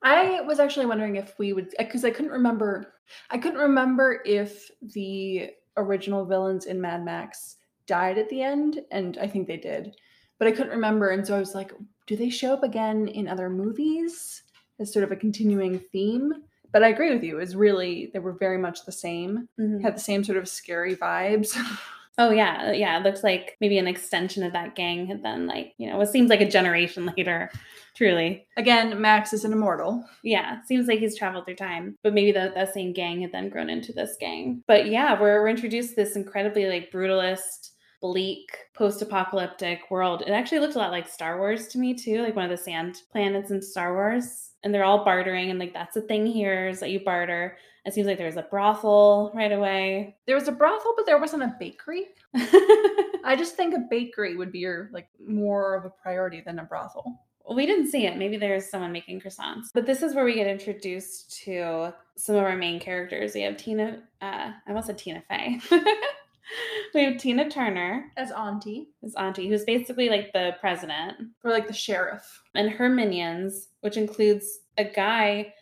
I 0.03 0.41
was 0.41 0.59
actually 0.59 0.85
wondering 0.85 1.15
if 1.15 1.33
we 1.39 1.53
would, 1.53 1.73
because 1.77 2.05
I 2.05 2.11
couldn't 2.11 2.31
remember 2.31 2.93
I 3.29 3.37
couldn't 3.37 3.59
remember 3.59 4.21
if 4.25 4.69
the 4.81 5.51
original 5.77 6.25
villains 6.25 6.65
in 6.65 6.81
Mad 6.81 7.03
Max 7.05 7.57
died 7.85 8.17
at 8.17 8.29
the 8.29 8.41
end, 8.41 8.81
and 8.91 9.17
I 9.17 9.27
think 9.27 9.47
they 9.47 9.57
did, 9.57 9.95
but 10.39 10.47
I 10.47 10.51
couldn't 10.51 10.71
remember. 10.73 11.09
And 11.09 11.25
so 11.25 11.35
I 11.35 11.39
was 11.39 11.55
like, 11.55 11.71
do 12.05 12.15
they 12.15 12.29
show 12.29 12.53
up 12.53 12.63
again 12.63 13.07
in 13.07 13.27
other 13.27 13.49
movies 13.49 14.43
as 14.79 14.91
sort 14.91 15.03
of 15.03 15.11
a 15.11 15.15
continuing 15.15 15.79
theme? 15.79 16.33
But 16.73 16.83
I 16.83 16.89
agree 16.89 17.13
with 17.13 17.23
you. 17.23 17.37
It 17.37 17.41
was 17.41 17.55
really, 17.55 18.09
they 18.13 18.19
were 18.19 18.33
very 18.33 18.57
much 18.57 18.85
the 18.85 18.91
same, 18.91 19.47
Mhm. 19.59 19.81
had 19.81 19.95
the 19.95 20.01
same 20.01 20.23
sort 20.23 20.37
of 20.37 20.47
scary 20.49 20.95
vibes. 20.95 21.55
Oh 22.19 22.31
yeah, 22.31 22.71
yeah. 22.71 22.97
It 22.97 23.03
looks 23.03 23.23
like 23.23 23.57
maybe 23.61 23.77
an 23.77 23.87
extension 23.87 24.43
of 24.43 24.53
that 24.53 24.75
gang 24.75 25.05
had 25.05 25.21
then 25.21 25.45
like, 25.45 25.73
you 25.77 25.87
know, 25.87 26.01
it 26.01 26.07
seems 26.07 26.29
like 26.31 26.41
a 26.41 26.49
generation 26.49 27.05
later, 27.17 27.51
truly. 27.95 28.47
Again, 28.57 28.99
Max 28.99 29.33
is 29.33 29.45
an 29.45 29.53
immortal. 29.53 30.03
Yeah, 30.23 30.61
seems 30.63 30.87
like 30.87 30.99
he's 30.99 31.15
traveled 31.17 31.45
through 31.45 31.57
time. 31.57 31.95
But 32.03 32.13
maybe 32.15 32.31
that 32.31 32.55
that 32.55 32.73
same 32.73 32.91
gang 32.91 33.21
had 33.21 33.31
then 33.31 33.49
grown 33.49 33.69
into 33.69 33.93
this 33.93 34.17
gang. 34.19 34.63
But 34.67 34.87
yeah, 34.87 35.19
we're, 35.19 35.41
we're 35.41 35.47
introduced 35.49 35.89
to 35.91 35.95
this 35.97 36.15
incredibly 36.15 36.65
like 36.65 36.91
brutalist, 36.91 37.69
bleak, 38.01 38.49
post-apocalyptic 38.75 39.91
world. 39.91 40.23
It 40.25 40.31
actually 40.31 40.59
looked 40.59 40.75
a 40.75 40.79
lot 40.79 40.91
like 40.91 41.07
Star 41.07 41.37
Wars 41.37 41.67
to 41.67 41.77
me 41.77 41.93
too, 41.93 42.23
like 42.23 42.35
one 42.35 42.45
of 42.45 42.51
the 42.51 42.57
sand 42.57 43.01
planets 43.11 43.51
in 43.51 43.61
Star 43.61 43.93
Wars. 43.93 44.51
And 44.63 44.73
they're 44.73 44.83
all 44.83 45.05
bartering, 45.05 45.51
and 45.51 45.59
like 45.59 45.73
that's 45.73 45.93
the 45.93 46.01
thing 46.01 46.25
here 46.25 46.67
is 46.67 46.79
that 46.79 46.89
you 46.89 46.99
barter. 47.03 47.57
It 47.87 47.93
seems 47.93 48.05
like 48.05 48.17
there 48.17 48.27
was 48.27 48.35
a 48.35 48.41
brothel 48.43 49.31
right 49.33 49.51
away. 49.53 50.17
There 50.25 50.35
was 50.35 50.49
a 50.49 50.51
brothel, 50.51 50.93
but 50.97 51.05
there 51.05 51.19
wasn't 51.19 51.43
a 51.43 51.55
bakery. 51.57 52.07
I 52.35 53.35
just 53.37 53.55
think 53.55 53.73
a 53.73 53.87
bakery 53.89 54.35
would 54.35 54.51
be 54.51 54.59
your 54.59 54.89
like 54.91 55.07
more 55.25 55.73
of 55.73 55.85
a 55.85 55.89
priority 55.89 56.41
than 56.45 56.59
a 56.59 56.65
brothel. 56.65 57.25
We 57.49 57.65
didn't 57.65 57.89
see 57.89 58.05
it. 58.05 58.17
Maybe 58.17 58.35
there's 58.35 58.69
someone 58.69 58.91
making 58.91 59.21
croissants. 59.21 59.67
But 59.73 59.85
this 59.85 60.01
is 60.01 60.13
where 60.13 60.25
we 60.25 60.33
get 60.33 60.47
introduced 60.47 61.41
to 61.45 61.93
some 62.17 62.35
of 62.35 62.43
our 62.43 62.57
main 62.57 62.77
characters. 62.77 63.33
We 63.33 63.43
have 63.43 63.55
Tina, 63.55 64.03
uh, 64.21 64.51
I 64.51 64.61
almost 64.67 64.87
said 64.87 64.97
Tina 64.97 65.23
Fey. 65.29 65.61
we 66.93 67.05
have 67.05 67.17
Tina 67.17 67.49
Turner, 67.49 68.11
As 68.17 68.31
auntie 68.31 68.89
his 69.01 69.15
auntie, 69.15 69.47
who's 69.47 69.63
basically 69.63 70.09
like 70.09 70.33
the 70.33 70.57
president, 70.59 71.15
or 71.45 71.51
like 71.51 71.67
the 71.67 71.73
sheriff. 71.73 72.41
and 72.53 72.69
her 72.69 72.89
minions, 72.89 73.69
which 73.79 73.95
includes 73.95 74.59
a 74.77 74.83
guy 74.83 75.53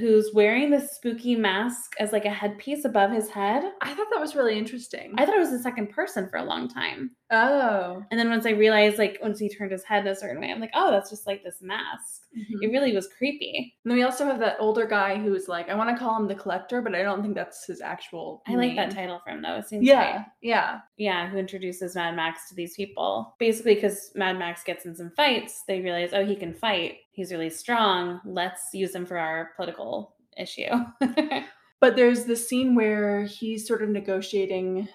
who's 0.00 0.30
wearing 0.34 0.70
this 0.70 0.92
spooky 0.92 1.36
mask 1.36 1.92
as 2.00 2.12
like 2.12 2.24
a 2.24 2.30
headpiece 2.30 2.84
above 2.84 3.10
his 3.10 3.28
head. 3.28 3.64
I 3.80 3.94
thought 3.94 4.08
that 4.12 4.20
was 4.20 4.34
really 4.34 4.58
interesting. 4.58 5.14
I 5.18 5.24
thought 5.24 5.36
it 5.36 5.40
was 5.40 5.50
the 5.50 5.58
second 5.58 5.90
person 5.90 6.28
for 6.28 6.38
a 6.38 6.44
long 6.44 6.68
time. 6.68 7.12
Oh. 7.30 8.04
And 8.10 8.18
then 8.18 8.30
once 8.30 8.46
I 8.46 8.50
realized, 8.50 8.98
like, 8.98 9.18
once 9.22 9.38
he 9.38 9.48
turned 9.48 9.72
his 9.72 9.84
head 9.84 10.06
a 10.06 10.14
certain 10.14 10.40
way, 10.40 10.50
I'm 10.50 10.60
like, 10.60 10.72
oh, 10.74 10.90
that's 10.90 11.10
just 11.10 11.26
like 11.26 11.42
this 11.42 11.62
mask. 11.62 12.22
Mm-hmm. 12.36 12.62
It 12.62 12.66
really 12.68 12.94
was 12.94 13.08
creepy. 13.18 13.74
And 13.84 13.90
then 13.90 13.98
we 13.98 14.04
also 14.04 14.24
have 14.24 14.38
that 14.40 14.56
older 14.60 14.86
guy 14.86 15.16
who's 15.18 15.48
like, 15.48 15.68
I 15.68 15.74
want 15.74 15.90
to 15.90 15.96
call 15.96 16.16
him 16.16 16.28
the 16.28 16.34
collector, 16.34 16.82
but 16.82 16.94
I 16.94 17.02
don't 17.02 17.22
think 17.22 17.34
that's 17.34 17.66
his 17.66 17.80
actual. 17.80 18.42
I 18.46 18.54
like 18.54 18.76
that 18.76 18.90
title 18.90 19.20
for 19.24 19.30
him 19.30 19.42
though. 19.42 19.56
It 19.56 19.68
seems 19.68 19.84
Yeah, 19.84 20.16
right. 20.16 20.26
yeah. 20.42 20.80
Yeah, 20.96 21.28
who 21.28 21.38
introduces 21.38 21.94
Mad 21.94 22.16
Max 22.16 22.48
to 22.48 22.54
these 22.54 22.74
people. 22.74 23.34
Basically, 23.38 23.74
because 23.74 24.10
Mad 24.14 24.38
Max 24.38 24.62
gets 24.64 24.84
in 24.84 24.94
some 24.94 25.10
fights, 25.10 25.62
they 25.66 25.80
realize, 25.80 26.10
oh, 26.12 26.24
he 26.24 26.36
can 26.36 26.54
fight. 26.54 26.98
He's 27.12 27.32
really 27.32 27.50
strong. 27.50 28.20
Let's 28.24 28.62
use 28.72 28.94
him 28.94 29.06
for 29.06 29.18
our 29.18 29.50
political 29.56 30.14
issue. 30.36 30.70
But 31.84 31.96
there's 31.96 32.24
the 32.24 32.34
scene 32.34 32.74
where 32.74 33.24
he's 33.26 33.68
sort 33.68 33.82
of 33.82 33.90
negotiating 33.90 34.88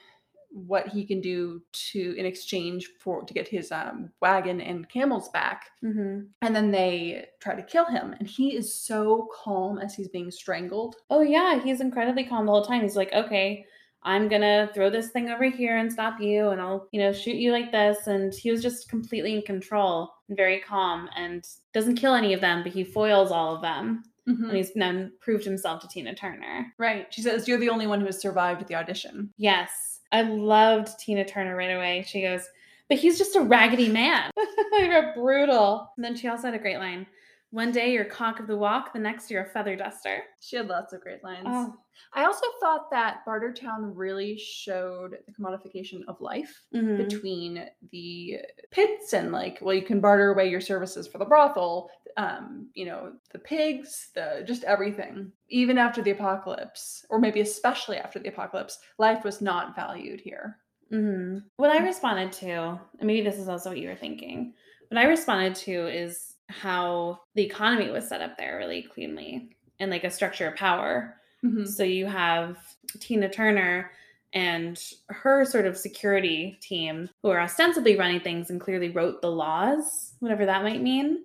what 0.52 0.88
he 0.88 1.06
can 1.06 1.22
do 1.22 1.62
to 1.72 2.16
in 2.18 2.26
exchange 2.26 2.90
for 3.00 3.24
to 3.24 3.34
get 3.34 3.48
his 3.48 3.72
um, 3.72 4.10
wagon 4.22 4.60
and 4.62 4.90
camels 4.90 5.30
back 5.30 5.70
hmm 5.82 6.22
and 6.42 6.56
then 6.56 6.72
they 6.72 7.26
try 7.40 7.54
to 7.56 7.62
kill 7.64 7.86
him 7.86 8.14
and 8.18 8.28
he 8.28 8.56
is 8.56 8.74
so 8.74 9.28
calm 9.44 9.78
as 9.78 9.94
he's 9.96 10.08
being 10.10 10.32
strangled 10.32 10.96
Oh, 11.10 11.22
yeah, 11.22 11.60
he's 11.62 11.82
incredibly 11.82 12.24
calm 12.24 12.46
the 12.46 12.52
whole 12.52 12.66
time. 12.66 12.82
He's 12.82 12.96
like, 12.96 13.14
okay, 13.14 13.66
I'm 14.04 14.28
gonna 14.30 14.70
throw 14.74 14.90
this 14.90 15.10
thing 15.10 15.30
over 15.30 15.44
here 15.50 15.78
and 15.78 15.92
stop 15.92 16.22
you, 16.22 16.50
and 16.50 16.62
I'll, 16.62 16.88
you 16.92 17.00
know, 17.02 17.12
shoot 17.12 17.36
you 17.36 17.52
like 17.52 17.72
this. 17.72 18.08
And 18.08 18.34
he 18.34 18.50
was 18.50 18.62
just 18.62 18.88
completely 18.90 19.34
in 19.36 19.42
control 19.42 20.12
and 20.30 20.38
very 20.38 20.60
calm 20.62 21.10
and 21.18 21.46
doesn't 21.74 21.96
kill 21.98 22.14
any 22.14 22.34
of 22.34 22.40
them, 22.42 22.64
but 22.64 22.72
he 22.72 22.84
foils 22.84 23.32
all 23.32 23.56
of 23.56 23.62
them. 23.62 24.04
Mhm. 24.28 24.48
And 24.48 24.56
he's 24.58 24.74
then 24.74 25.12
proved 25.20 25.44
himself 25.44 25.82
to 25.82 25.88
Tina 25.88 26.14
Turner. 26.16 26.74
right 26.78 27.08
she 27.14 27.22
says 27.22 27.48
you're 27.48 27.58
the 27.60 27.70
only 27.70 27.88
one 27.88 28.00
who 28.00 28.06
has 28.06 28.22
survived 28.22 28.66
the 28.68 28.76
audition 28.76 29.34
Yes, 29.38 29.99
I 30.12 30.22
loved 30.22 31.00
Tina 31.00 31.26
Turner 31.26 31.56
right 31.56 31.76
away. 31.76 32.04
She 32.08 32.22
goes, 32.22 32.48
but 32.88 32.98
he's 32.98 33.18
just 33.18 33.36
a 33.36 33.42
raggedy 33.42 33.90
man. 33.90 34.32
Brutal. 35.16 35.92
And 35.96 36.04
then 36.04 36.16
she 36.16 36.28
also 36.28 36.48
had 36.48 36.56
a 36.56 36.60
great 36.60 36.78
line. 36.78 37.06
One 37.52 37.72
day 37.72 37.94
you're 37.94 38.06
cock 38.06 38.40
of 38.40 38.48
the 38.48 38.58
walk, 38.58 38.94
the 38.94 39.00
next 39.00 39.32
you're 39.32 39.44
a 39.44 39.50
feather 39.50 39.76
duster. 39.76 40.24
she 40.40 40.56
had 40.56 40.68
lots 40.68 40.94
of 40.94 41.02
great 41.02 41.24
lines. 41.24 41.48
Oh, 41.48 41.76
i 42.14 42.24
also 42.24 42.46
thought 42.60 42.90
that 42.90 43.26
bartertown 43.26 43.92
really 43.94 44.38
showed 44.38 45.18
the 45.26 45.34
commodification 45.34 46.02
of 46.08 46.20
life 46.22 46.62
mhm. 46.74 46.98
between 46.98 47.66
the 47.92 48.38
pits 48.72 49.14
and 49.14 49.32
like 49.32 49.60
well 49.62 49.76
you 49.76 49.82
can 49.82 50.00
barter 50.00 50.32
away 50.32 50.50
your 50.50 50.62
services 50.62 51.08
for 51.08 51.18
the 51.18 51.26
brothel 51.26 51.90
um 52.18 52.70
you 52.74 52.86
know 52.86 53.14
the 53.32 53.40
pigs 53.40 54.10
the 54.16 54.44
just 54.46 54.64
everything. 54.64 55.32
Even 55.50 55.78
after 55.78 56.02
the 56.02 56.12
apocalypse 56.12 57.06
or 57.10 57.20
maybe 57.20 57.42
especially 57.42 57.98
after 57.98 58.20
the 58.20 58.30
apocalypse 58.30 58.80
life 58.98 59.24
was 59.24 59.42
not 59.42 59.76
valued 59.76 60.22
here. 60.22 60.58
Hmm 60.90 61.40
What 61.58 61.70
I 61.70 61.78
responded 61.80 62.32
to, 62.34 62.80
and 63.00 63.08
maybe 63.08 63.22
this 63.22 63.38
is 63.38 63.50
also 63.50 63.70
what 63.70 63.80
you 63.80 63.90
were 63.90 63.96
thinking, 63.96 64.54
what 64.90 64.98
I 64.98 65.06
responded 65.06 65.56
to 65.56 65.88
is 65.88 66.36
how 66.50 67.20
the 67.36 67.44
economy 67.44 67.92
was 67.92 68.08
set 68.08 68.22
up 68.22 68.38
there 68.38 68.58
really 68.58 68.82
cleanly 68.82 69.50
and 69.80 69.92
like 69.92 70.04
a 70.04 70.12
structure 70.12 70.48
of 70.48 70.56
power. 70.56 71.16
Mm-hmm. 71.46 71.66
So 71.66 71.84
you 71.84 72.06
have 72.08 72.58
Tina 73.00 73.30
Turner 73.30 73.92
and 74.34 74.82
her 75.08 75.46
sort 75.46 75.66
of 75.66 75.78
security 75.78 76.58
team 76.62 77.10
who 77.22 77.30
are 77.30 77.40
ostensibly 77.40 77.98
running 77.98 78.20
things 78.20 78.50
and 78.50 78.60
clearly 78.60 78.90
wrote 78.90 79.22
the 79.22 79.32
laws, 79.32 80.14
whatever 80.20 80.46
that 80.46 80.64
might 80.64 80.82
mean. 80.82 81.24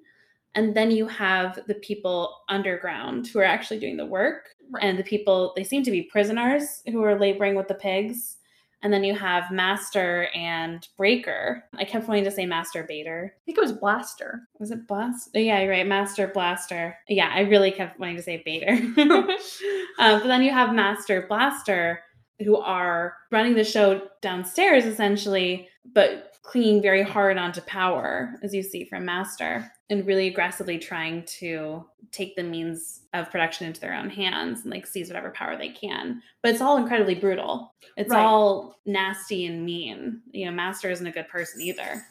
And 0.54 0.74
then 0.74 0.90
you 0.90 1.08
have 1.08 1.58
the 1.66 1.74
people 1.74 2.42
underground 2.48 3.26
who 3.26 3.40
are 3.40 3.44
actually 3.44 3.80
doing 3.80 3.96
the 3.96 4.06
work. 4.06 4.50
Right. 4.70 4.84
And 4.84 4.98
the 4.98 5.04
people, 5.04 5.52
they 5.56 5.64
seem 5.64 5.82
to 5.82 5.90
be 5.90 6.02
prisoners 6.02 6.82
who 6.86 7.02
are 7.02 7.18
laboring 7.18 7.56
with 7.56 7.68
the 7.68 7.74
pigs. 7.74 8.36
And 8.84 8.92
then 8.92 9.02
you 9.02 9.14
have 9.14 9.50
Master 9.50 10.28
and 10.34 10.86
Breaker. 10.98 11.64
I 11.74 11.84
kept 11.84 12.06
wanting 12.06 12.24
to 12.24 12.30
say 12.30 12.44
Master 12.44 12.84
Bader. 12.84 13.34
i 13.34 13.40
think 13.44 13.56
it 13.56 13.60
was 13.62 13.72
blaster 13.72 14.46
Was 14.60 14.70
it 14.70 14.86
Blast? 14.86 15.30
Oh, 15.34 15.38
yeah, 15.38 15.60
you're 15.60 15.70
right. 15.70 15.86
Master 15.86 16.28
Blaster. 16.28 16.96
Yeah, 17.08 17.30
I 17.34 17.40
really 17.40 17.70
kept 17.70 17.98
wanting 17.98 18.16
to 18.16 18.22
say 18.22 18.42
Bader. 18.44 18.72
um, 18.72 19.26
but 19.98 20.24
then 20.24 20.42
you 20.42 20.50
have 20.50 20.74
Master 20.74 21.24
Blaster, 21.26 22.00
who 22.44 22.56
are 22.58 23.14
running 23.30 23.54
the 23.54 23.64
show 23.64 24.02
downstairs 24.20 24.84
essentially, 24.84 25.66
but 25.94 26.34
clinging 26.42 26.82
very 26.82 27.02
hard 27.02 27.38
onto 27.38 27.62
power, 27.62 28.34
as 28.42 28.54
you 28.54 28.62
see 28.62 28.84
from 28.84 29.04
Master, 29.06 29.72
and 29.90 30.06
really 30.06 30.28
aggressively 30.28 30.78
trying 30.78 31.24
to 31.24 31.84
take 32.10 32.34
the 32.36 32.42
means 32.42 33.02
of 33.12 33.30
production 33.30 33.66
into 33.66 33.80
their 33.80 33.94
own 33.94 34.08
hands 34.08 34.62
and 34.62 34.70
like 34.70 34.86
seize 34.86 35.08
whatever 35.08 35.30
power 35.30 35.56
they 35.56 35.68
can. 35.68 36.22
But 36.42 36.52
it's 36.52 36.60
all 36.62 36.76
incredibly 36.78 37.14
brutal. 37.14 37.74
It's 37.96 38.10
Right. 38.10 38.24
all 38.24 38.76
nasty 38.86 39.46
and 39.46 39.64
mean. 39.64 40.22
You 40.32 40.46
know, 40.46 40.52
Master 40.52 40.90
isn't 40.90 41.06
a 41.06 41.10
good 41.12 41.28
person 41.28 41.60
either. 41.60 42.02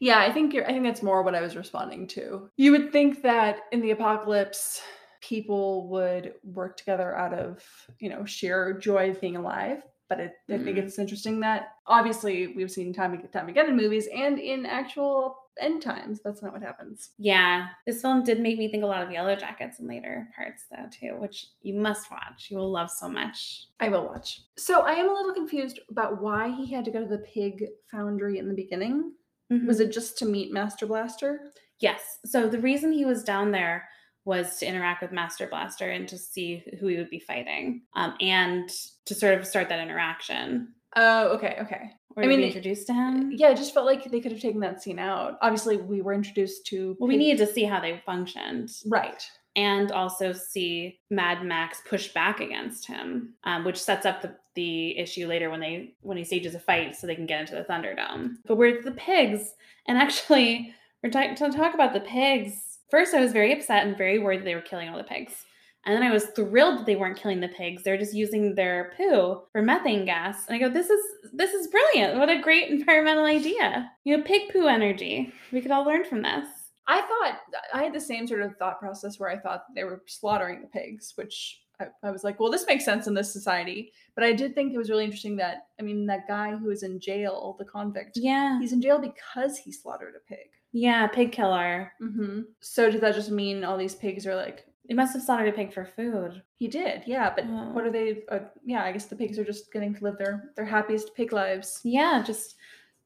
yeah 0.00 0.18
i 0.18 0.32
think 0.32 0.52
you're 0.52 0.64
i 0.64 0.72
think 0.72 0.82
that's 0.82 1.02
more 1.02 1.22
what 1.22 1.34
i 1.36 1.40
was 1.40 1.54
responding 1.54 2.08
to 2.08 2.50
you 2.56 2.72
would 2.72 2.90
think 2.90 3.22
that 3.22 3.60
in 3.70 3.80
the 3.80 3.92
apocalypse 3.92 4.82
people 5.20 5.88
would 5.90 6.34
work 6.42 6.76
together 6.76 7.16
out 7.16 7.32
of 7.32 7.62
you 8.00 8.08
know 8.10 8.24
sheer 8.24 8.72
joy 8.80 9.10
of 9.10 9.20
being 9.20 9.36
alive 9.36 9.80
but 10.08 10.20
it, 10.20 10.34
i 10.50 10.58
think 10.58 10.76
Mm. 10.76 10.82
it's 10.84 10.98
interesting 10.98 11.40
that 11.40 11.68
obviously 11.86 12.48
we've 12.48 12.70
seen 12.70 12.92
time 12.92 13.12
and 13.14 13.32
time 13.32 13.48
again 13.48 13.68
in 13.68 13.76
movies 13.76 14.08
and 14.14 14.38
in 14.38 14.66
actual 14.66 15.36
end 15.60 15.82
times 15.82 16.20
that's 16.24 16.42
not 16.42 16.52
what 16.52 16.62
happens 16.62 17.10
Yeah, 17.18 17.66
this 17.86 18.00
film 18.00 18.22
did 18.24 18.40
make 18.40 18.58
me 18.58 18.70
think 18.70 18.82
a 18.84 18.86
lot 18.86 19.02
of 19.02 19.10
Yellowjackets 19.10 19.80
in 19.80 19.86
later 19.86 20.28
parts, 20.34 20.64
though, 20.70 20.86
too, 20.90 21.20
which 21.20 21.46
you 21.60 21.74
must 21.74 22.10
watch. 22.10 22.48
You 22.50 22.56
will 22.56 22.70
love 22.70 22.90
so 22.90 23.06
much. 23.06 23.66
I 23.78 23.90
will 23.90 24.06
watch. 24.06 24.40
So 24.56 24.80
I 24.80 24.92
am 24.92 25.10
a 25.10 25.12
little 25.12 25.34
confused 25.34 25.78
about 25.90 26.22
why 26.22 26.48
he 26.56 26.72
had 26.72 26.86
to 26.86 26.90
go 26.90 27.00
to 27.02 27.06
the 27.06 27.18
pig 27.18 27.66
foundry 27.90 28.38
in 28.38 28.48
the 28.48 28.54
beginning. 28.54 29.12
Was 29.50 29.78
Mhm. 29.78 29.80
it 29.84 29.92
just 29.92 30.16
to 30.18 30.24
meet 30.24 30.54
Master 30.54 30.86
Blaster? 30.86 31.52
Yes. 31.80 32.18
So 32.24 32.48
the 32.48 32.58
reason 32.58 32.90
he 32.90 33.04
was 33.04 33.22
down 33.22 33.50
there 33.50 33.86
was 34.24 34.58
to 34.58 34.66
interact 34.66 35.02
with 35.02 35.12
Master 35.12 35.46
Blaster 35.46 35.88
and 35.90 36.08
to 36.08 36.16
see 36.18 36.62
who 36.78 36.86
he 36.86 36.96
would 36.96 37.10
be 37.10 37.18
fighting, 37.18 37.82
um, 37.94 38.14
and 38.20 38.68
to 39.06 39.14
sort 39.14 39.34
of 39.38 39.46
start 39.46 39.68
that 39.68 39.80
interaction. 39.80 40.68
Oh, 40.96 41.28
okay, 41.36 41.56
okay. 41.60 41.90
Or 42.14 42.22
I 42.22 42.26
mean, 42.26 42.40
introduced 42.40 42.86
to 42.88 42.92
him. 42.92 43.32
Yeah, 43.34 43.50
it 43.50 43.56
just 43.56 43.72
felt 43.72 43.86
like 43.86 44.04
they 44.04 44.20
could 44.20 44.32
have 44.32 44.40
taken 44.42 44.60
that 44.60 44.82
scene 44.82 44.98
out. 44.98 45.38
Obviously, 45.40 45.78
we 45.78 46.02
were 46.02 46.12
introduced 46.12 46.66
to. 46.66 46.94
Well, 47.00 47.08
we 47.08 47.16
needed 47.16 47.38
to 47.46 47.52
see 47.52 47.64
how 47.64 47.80
they 47.80 48.02
functioned. 48.04 48.70
Right. 48.86 49.22
and 49.56 49.90
also 49.92 50.32
see 50.32 50.98
Mad 51.10 51.42
Max 51.44 51.80
push 51.88 52.12
back 52.12 52.40
against 52.40 52.86
him, 52.86 53.34
um, 53.44 53.64
which 53.64 53.78
sets 53.82 54.06
up 54.06 54.22
the, 54.22 54.34
the 54.54 54.98
issue 54.98 55.26
later 55.26 55.50
when 55.50 55.60
they 55.60 55.94
when 56.02 56.16
he 56.18 56.24
stages 56.24 56.54
a 56.54 56.58
fight 56.60 56.94
so 56.96 57.06
they 57.06 57.14
can 57.14 57.26
get 57.26 57.40
into 57.40 57.54
the 57.54 57.64
Thunderdome. 57.64 58.36
But 58.46 58.56
we're 58.56 58.82
the 58.82 58.92
pigs, 58.92 59.54
and 59.88 59.96
actually, 59.98 60.74
we're 61.02 61.10
ta- 61.10 61.34
to 61.34 61.50
talk 61.50 61.74
about 61.74 61.92
the 61.94 62.00
pigs. 62.00 62.71
First, 62.92 63.14
I 63.14 63.20
was 63.20 63.32
very 63.32 63.54
upset 63.54 63.86
and 63.86 63.96
very 63.96 64.18
worried 64.18 64.40
that 64.40 64.44
they 64.44 64.54
were 64.54 64.60
killing 64.60 64.90
all 64.90 64.98
the 64.98 65.04
pigs. 65.04 65.46
And 65.86 65.96
then 65.96 66.02
I 66.02 66.12
was 66.12 66.26
thrilled 66.26 66.78
that 66.78 66.84
they 66.84 66.94
weren't 66.94 67.16
killing 67.16 67.40
the 67.40 67.48
pigs. 67.48 67.82
They're 67.82 67.96
just 67.96 68.12
using 68.12 68.54
their 68.54 68.92
poo 68.98 69.40
for 69.50 69.62
methane 69.62 70.04
gas. 70.04 70.46
And 70.46 70.54
I 70.54 70.58
go, 70.58 70.68
this 70.68 70.90
is 70.90 71.00
this 71.32 71.54
is 71.54 71.68
brilliant. 71.68 72.18
What 72.18 72.28
a 72.28 72.42
great 72.42 72.68
environmental 72.70 73.24
idea. 73.24 73.90
You 74.04 74.18
know, 74.18 74.22
pig 74.22 74.52
poo 74.52 74.66
energy. 74.66 75.32
We 75.52 75.62
could 75.62 75.70
all 75.70 75.86
learn 75.86 76.04
from 76.04 76.20
this. 76.20 76.46
I 76.86 77.00
thought 77.00 77.38
I 77.72 77.82
had 77.82 77.94
the 77.94 78.00
same 78.00 78.26
sort 78.26 78.42
of 78.42 78.58
thought 78.58 78.78
process 78.78 79.18
where 79.18 79.30
I 79.30 79.38
thought 79.38 79.64
they 79.74 79.84
were 79.84 80.02
slaughtering 80.06 80.60
the 80.60 80.68
pigs, 80.68 81.14
which 81.16 81.62
I, 81.80 81.86
I, 82.02 82.10
was 82.10 82.24
like, 82.24 82.40
well, 82.40 82.50
this 82.50 82.66
makes 82.66 82.84
sense 82.84 83.06
in 83.06 83.14
this 83.14 83.32
society. 83.32 83.92
But 84.16 84.24
I 84.24 84.34
did 84.34 84.54
think 84.54 84.74
it 84.74 84.78
was 84.78 84.90
really 84.90 85.04
interesting 85.04 85.36
that 85.36 85.68
I 85.80 85.82
mean, 85.82 86.04
that 86.08 86.28
guy 86.28 86.54
who 86.54 86.68
is 86.68 86.82
in 86.82 87.00
jail, 87.00 87.56
the 87.58 87.64
convict, 87.64 88.18
yeah, 88.20 88.60
he's 88.60 88.74
in 88.74 88.82
jail 88.82 88.98
because 88.98 89.56
he 89.56 89.72
slaughtered 89.72 90.14
a 90.14 90.28
pig. 90.28 90.50
Yeah, 90.72 91.06
pig 91.06 91.32
killer. 91.32 91.92
Mm-hmm. 92.02 92.40
So 92.60 92.90
does 92.90 93.00
that 93.02 93.14
just 93.14 93.30
mean 93.30 93.62
all 93.64 93.76
these 93.76 93.94
pigs 93.94 94.26
are 94.26 94.34
like? 94.34 94.66
He 94.88 94.94
must 94.94 95.12
have 95.14 95.22
slaughtered 95.22 95.48
a 95.48 95.52
pig 95.52 95.72
for 95.72 95.84
food. 95.84 96.42
He 96.56 96.66
did, 96.68 97.02
yeah. 97.06 97.32
But 97.34 97.44
Oh. 97.46 97.70
what 97.72 97.84
are 97.86 97.90
they? 97.92 98.22
Uh, 98.28 98.40
yeah, 98.64 98.82
I 98.82 98.92
guess 98.92 99.06
the 99.06 99.16
pigs 99.16 99.38
are 99.38 99.44
just 99.44 99.72
getting 99.72 99.94
to 99.94 100.02
live 100.04 100.18
their 100.18 100.50
their 100.56 100.64
happiest 100.64 101.14
pig 101.14 101.32
lives. 101.32 101.80
Yeah, 101.84 102.22
just 102.26 102.56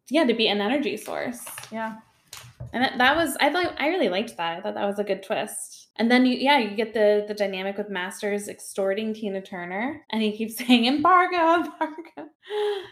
yeah, 0.09 0.25
to 0.25 0.35
be 0.35 0.49
an 0.49 0.61
energy 0.61 0.97
source. 0.97 1.45
Yeah. 1.71 1.97
And 2.73 2.85
that, 2.85 2.99
that 2.99 3.17
was 3.17 3.37
I 3.41 3.51
thought 3.51 3.75
I 3.79 3.89
really 3.89 4.09
liked 4.09 4.37
that. 4.37 4.59
I 4.59 4.61
thought 4.61 4.75
that 4.75 4.87
was 4.87 4.99
a 4.99 5.05
good 5.05 5.23
twist. 5.23 5.89
And 5.97 6.11
then 6.11 6.27
you 6.27 6.37
yeah, 6.37 6.59
you 6.59 6.77
get 6.77 6.93
the 6.93 7.25
the 7.27 7.35
dynamic 7.35 7.79
with 7.79 7.89
Masters 7.89 8.49
extorting 8.49 9.15
Tina 9.15 9.41
Turner 9.41 10.05
and 10.11 10.23
he 10.23 10.37
keeps 10.37 10.57
saying 10.67 10.87
embargo, 10.87 11.65
embargo. 11.65 12.31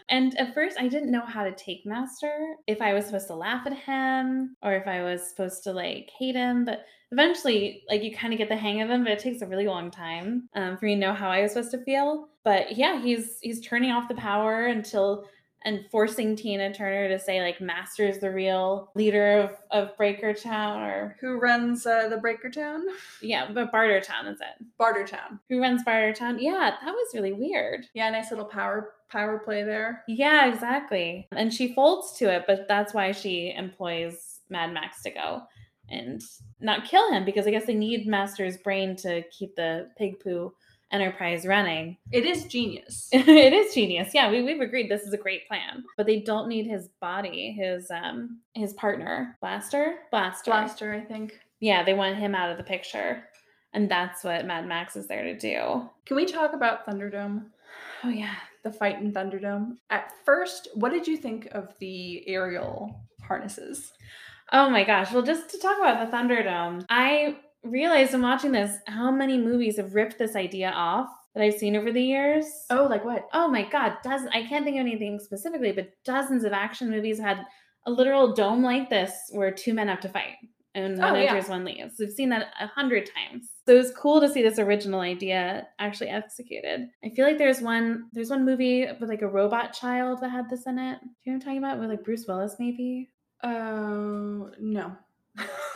And 0.09 0.37
at 0.37 0.53
first 0.53 0.77
I 0.79 0.87
didn't 0.87 1.11
know 1.11 1.25
how 1.25 1.43
to 1.43 1.53
take 1.53 1.85
Master, 1.85 2.55
if 2.67 2.81
I 2.81 2.93
was 2.93 3.05
supposed 3.05 3.27
to 3.27 3.35
laugh 3.35 3.65
at 3.67 3.77
him 3.77 4.55
or 4.63 4.73
if 4.73 4.87
I 4.87 5.03
was 5.03 5.29
supposed 5.29 5.63
to 5.65 5.71
like 5.71 6.09
hate 6.17 6.35
him, 6.35 6.65
but 6.65 6.85
eventually 7.11 7.83
like 7.87 8.03
you 8.03 8.15
kind 8.15 8.33
of 8.33 8.39
get 8.39 8.49
the 8.49 8.55
hang 8.55 8.81
of 8.81 8.89
him, 8.89 9.03
but 9.03 9.13
it 9.13 9.19
takes 9.19 9.41
a 9.41 9.47
really 9.47 9.67
long 9.67 9.91
time 9.91 10.49
um, 10.55 10.77
for 10.77 10.85
me 10.85 10.95
to 10.95 10.99
know 10.99 11.13
how 11.13 11.29
I 11.29 11.41
was 11.41 11.51
supposed 11.51 11.71
to 11.71 11.83
feel. 11.83 12.27
But 12.43 12.75
yeah, 12.75 13.01
he's 13.01 13.37
he's 13.41 13.61
turning 13.61 13.91
off 13.91 14.07
the 14.07 14.15
power 14.15 14.65
until 14.65 15.27
and 15.65 15.83
forcing 15.91 16.35
Tina 16.35 16.73
Turner 16.73 17.09
to 17.09 17.19
say 17.19 17.41
like 17.41 17.59
Master's 17.59 18.19
the 18.19 18.31
real 18.31 18.91
leader 18.95 19.39
of, 19.39 19.57
of 19.71 19.97
Breaker 19.97 20.33
Town 20.33 20.81
or 20.83 21.17
Who 21.19 21.39
runs 21.39 21.85
uh, 21.85 22.07
the 22.07 22.17
Breaker 22.17 22.49
Town? 22.49 22.85
yeah, 23.21 23.49
but 23.51 23.71
Barter 23.71 23.99
Town 23.99 24.27
is 24.27 24.39
it? 24.39 24.65
Barter 24.77 25.05
Town. 25.05 25.39
Who 25.49 25.59
runs 25.59 25.83
Barter 25.83 26.13
Town? 26.13 26.37
Yeah, 26.39 26.75
that 26.81 26.91
was 26.91 27.07
really 27.13 27.33
weird. 27.33 27.87
Yeah, 27.93 28.09
nice 28.11 28.29
little 28.29 28.45
power 28.45 28.93
power 29.09 29.39
play 29.39 29.63
there. 29.63 30.03
Yeah, 30.07 30.51
exactly. 30.51 31.27
And 31.31 31.53
she 31.53 31.73
folds 31.73 32.13
to 32.19 32.31
it, 32.33 32.45
but 32.47 32.67
that's 32.67 32.93
why 32.93 33.11
she 33.11 33.53
employs 33.55 34.39
Mad 34.49 34.73
Max 34.73 35.01
to 35.03 35.11
go 35.11 35.41
and 35.89 36.21
not 36.59 36.85
kill 36.85 37.11
him 37.11 37.25
because 37.25 37.45
I 37.47 37.51
guess 37.51 37.65
they 37.65 37.75
need 37.75 38.07
Master's 38.07 38.57
brain 38.57 38.95
to 38.97 39.23
keep 39.31 39.55
the 39.55 39.89
pig 39.97 40.19
poo 40.19 40.53
enterprise 40.91 41.45
running. 41.45 41.97
It 42.11 42.25
is 42.25 42.45
genius. 42.45 43.09
it 43.11 43.53
is 43.53 43.73
genius. 43.73 44.11
Yeah, 44.13 44.31
we, 44.31 44.41
we've 44.43 44.61
agreed 44.61 44.89
this 44.89 45.03
is 45.03 45.13
a 45.13 45.17
great 45.17 45.47
plan. 45.47 45.83
But 45.97 46.05
they 46.05 46.19
don't 46.19 46.47
need 46.47 46.67
his 46.67 46.89
body, 47.01 47.51
his 47.51 47.91
um 47.91 48.39
his 48.53 48.73
partner. 48.73 49.37
Blaster? 49.41 49.95
Blaster. 50.11 50.51
Blaster, 50.51 50.93
I 50.93 51.01
think. 51.01 51.39
Yeah, 51.59 51.83
they 51.83 51.93
want 51.93 52.17
him 52.17 52.35
out 52.35 52.51
of 52.51 52.57
the 52.57 52.63
picture. 52.63 53.23
And 53.73 53.89
that's 53.91 54.23
what 54.23 54.45
Mad 54.45 54.67
Max 54.67 54.95
is 54.95 55.07
there 55.07 55.23
to 55.23 55.37
do. 55.37 55.89
Can 56.05 56.15
we 56.15 56.25
talk 56.25 56.53
about 56.53 56.87
Thunderdome? 56.87 57.47
Oh 58.03 58.09
yeah. 58.09 58.35
The 58.63 58.71
fight 58.71 59.01
in 59.01 59.11
Thunderdome. 59.11 59.77
At 59.89 60.13
first, 60.23 60.69
what 60.75 60.91
did 60.91 61.07
you 61.07 61.17
think 61.17 61.47
of 61.51 61.73
the 61.79 62.27
aerial 62.27 63.01
harnesses? 63.21 63.91
Oh 64.51 64.69
my 64.69 64.83
gosh. 64.83 65.11
Well, 65.11 65.23
just 65.23 65.49
to 65.49 65.57
talk 65.57 65.77
about 65.77 66.09
the 66.09 66.15
Thunderdome, 66.15 66.85
I 66.89 67.37
realized 67.65 68.13
in 68.13 68.21
watching 68.21 68.51
this 68.51 68.77
how 68.87 69.11
many 69.11 69.37
movies 69.37 69.77
have 69.77 69.95
ripped 69.95 70.17
this 70.17 70.35
idea 70.35 70.71
off 70.71 71.07
that 71.33 71.43
I've 71.43 71.55
seen 71.55 71.75
over 71.75 71.91
the 71.91 72.01
years. 72.01 72.45
Oh, 72.69 72.85
like 72.89 73.03
what? 73.03 73.27
Oh 73.33 73.47
my 73.47 73.67
god, 73.69 73.97
dozens 74.03 74.29
I 74.33 74.43
can't 74.43 74.63
think 74.63 74.77
of 74.77 74.81
anything 74.81 75.19
specifically, 75.19 75.71
but 75.71 75.89
dozens 76.05 76.43
of 76.43 76.53
action 76.53 76.89
movies 76.89 77.19
had 77.19 77.43
a 77.85 77.91
literal 77.91 78.33
dome 78.33 78.63
like 78.63 78.89
this 78.89 79.13
where 79.31 79.51
two 79.51 79.73
men 79.73 79.87
have 79.87 79.99
to 80.01 80.09
fight 80.09 80.35
and 80.73 80.99
oh, 80.99 81.03
one 81.03 81.15
Oh, 81.15 81.19
yeah. 81.19 81.29
enters, 81.31 81.49
one 81.49 81.63
leaves. 81.65 81.95
We've 81.99 82.11
seen 82.11 82.29
that 82.29 82.47
a 82.59 82.67
hundred 82.67 83.09
times. 83.13 83.49
So 83.67 83.73
it 83.75 83.77
was 83.77 83.91
cool 83.91 84.21
to 84.21 84.29
see 84.29 84.41
this 84.41 84.59
original 84.59 84.99
idea 85.01 85.67
actually 85.79 86.09
executed. 86.09 86.87
I 87.03 87.09
feel 87.09 87.25
like 87.25 87.37
there's 87.37 87.61
one 87.61 88.05
there's 88.13 88.29
one 88.29 88.45
movie 88.45 88.87
with 88.99 89.09
like 89.09 89.21
a 89.21 89.27
robot 89.27 89.73
child 89.73 90.19
that 90.21 90.29
had 90.31 90.49
this 90.49 90.65
in 90.67 90.77
it. 90.79 90.99
Do 91.01 91.07
you 91.25 91.31
know 91.31 91.33
what 91.33 91.33
I'm 91.33 91.39
talking 91.41 91.57
about? 91.59 91.79
With 91.79 91.89
like 91.89 92.03
Bruce 92.03 92.25
Willis 92.27 92.55
maybe? 92.59 93.09
Oh, 93.43 94.49
no. 94.59 94.95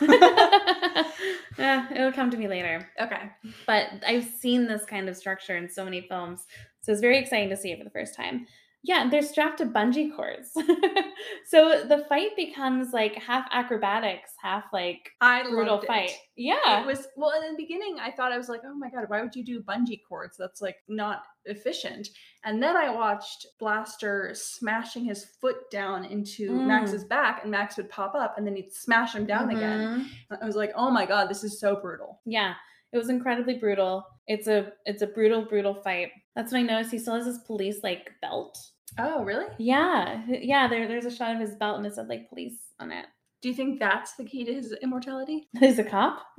yeah, 1.58 1.86
it'll 1.92 2.12
come 2.12 2.30
to 2.30 2.36
me 2.36 2.48
later. 2.48 2.88
okay. 3.00 3.30
But 3.66 3.88
I've 4.06 4.24
seen 4.24 4.66
this 4.66 4.84
kind 4.84 5.08
of 5.08 5.16
structure 5.16 5.56
in 5.56 5.68
so 5.68 5.84
many 5.84 6.02
films. 6.02 6.46
So 6.80 6.92
it's 6.92 7.00
very 7.00 7.18
exciting 7.18 7.50
to 7.50 7.56
see 7.56 7.72
it 7.72 7.78
for 7.78 7.84
the 7.84 7.90
first 7.90 8.14
time. 8.14 8.46
Yeah, 8.82 9.08
they're 9.10 9.20
strapped 9.22 9.58
to 9.58 9.66
bungee 9.66 10.14
cords. 10.14 10.52
so 11.46 11.84
the 11.86 12.04
fight 12.08 12.34
becomes 12.36 12.92
like 12.92 13.14
half 13.14 13.46
acrobatics, 13.52 14.32
half 14.42 14.64
like 14.72 15.10
I 15.20 15.42
brutal 15.42 15.80
fight. 15.82 16.12
Yeah. 16.36 16.80
It 16.80 16.86
was 16.86 17.06
well 17.16 17.32
in 17.42 17.50
the 17.50 17.56
beginning 17.62 17.96
I 18.00 18.10
thought 18.10 18.32
I 18.32 18.38
was 18.38 18.48
like, 18.48 18.62
oh 18.64 18.74
my 18.74 18.88
god, 18.88 19.04
why 19.08 19.20
would 19.20 19.36
you 19.36 19.44
do 19.44 19.60
bungee 19.62 20.00
cords? 20.08 20.36
That's 20.38 20.62
like 20.62 20.76
not 20.88 21.24
efficient. 21.44 22.08
And 22.44 22.62
then 22.62 22.76
I 22.76 22.88
watched 22.90 23.46
Blaster 23.58 24.30
smashing 24.34 25.04
his 25.04 25.24
foot 25.40 25.70
down 25.70 26.04
into 26.06 26.50
Mm. 26.50 26.66
Max's 26.66 27.04
back 27.04 27.40
and 27.42 27.50
Max 27.50 27.76
would 27.76 27.90
pop 27.90 28.14
up 28.14 28.38
and 28.38 28.46
then 28.46 28.56
he'd 28.56 28.72
smash 28.72 29.14
him 29.14 29.26
down 29.26 29.50
again. 29.50 30.10
Mhm. 30.30 30.38
I 30.42 30.46
was 30.46 30.56
like, 30.56 30.72
oh 30.74 30.90
my 30.90 31.04
god, 31.04 31.28
this 31.28 31.44
is 31.44 31.60
so 31.60 31.76
brutal. 31.76 32.20
Yeah. 32.24 32.54
It 32.92 32.98
was 32.98 33.08
incredibly 33.08 33.54
brutal. 33.54 34.04
It's 34.26 34.46
a 34.46 34.72
it's 34.84 35.02
a 35.02 35.06
brutal, 35.06 35.44
brutal 35.44 35.74
fight. 35.74 36.10
That's 36.34 36.52
when 36.52 36.64
I 36.64 36.74
noticed 36.74 36.92
he 36.92 36.98
still 36.98 37.14
has 37.14 37.26
his 37.26 37.38
police 37.46 37.80
like 37.82 38.10
belt. 38.20 38.58
Oh, 38.98 39.22
really? 39.24 39.46
Yeah. 39.58 40.22
Yeah, 40.28 40.68
there, 40.68 40.88
there's 40.88 41.04
a 41.04 41.14
shot 41.14 41.34
of 41.34 41.40
his 41.40 41.54
belt 41.54 41.78
and 41.78 41.86
it 41.86 41.94
said 41.94 42.08
like 42.08 42.28
police 42.28 42.58
on 42.80 42.90
it. 42.90 43.06
Do 43.42 43.48
you 43.48 43.54
think 43.54 43.78
that's 43.78 44.16
the 44.16 44.24
key 44.24 44.44
to 44.44 44.52
his 44.52 44.72
immortality? 44.82 45.48
He's 45.58 45.78
a 45.78 45.84
cop. 45.84 46.22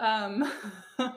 Um 0.00 0.50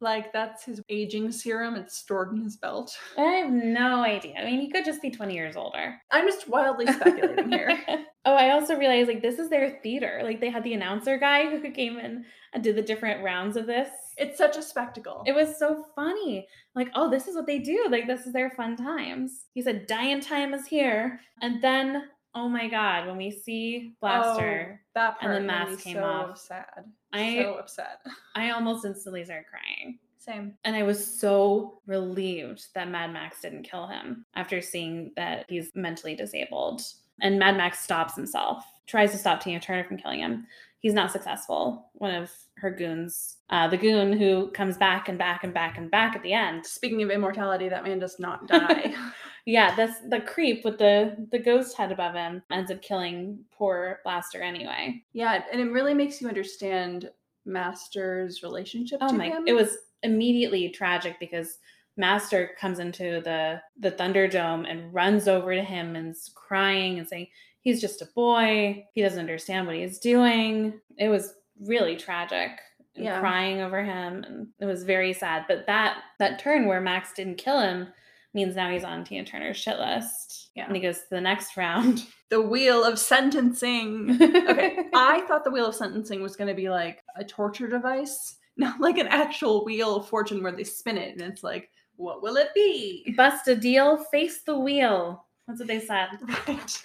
like 0.00 0.32
that's 0.32 0.64
his 0.64 0.80
aging 0.88 1.30
serum. 1.32 1.76
It's 1.76 1.96
stored 1.96 2.32
in 2.32 2.42
his 2.42 2.56
belt. 2.56 2.96
I 3.18 3.22
have 3.22 3.52
no 3.52 4.02
idea. 4.02 4.34
I 4.38 4.44
mean, 4.44 4.60
he 4.60 4.70
could 4.70 4.84
just 4.84 5.02
be 5.02 5.10
20 5.10 5.34
years 5.34 5.56
older. 5.56 6.00
I'm 6.10 6.26
just 6.26 6.48
wildly 6.48 6.86
speculating 6.86 7.50
here. 7.50 7.78
oh, 8.24 8.34
I 8.34 8.50
also 8.50 8.76
realized 8.76 9.08
like 9.08 9.22
this 9.22 9.38
is 9.38 9.50
their 9.50 9.78
theater. 9.82 10.20
Like 10.22 10.40
they 10.40 10.50
had 10.50 10.64
the 10.64 10.74
announcer 10.74 11.18
guy 11.18 11.48
who 11.50 11.70
came 11.70 11.98
in 11.98 12.24
and 12.52 12.64
did 12.64 12.76
the 12.76 12.82
different 12.82 13.22
rounds 13.22 13.56
of 13.56 13.66
this. 13.66 13.88
It's 14.16 14.38
such 14.38 14.56
a 14.56 14.62
spectacle. 14.62 15.22
It 15.26 15.34
was 15.34 15.58
so 15.58 15.84
funny. 15.94 16.46
Like, 16.74 16.90
oh, 16.94 17.10
this 17.10 17.26
is 17.26 17.34
what 17.34 17.46
they 17.46 17.58
do. 17.58 17.86
Like, 17.90 18.06
this 18.06 18.26
is 18.26 18.32
their 18.32 18.50
fun 18.50 18.76
times. 18.76 19.46
He 19.54 19.62
said, 19.62 19.86
Dying 19.86 20.20
time 20.20 20.52
is 20.52 20.66
here. 20.66 21.20
And 21.40 21.62
then, 21.62 22.04
oh 22.34 22.48
my 22.48 22.68
God, 22.68 23.06
when 23.06 23.16
we 23.16 23.30
see 23.30 23.94
Blaster, 24.00 24.80
oh, 24.80 24.84
that 24.94 25.16
and 25.20 25.30
part 25.30 25.34
the 25.34 25.46
mask 25.46 25.84
came 25.84 25.96
so 25.96 26.04
off. 26.04 26.38
sad. 26.38 26.84
I- 27.12 27.42
so 27.42 27.54
upset. 27.54 28.00
I 28.34 28.50
almost 28.50 28.84
instantly 28.84 29.24
started 29.24 29.46
crying. 29.50 29.98
Same. 30.18 30.54
And 30.64 30.76
I 30.76 30.82
was 30.82 31.04
so 31.04 31.80
relieved 31.86 32.66
that 32.74 32.90
Mad 32.90 33.12
Max 33.12 33.40
didn't 33.40 33.62
kill 33.62 33.86
him 33.86 34.26
after 34.34 34.60
seeing 34.60 35.12
that 35.16 35.46
he's 35.48 35.70
mentally 35.74 36.14
disabled. 36.14 36.82
And 37.22 37.38
Mad 37.38 37.56
Max 37.56 37.80
stops 37.80 38.16
himself, 38.16 38.64
tries 38.86 39.12
to 39.12 39.18
stop 39.18 39.40
Tina 39.40 39.60
Turner 39.60 39.84
from 39.84 39.96
killing 39.96 40.20
him. 40.20 40.46
He's 40.80 40.94
not 40.94 41.10
successful. 41.10 41.90
One 41.94 42.14
of 42.14 42.30
her 42.56 42.70
goons, 42.70 43.38
uh, 43.50 43.68
the 43.68 43.76
goon 43.76 44.12
who 44.12 44.50
comes 44.50 44.76
back 44.76 45.08
and 45.08 45.18
back 45.18 45.42
and 45.44 45.52
back 45.52 45.78
and 45.78 45.90
back 45.90 46.16
at 46.16 46.22
the 46.22 46.32
end. 46.32 46.64
Speaking 46.66 47.02
of 47.02 47.10
immortality, 47.10 47.68
that 47.68 47.84
man 47.84 47.98
does 47.98 48.18
not 48.18 48.46
die. 48.46 48.94
Yeah, 49.46 49.74
that's 49.74 50.00
the 50.08 50.20
creep 50.20 50.64
with 50.64 50.78
the 50.78 51.26
the 51.30 51.38
ghost 51.38 51.76
head 51.76 51.92
above 51.92 52.14
him 52.14 52.42
ends 52.50 52.70
up 52.70 52.82
killing 52.82 53.38
poor 53.50 54.00
Blaster 54.04 54.42
anyway. 54.42 55.02
yeah, 55.12 55.42
and 55.52 55.60
it 55.60 55.70
really 55.72 55.94
makes 55.94 56.20
you 56.20 56.28
understand 56.28 57.10
Master's 57.46 58.42
relationship 58.42 58.98
Oh 59.02 59.08
to 59.08 59.14
my! 59.14 59.26
him. 59.28 59.44
It 59.46 59.52
was 59.54 59.76
immediately 60.02 60.68
tragic 60.70 61.18
because 61.20 61.58
Master 61.96 62.50
comes 62.58 62.78
into 62.78 63.20
the 63.22 63.60
the 63.78 63.92
Thunderdome 63.92 64.70
and 64.70 64.92
runs 64.92 65.28
over 65.28 65.54
to 65.54 65.62
him 65.62 65.96
and 65.96 66.10
is 66.10 66.30
crying 66.34 66.98
and 66.98 67.06
saying 67.08 67.26
he's 67.60 67.80
just 67.80 68.02
a 68.02 68.08
boy. 68.14 68.86
He 68.94 69.02
doesn't 69.02 69.20
understand 69.20 69.66
what 69.66 69.76
he's 69.76 69.98
doing. 69.98 70.80
It 70.96 71.08
was 71.08 71.34
really 71.60 71.96
tragic. 71.96 72.52
And 72.96 73.04
Yeah. 73.04 73.20
crying 73.20 73.60
over 73.60 73.82
him, 73.84 74.24
and 74.24 74.48
it 74.58 74.64
was 74.66 74.82
very 74.82 75.12
sad. 75.12 75.44
But 75.46 75.64
that 75.66 76.02
that 76.18 76.38
turn 76.40 76.66
where 76.66 76.80
Max 76.80 77.12
didn't 77.12 77.36
kill 77.38 77.60
him 77.60 77.88
means 78.34 78.54
now 78.54 78.70
he's 78.70 78.84
on 78.84 79.04
Tina 79.04 79.24
Turner's 79.24 79.56
shit 79.56 79.78
list. 79.78 80.50
Yeah. 80.54 80.66
and 80.66 80.74
he 80.74 80.82
goes 80.82 80.98
to 80.98 81.10
the 81.10 81.20
next 81.20 81.56
round. 81.56 82.04
the 82.30 82.40
wheel 82.40 82.84
of 82.84 82.98
sentencing. 82.98 84.18
Okay, 84.20 84.84
I 84.94 85.22
thought 85.22 85.44
the 85.44 85.50
wheel 85.50 85.66
of 85.66 85.74
sentencing 85.74 86.22
was 86.22 86.36
going 86.36 86.48
to 86.48 86.54
be 86.54 86.68
like 86.68 87.02
a 87.16 87.24
torture 87.24 87.68
device, 87.68 88.36
not 88.56 88.80
like 88.80 88.98
an 88.98 89.08
actual 89.08 89.64
wheel 89.64 89.96
of 89.96 90.08
fortune 90.08 90.42
where 90.42 90.52
they 90.52 90.64
spin 90.64 90.98
it 90.98 91.12
and 91.12 91.22
it's 91.22 91.42
like, 91.42 91.70
what 91.96 92.22
will 92.22 92.36
it 92.36 92.48
be? 92.54 93.14
bust 93.16 93.46
a 93.48 93.54
deal, 93.54 93.98
face 94.10 94.42
the 94.42 94.58
wheel. 94.58 95.26
That's 95.46 95.60
what 95.60 95.68
they 95.68 95.80
said. 95.80 96.08
Right. 96.46 96.82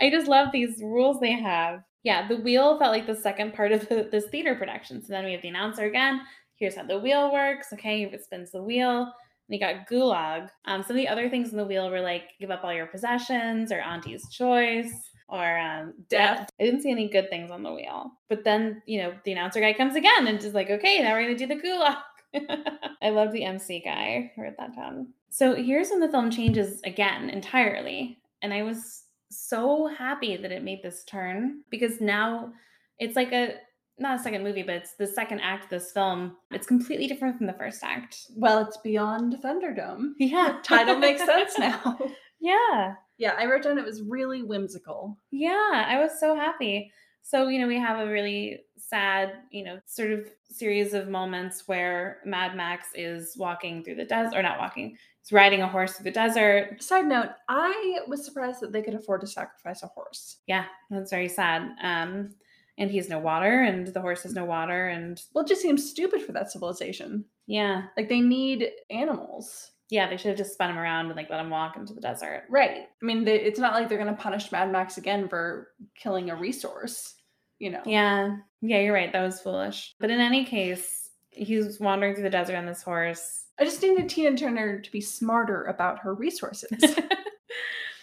I 0.00 0.10
just 0.10 0.26
love 0.26 0.48
these 0.52 0.80
rules 0.82 1.20
they 1.20 1.32
have. 1.32 1.82
Yeah, 2.02 2.26
the 2.26 2.36
wheel 2.36 2.78
felt 2.78 2.92
like 2.92 3.06
the 3.06 3.14
second 3.14 3.54
part 3.54 3.72
of 3.72 3.88
the, 3.88 4.08
this 4.10 4.26
theater 4.26 4.54
production. 4.54 5.00
So 5.02 5.12
then 5.12 5.24
we 5.24 5.32
have 5.32 5.42
the 5.42 5.48
announcer 5.48 5.84
again. 5.84 6.20
here's 6.56 6.74
how 6.76 6.84
the 6.84 6.98
wheel 6.98 7.32
works. 7.32 7.72
Okay, 7.72 8.02
it 8.02 8.24
spins 8.24 8.50
the 8.50 8.62
wheel. 8.62 9.12
And 9.48 9.54
you 9.54 9.60
got 9.60 9.88
gulag. 9.88 10.48
Um, 10.64 10.82
some 10.82 10.96
of 10.96 10.96
the 10.96 11.08
other 11.08 11.28
things 11.28 11.50
in 11.50 11.56
the 11.56 11.64
wheel 11.64 11.90
were 11.90 12.00
like 12.00 12.24
give 12.40 12.50
up 12.50 12.64
all 12.64 12.72
your 12.72 12.86
possessions 12.86 13.70
or 13.70 13.80
auntie's 13.80 14.28
choice 14.30 14.92
or 15.28 15.58
um, 15.58 15.94
death. 16.08 16.48
I 16.60 16.64
didn't 16.64 16.82
see 16.82 16.90
any 16.90 17.08
good 17.08 17.30
things 17.30 17.50
on 17.50 17.62
the 17.62 17.72
wheel. 17.72 18.12
But 18.28 18.44
then, 18.44 18.82
you 18.86 19.02
know, 19.02 19.14
the 19.24 19.32
announcer 19.32 19.60
guy 19.60 19.72
comes 19.72 19.96
again 19.96 20.26
and 20.26 20.42
is 20.42 20.54
like, 20.54 20.70
okay, 20.70 21.00
now 21.02 21.12
we're 21.12 21.24
going 21.24 21.36
to 21.36 21.46
do 21.46 21.54
the 21.54 21.62
gulag. 21.62 21.96
I 23.02 23.10
love 23.10 23.32
the 23.32 23.44
MC 23.44 23.80
guy 23.84 24.32
who 24.34 24.42
wrote 24.42 24.56
that 24.58 24.74
down. 24.74 25.08
So 25.30 25.54
here's 25.54 25.90
when 25.90 26.00
the 26.00 26.08
film 26.08 26.30
changes 26.30 26.80
again 26.84 27.30
entirely. 27.30 28.18
And 28.42 28.52
I 28.52 28.62
was 28.62 29.04
so 29.30 29.86
happy 29.86 30.36
that 30.36 30.52
it 30.52 30.62
made 30.62 30.82
this 30.82 31.04
turn 31.04 31.62
because 31.70 32.00
now 32.00 32.52
it's 32.98 33.16
like 33.16 33.32
a 33.32 33.54
not 33.98 34.20
a 34.20 34.22
second 34.22 34.44
movie, 34.44 34.62
but 34.62 34.74
it's 34.76 34.94
the 34.94 35.06
second 35.06 35.40
act 35.40 35.64
of 35.64 35.70
this 35.70 35.92
film. 35.92 36.36
It's 36.50 36.66
completely 36.66 37.06
different 37.06 37.36
from 37.38 37.46
the 37.46 37.54
first 37.54 37.82
act. 37.82 38.26
Well, 38.36 38.58
it's 38.60 38.76
beyond 38.78 39.36
Thunderdome. 39.42 40.12
Yeah. 40.18 40.58
Title 40.62 40.96
makes 40.96 41.24
sense 41.24 41.58
now. 41.58 41.98
yeah. 42.40 42.94
Yeah, 43.18 43.34
I 43.38 43.46
wrote 43.46 43.62
down 43.62 43.78
it 43.78 43.84
was 43.84 44.02
really 44.02 44.42
whimsical. 44.42 45.16
Yeah, 45.30 45.86
I 45.88 45.98
was 45.98 46.20
so 46.20 46.34
happy. 46.34 46.92
So, 47.22 47.48
you 47.48 47.58
know, 47.58 47.66
we 47.66 47.78
have 47.78 47.98
a 48.06 48.10
really 48.10 48.60
sad, 48.76 49.32
you 49.50 49.64
know, 49.64 49.80
sort 49.86 50.12
of 50.12 50.28
series 50.50 50.94
of 50.94 51.08
moments 51.08 51.66
where 51.66 52.18
Mad 52.24 52.54
Max 52.54 52.88
is 52.94 53.34
walking 53.36 53.82
through 53.82 53.96
the 53.96 54.04
desert, 54.04 54.36
or 54.36 54.42
not 54.42 54.58
walking, 54.60 54.96
he's 55.22 55.32
riding 55.32 55.62
a 55.62 55.66
horse 55.66 55.94
through 55.94 56.04
the 56.04 56.10
desert. 56.12 56.80
Side 56.82 57.06
note, 57.06 57.30
I 57.48 58.00
was 58.06 58.24
surprised 58.24 58.60
that 58.60 58.70
they 58.72 58.82
could 58.82 58.94
afford 58.94 59.22
to 59.22 59.26
sacrifice 59.26 59.82
a 59.82 59.88
horse. 59.88 60.36
Yeah, 60.46 60.66
that's 60.88 61.10
very 61.10 61.28
sad. 61.28 61.70
Um, 61.82 62.34
and 62.78 62.90
he 62.90 62.96
has 62.98 63.08
no 63.08 63.18
water, 63.18 63.62
and 63.62 63.86
the 63.86 64.00
horse 64.00 64.22
has 64.24 64.34
no 64.34 64.44
water, 64.44 64.88
and 64.88 65.20
Well, 65.32 65.44
it 65.44 65.48
just 65.48 65.62
seems 65.62 65.88
stupid 65.90 66.22
for 66.22 66.32
that 66.32 66.50
civilization. 66.50 67.24
yeah, 67.46 67.84
Like 67.96 68.08
they 68.08 68.20
need 68.20 68.70
animals. 68.90 69.70
yeah, 69.90 70.08
they 70.08 70.16
should 70.16 70.28
have 70.28 70.36
just 70.38 70.52
spun 70.54 70.70
him 70.70 70.78
around 70.78 71.06
and 71.06 71.16
like 71.16 71.30
let 71.30 71.40
him 71.40 71.50
walk 71.50 71.76
into 71.76 71.94
the 71.94 72.00
desert. 72.00 72.44
Right. 72.50 72.88
I 73.02 73.04
mean, 73.04 73.24
they, 73.24 73.40
it's 73.40 73.60
not 73.60 73.72
like 73.74 73.88
they're 73.88 74.02
going 74.02 74.14
to 74.14 74.20
punish 74.22 74.50
Mad 74.52 74.70
Max 74.72 74.98
again 74.98 75.28
for 75.28 75.68
killing 75.94 76.28
a 76.30 76.36
resource, 76.36 77.14
you 77.58 77.70
know? 77.70 77.82
Yeah, 77.86 78.36
yeah, 78.62 78.80
you're 78.80 78.92
right. 78.94 79.12
That 79.12 79.22
was 79.22 79.40
foolish. 79.40 79.94
But 80.00 80.10
in 80.10 80.18
any 80.20 80.44
case, 80.44 81.10
he's 81.30 81.78
wandering 81.78 82.14
through 82.14 82.24
the 82.24 82.30
desert 82.30 82.56
on 82.56 82.66
this 82.66 82.82
horse. 82.82 83.44
I 83.58 83.64
just 83.64 83.80
needed 83.80 84.08
Tina 84.08 84.36
Turner 84.36 84.80
to 84.80 84.90
be 84.92 85.00
smarter 85.00 85.64
about 85.64 86.00
her 86.00 86.14
resources. 86.14 86.70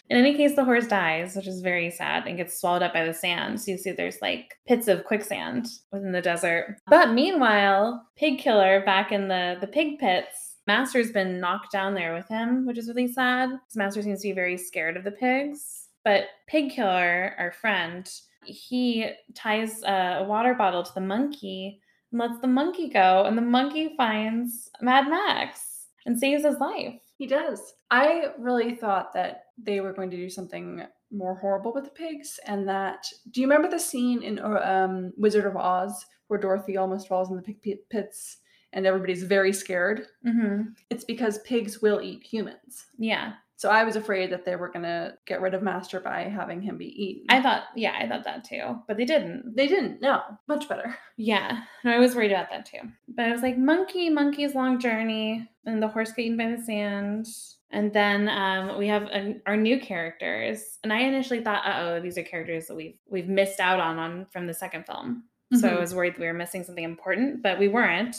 In 0.10 0.18
any 0.18 0.36
case, 0.36 0.56
the 0.56 0.66
horse 0.66 0.88
dies, 0.88 1.36
which 1.36 1.48
is 1.48 1.62
very 1.62 1.90
sad, 1.90 2.28
and 2.28 2.38
gets 2.38 2.60
swallowed 2.60 2.84
up 2.84 2.94
by 2.94 3.06
the 3.06 3.14
sand. 3.14 3.60
So 3.62 3.72
you 3.72 3.78
see 3.78 3.92
there's 3.92 4.22
like 4.22 4.56
pits 4.68 4.88
of 4.88 5.06
quicksand 5.06 5.68
within 5.92 6.12
the 6.12 6.22
desert. 6.22 6.78
But 6.88 7.14
meanwhile, 7.14 8.06
Pig 8.16 8.40
Killer 8.40 8.84
back 8.86 9.12
in 9.12 9.28
the, 9.28 9.58
the 9.62 9.68
pig 9.68 10.00
pits, 10.00 10.56
Master's 10.68 11.12
been 11.12 11.40
knocked 11.40 11.72
down 11.72 11.94
there 11.94 12.14
with 12.14 12.28
him, 12.28 12.66
which 12.66 12.78
is 12.78 12.88
really 12.88 13.12
sad. 13.12 13.50
His 13.68 13.76
master 13.76 14.02
seems 14.02 14.22
to 14.22 14.30
be 14.30 14.34
very 14.34 14.58
scared 14.58 14.96
of 14.96 15.04
the 15.04 15.12
pigs. 15.12 15.90
But 16.06 16.26
Pig 16.48 16.72
Killer, 16.72 17.36
our 17.38 17.52
friend, 17.52 18.10
he 18.46 19.10
ties 19.36 19.84
a, 19.84 20.20
a 20.20 20.24
water 20.24 20.54
bottle 20.54 20.84
to 20.84 20.94
the 20.94 21.02
monkey 21.02 21.82
and 22.12 22.20
lets 22.20 22.40
the 22.40 22.48
monkey 22.48 22.90
go, 22.90 23.24
and 23.26 23.38
the 23.38 23.42
monkey 23.42 23.94
finds 23.98 24.70
Mad 24.82 25.10
Max 25.10 25.88
and 26.06 26.20
saves 26.20 26.44
his 26.44 26.58
life. 26.60 27.00
he 27.18 27.28
does. 27.28 27.74
I 27.90 28.28
really 28.38 28.76
thought 28.76 29.14
that 29.14 29.43
they 29.58 29.82
were 29.82 29.94
going 29.94 30.10
to 30.12 30.18
do 30.18 30.30
something 30.30 30.84
more 31.12 31.36
horrible 31.36 31.74
with 31.74 31.86
the 31.86 31.92
pigs, 31.92 32.40
and 32.46 32.68
that. 32.68 33.06
Do 33.32 33.42
you 33.42 33.48
remember 33.48 33.70
the 33.70 33.80
scene 33.80 34.24
in 34.24 34.40
uh, 34.40 34.62
um, 34.64 35.14
Wizard 35.18 35.46
of 35.46 35.56
Oz 35.56 36.06
where 36.28 36.40
Dorothy 36.40 36.78
almost 36.78 37.08
falls 37.08 37.30
in 37.30 37.36
the 37.36 37.42
pig 37.42 37.62
pit- 37.62 37.90
pits 37.90 38.38
and 38.72 38.86
everybody's 38.86 39.24
very 39.24 39.54
scared? 39.54 40.08
Mm-hmm. 40.26 40.70
It's 40.90 41.04
because 41.04 41.40
pigs 41.40 41.82
will 41.82 42.02
eat 42.02 42.24
humans. 42.24 42.86
Yeah. 42.98 43.34
So 43.56 43.70
I 43.70 43.84
was 43.86 43.96
afraid 43.96 44.30
that 44.32 44.44
they 44.44 44.58
were 44.58 44.68
going 44.70 44.84
to 44.84 45.14
get 45.26 45.40
rid 45.40 45.54
of 45.54 45.64
Master 45.64 46.02
by 46.02 46.24
having 46.24 46.62
him 46.62 46.78
be 46.78 46.88
eaten. 46.88 47.28
I 47.30 47.42
thought, 47.42 47.64
yeah, 47.76 47.94
I 47.98 48.08
thought 48.08 48.26
that 48.26 48.44
too, 48.44 48.82
but 48.88 48.98
they 48.98 49.06
didn't. 49.06 49.56
they 49.56 49.68
didn't. 49.68 50.02
No, 50.02 50.22
much 50.48 50.68
better. 50.68 50.98
Yeah, 51.16 51.62
I 51.86 52.00
was 52.00 52.16
worried 52.16 52.32
about 52.32 52.50
that 52.50 52.66
too. 52.66 52.80
But 53.08 53.26
I 53.26 53.32
was 53.32 53.42
like, 53.42 53.58
monkey, 53.58 54.10
monkey's 54.10 54.56
long 54.56 54.80
journey, 54.80 55.48
and 55.66 55.82
the 55.82 55.88
horse 55.88 56.10
got 56.10 56.20
eaten 56.24 56.38
by 56.38 56.54
the 56.54 56.62
sand. 56.62 57.28
And 57.74 57.92
then 57.92 58.30
um, 58.30 58.78
we 58.78 58.88
have 58.88 59.04
an, 59.12 59.42
our 59.46 59.58
new 59.58 59.80
characters, 59.80 60.78
and 60.84 60.94
I 60.94 61.00
initially 61.02 61.42
thought, 61.44 61.66
uh 61.66 61.80
oh, 61.80 62.00
these 62.00 62.18
are 62.18 62.24
characters 62.24 62.68
that 62.68 62.76
we've 62.76 62.96
we've 63.10 63.28
missed 63.28 63.60
out 63.60 63.80
on 63.80 63.98
on 64.00 64.28
from 64.32 64.48
the 64.48 64.54
second 64.54 64.86
film. 64.86 65.24
So 65.60 65.68
I 65.68 65.72
Mhm. 65.74 65.80
was 65.82 65.94
worried 65.94 66.18
we 66.18 66.26
were 66.26 66.34
missing 66.34 66.64
something 66.64 66.84
important, 66.84 67.44
but 67.44 67.60
we 67.60 67.68
weren't. 67.68 68.16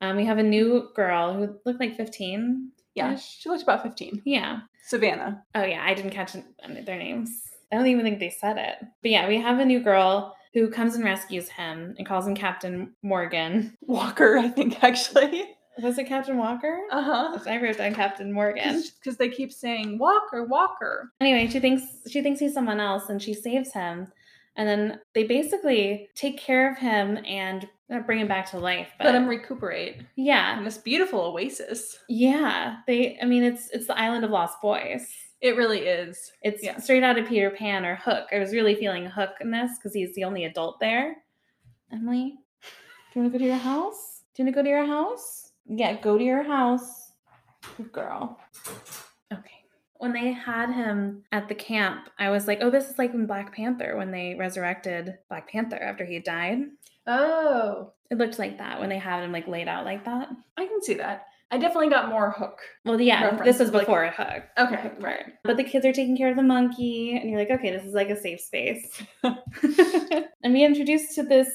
Um, 0.00 0.16
we 0.16 0.24
have 0.26 0.38
a 0.38 0.42
new 0.42 0.90
girl 0.94 1.32
who 1.32 1.58
looked 1.64 1.80
like 1.80 1.96
fifteen. 1.96 2.72
Yeah, 2.94 3.14
she 3.16 3.48
looked 3.48 3.62
about 3.62 3.84
15. 3.84 4.22
Yeah. 4.24 4.60
Savannah. 4.82 5.44
Oh 5.54 5.62
yeah, 5.62 5.84
I 5.84 5.94
didn't 5.94 6.10
catch 6.10 6.32
their 6.32 6.98
names. 6.98 7.30
I 7.70 7.76
don't 7.76 7.86
even 7.86 8.04
think 8.04 8.18
they 8.18 8.30
said 8.30 8.58
it. 8.58 8.76
But 9.02 9.10
yeah, 9.12 9.28
we 9.28 9.40
have 9.40 9.60
a 9.60 9.64
new 9.64 9.78
girl 9.78 10.34
who 10.54 10.68
comes 10.70 10.96
and 10.96 11.04
rescues 11.04 11.48
him 11.48 11.94
and 11.96 12.06
calls 12.06 12.26
him 12.26 12.34
Captain 12.34 12.94
Morgan. 13.02 13.76
Walker, 13.82 14.36
I 14.38 14.48
think, 14.48 14.82
actually. 14.82 15.44
Was 15.82 15.98
it 15.98 16.06
Captain 16.08 16.36
Walker? 16.38 16.80
Uh 16.90 17.02
huh. 17.02 17.38
I 17.46 17.60
wrote 17.60 17.78
down 17.78 17.94
Captain 17.94 18.32
Morgan. 18.32 18.82
Because 18.98 19.16
they 19.16 19.28
keep 19.28 19.52
saying 19.52 19.98
Walker, 19.98 20.44
Walker. 20.44 21.12
Anyway, 21.20 21.48
she 21.48 21.60
thinks 21.60 21.82
she 22.10 22.22
thinks 22.22 22.40
he's 22.40 22.54
someone 22.54 22.80
else 22.80 23.08
and 23.08 23.22
she 23.22 23.34
saves 23.34 23.72
him. 23.72 24.08
And 24.56 24.68
then 24.68 25.00
they 25.14 25.22
basically 25.24 26.08
take 26.16 26.36
care 26.38 26.70
of 26.72 26.78
him 26.78 27.18
and 27.24 27.68
bring 28.06 28.18
him 28.18 28.26
back 28.26 28.50
to 28.50 28.58
life. 28.58 28.88
But 28.98 29.04
Let 29.06 29.14
him 29.14 29.28
recuperate 29.28 30.02
yeah. 30.16 30.58
in 30.58 30.64
this 30.64 30.78
beautiful 30.78 31.20
oasis. 31.20 31.96
Yeah. 32.08 32.78
They 32.88 33.18
I 33.22 33.24
mean 33.24 33.44
it's 33.44 33.70
it's 33.70 33.86
the 33.86 33.96
island 33.98 34.24
of 34.24 34.30
lost 34.32 34.60
boys. 34.60 35.08
It 35.40 35.56
really 35.56 35.80
is. 35.86 36.32
It's 36.42 36.64
Yeah. 36.64 36.78
straight 36.78 37.04
out 37.04 37.16
of 37.18 37.28
Peter 37.28 37.50
Pan 37.50 37.84
or 37.84 37.94
Hook. 37.94 38.26
I 38.32 38.40
was 38.40 38.52
really 38.52 38.74
feeling 38.74 39.06
Hook 39.06 39.36
in 39.40 39.52
this 39.52 39.78
because 39.78 39.94
he's 39.94 40.12
the 40.16 40.24
only 40.24 40.44
adult 40.44 40.80
there. 40.80 41.18
Emily, 41.92 42.34
do 43.12 43.20
you 43.20 43.22
want 43.22 43.32
to 43.32 43.38
go 43.38 43.44
to 43.44 43.48
your 43.48 43.56
house? 43.56 44.22
Do 44.34 44.42
you 44.42 44.46
want 44.46 44.54
to 44.56 44.58
go 44.58 44.62
to 44.64 44.68
your 44.68 44.84
house? 44.86 45.47
Yeah, 45.68 45.94
go 46.00 46.16
to 46.18 46.24
your 46.24 46.42
house. 46.42 47.12
Girl. 47.92 48.38
Okay. 49.32 49.50
When 49.98 50.12
they 50.12 50.32
had 50.32 50.72
him 50.72 51.24
at 51.32 51.48
the 51.48 51.54
camp, 51.54 52.08
I 52.18 52.30
was 52.30 52.46
like, 52.46 52.58
oh, 52.62 52.70
this 52.70 52.88
is 52.88 52.98
like 52.98 53.14
in 53.14 53.26
Black 53.26 53.54
Panther 53.54 53.96
when 53.96 54.10
they 54.10 54.36
resurrected 54.38 55.18
Black 55.28 55.48
Panther 55.50 55.76
after 55.76 56.04
he 56.04 56.20
died. 56.20 56.60
Oh, 57.06 57.92
It 58.10 58.18
looked 58.18 58.38
like 58.38 58.58
that 58.58 58.80
when 58.80 58.88
they 58.90 58.98
had 58.98 59.24
him 59.24 59.32
like 59.32 59.48
laid 59.48 59.68
out 59.68 59.84
like 59.84 60.04
that. 60.04 60.28
I 60.56 60.66
can 60.66 60.82
see 60.82 60.94
that. 60.94 61.26
I 61.50 61.56
definitely 61.56 61.88
got 61.88 62.10
more 62.10 62.30
hook. 62.30 62.58
Well, 62.84 63.00
yeah, 63.00 63.36
this 63.42 63.58
was 63.58 63.72
like- 63.72 63.82
before 63.82 64.04
a 64.04 64.10
Hook. 64.10 64.44
Okay, 64.58 64.90
right. 65.00 65.24
But 65.44 65.56
the 65.56 65.64
kids 65.64 65.86
are 65.86 65.92
taking 65.92 66.16
care 66.16 66.28
of 66.28 66.36
the 66.36 66.42
monkey, 66.42 67.16
and 67.16 67.30
you're 67.30 67.38
like, 67.38 67.50
okay, 67.50 67.70
this 67.70 67.84
is 67.84 67.94
like 67.94 68.10
a 68.10 68.20
safe 68.20 68.40
space. 68.40 69.02
and 69.22 70.52
we 70.52 70.62
introduced 70.62 71.14
to 71.14 71.22
this 71.22 71.48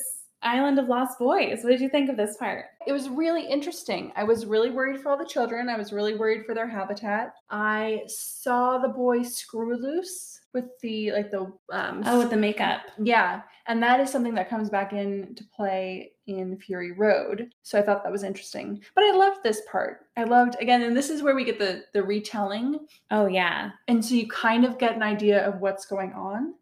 island 0.44 0.78
of 0.80 0.88
lost 0.90 1.18
boys. 1.20 1.64
What 1.64 1.70
did 1.72 1.82
you 1.82 1.90
think 1.90 2.10
of 2.10 2.18
this 2.18 2.38
part? 2.38 2.66
It 2.86 2.92
was 2.92 3.10
really 3.10 3.46
interesting. 3.48 4.12
I 4.16 4.24
was 4.24 4.46
really 4.46 4.70
worried 4.70 5.00
for 5.00 5.10
all 5.10 5.18
the 5.18 5.26
children. 5.26 5.70
I 5.70 5.78
was 5.78 5.94
really 5.94 6.16
worried 6.16 6.46
for 6.46 6.54
their 6.54 6.68
habitat. 6.68 7.34
I 7.50 8.02
saw 8.08 8.78
the 8.78 8.90
boy 8.90 9.20
Scrooloose 9.20 10.40
with 10.54 10.66
the 10.82 11.12
like 11.12 11.32
the 11.32 11.52
um 11.72 12.04
Oh, 12.06 12.20
with 12.20 12.30
the 12.30 12.38
makeup. 12.38 12.82
yeah, 13.00 13.42
and 13.68 13.82
that 13.82 14.00
is 14.00 14.10
something 14.12 14.36
that 14.36 14.50
comes 14.50 14.70
back 14.70 14.94
into 14.94 15.44
play 15.56 16.12
in 16.28 16.58
Fury 16.58 16.92
Road. 16.92 17.50
So 17.64 17.80
I 17.80 17.82
thought 17.82 18.04
that 18.04 18.12
was 18.12 18.24
interesting. 18.24 18.82
But 18.96 19.04
I 19.06 19.12
loved 19.16 19.40
this 19.44 19.62
part. 19.72 20.06
I 20.16 20.24
loved 20.26 20.56
again, 20.62 20.84
and 20.84 20.96
this 20.96 21.10
is 21.10 21.24
where 21.24 21.36
we 21.36 21.44
get 21.44 21.58
the 21.60 21.84
the 21.94 22.04
retelling, 22.04 22.86
Oh, 23.12 23.28
yeah. 23.28 23.72
and 23.88 24.04
so 24.04 24.14
you 24.16 24.28
kind 24.28 24.64
of 24.66 24.78
get 24.78 24.96
an 24.96 25.04
idea 25.04 25.44
of 25.48 25.60
what's 25.60 25.86
going 25.86 26.14
on. 26.14 26.54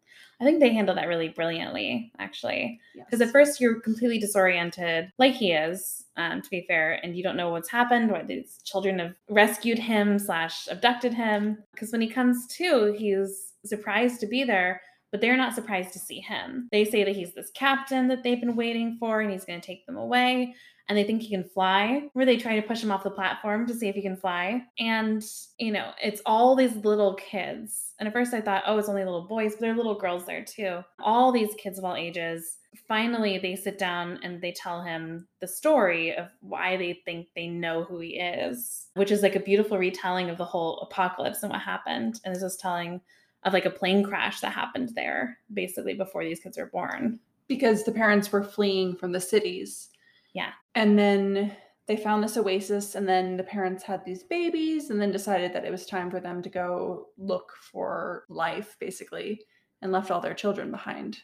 I 0.42 0.44
think 0.44 0.58
they 0.58 0.74
handle 0.74 0.96
that 0.96 1.06
really 1.06 1.28
brilliantly, 1.28 2.10
actually. 2.18 2.80
Yes. 2.96 3.06
Because 3.06 3.20
at 3.20 3.30
first 3.30 3.60
you're 3.60 3.80
completely 3.80 4.18
disoriented, 4.18 5.12
like 5.16 5.34
he 5.34 5.52
is, 5.52 6.06
um, 6.16 6.42
to 6.42 6.50
be 6.50 6.64
fair, 6.66 6.98
and 7.04 7.16
you 7.16 7.22
don't 7.22 7.36
know 7.36 7.50
what's 7.50 7.70
happened, 7.70 8.10
or 8.10 8.24
these 8.24 8.58
children 8.64 8.98
have 8.98 9.14
rescued 9.30 9.78
him 9.78 10.18
slash 10.18 10.66
abducted 10.68 11.14
him. 11.14 11.62
Because 11.72 11.92
when 11.92 12.00
he 12.00 12.08
comes 12.08 12.48
to, 12.48 12.92
he's 12.98 13.52
surprised 13.64 14.18
to 14.18 14.26
be 14.26 14.42
there, 14.42 14.82
but 15.12 15.20
they're 15.20 15.36
not 15.36 15.54
surprised 15.54 15.92
to 15.92 16.00
see 16.00 16.18
him. 16.18 16.68
They 16.72 16.84
say 16.84 17.04
that 17.04 17.14
he's 17.14 17.34
this 17.34 17.52
captain 17.54 18.08
that 18.08 18.24
they've 18.24 18.40
been 18.40 18.56
waiting 18.56 18.96
for, 18.98 19.20
and 19.20 19.30
he's 19.30 19.44
going 19.44 19.60
to 19.60 19.66
take 19.66 19.86
them 19.86 19.96
away. 19.96 20.56
And 20.88 20.98
they 20.98 21.04
think 21.04 21.22
he 21.22 21.30
can 21.30 21.44
fly, 21.44 22.08
where 22.12 22.26
they 22.26 22.36
try 22.36 22.56
to 22.56 22.66
push 22.66 22.82
him 22.82 22.90
off 22.90 23.04
the 23.04 23.10
platform 23.10 23.66
to 23.66 23.74
see 23.74 23.88
if 23.88 23.94
he 23.94 24.02
can 24.02 24.16
fly. 24.16 24.62
And, 24.78 25.24
you 25.58 25.72
know, 25.72 25.92
it's 26.02 26.22
all 26.26 26.54
these 26.54 26.76
little 26.76 27.14
kids. 27.14 27.94
And 27.98 28.06
at 28.06 28.12
first 28.12 28.34
I 28.34 28.40
thought, 28.40 28.64
oh, 28.66 28.78
it's 28.78 28.88
only 28.88 29.04
little 29.04 29.26
boys, 29.26 29.52
but 29.52 29.60
there 29.60 29.72
are 29.72 29.76
little 29.76 29.98
girls 29.98 30.26
there 30.26 30.44
too. 30.44 30.82
All 31.00 31.32
these 31.32 31.54
kids 31.54 31.78
of 31.78 31.84
all 31.84 31.96
ages 31.96 32.58
finally 32.88 33.38
they 33.38 33.54
sit 33.54 33.78
down 33.78 34.18
and 34.22 34.40
they 34.40 34.52
tell 34.52 34.82
him 34.82 35.26
the 35.40 35.46
story 35.46 36.14
of 36.16 36.28
why 36.40 36.76
they 36.76 37.00
think 37.04 37.28
they 37.34 37.46
know 37.46 37.84
who 37.84 37.98
he 38.00 38.18
is 38.18 38.86
which 38.94 39.10
is 39.10 39.22
like 39.22 39.36
a 39.36 39.40
beautiful 39.40 39.78
retelling 39.78 40.30
of 40.30 40.38
the 40.38 40.44
whole 40.44 40.80
apocalypse 40.80 41.42
and 41.42 41.52
what 41.52 41.60
happened 41.60 42.20
and 42.24 42.34
this 42.34 42.42
is 42.42 42.56
telling 42.56 43.00
of 43.44 43.52
like 43.52 43.66
a 43.66 43.70
plane 43.70 44.02
crash 44.02 44.40
that 44.40 44.52
happened 44.52 44.90
there 44.94 45.38
basically 45.52 45.94
before 45.94 46.24
these 46.24 46.40
kids 46.40 46.56
were 46.56 46.66
born 46.66 47.18
because 47.46 47.84
the 47.84 47.92
parents 47.92 48.32
were 48.32 48.42
fleeing 48.42 48.96
from 48.96 49.12
the 49.12 49.20
cities 49.20 49.90
Yeah. 50.32 50.50
And 50.74 50.98
then 50.98 51.56
they 51.86 51.96
found 51.96 52.22
this 52.22 52.36
oasis, 52.36 52.94
and 52.94 53.08
then 53.08 53.36
the 53.36 53.42
parents 53.42 53.82
had 53.82 54.04
these 54.04 54.22
babies, 54.22 54.90
and 54.90 55.00
then 55.00 55.10
decided 55.10 55.52
that 55.52 55.64
it 55.64 55.70
was 55.70 55.84
time 55.84 56.10
for 56.10 56.20
them 56.20 56.42
to 56.42 56.48
go 56.48 57.08
look 57.18 57.52
for 57.72 58.24
life, 58.28 58.76
basically, 58.78 59.40
and 59.82 59.92
left 59.92 60.10
all 60.10 60.20
their 60.20 60.34
children 60.34 60.70
behind. 60.70 61.18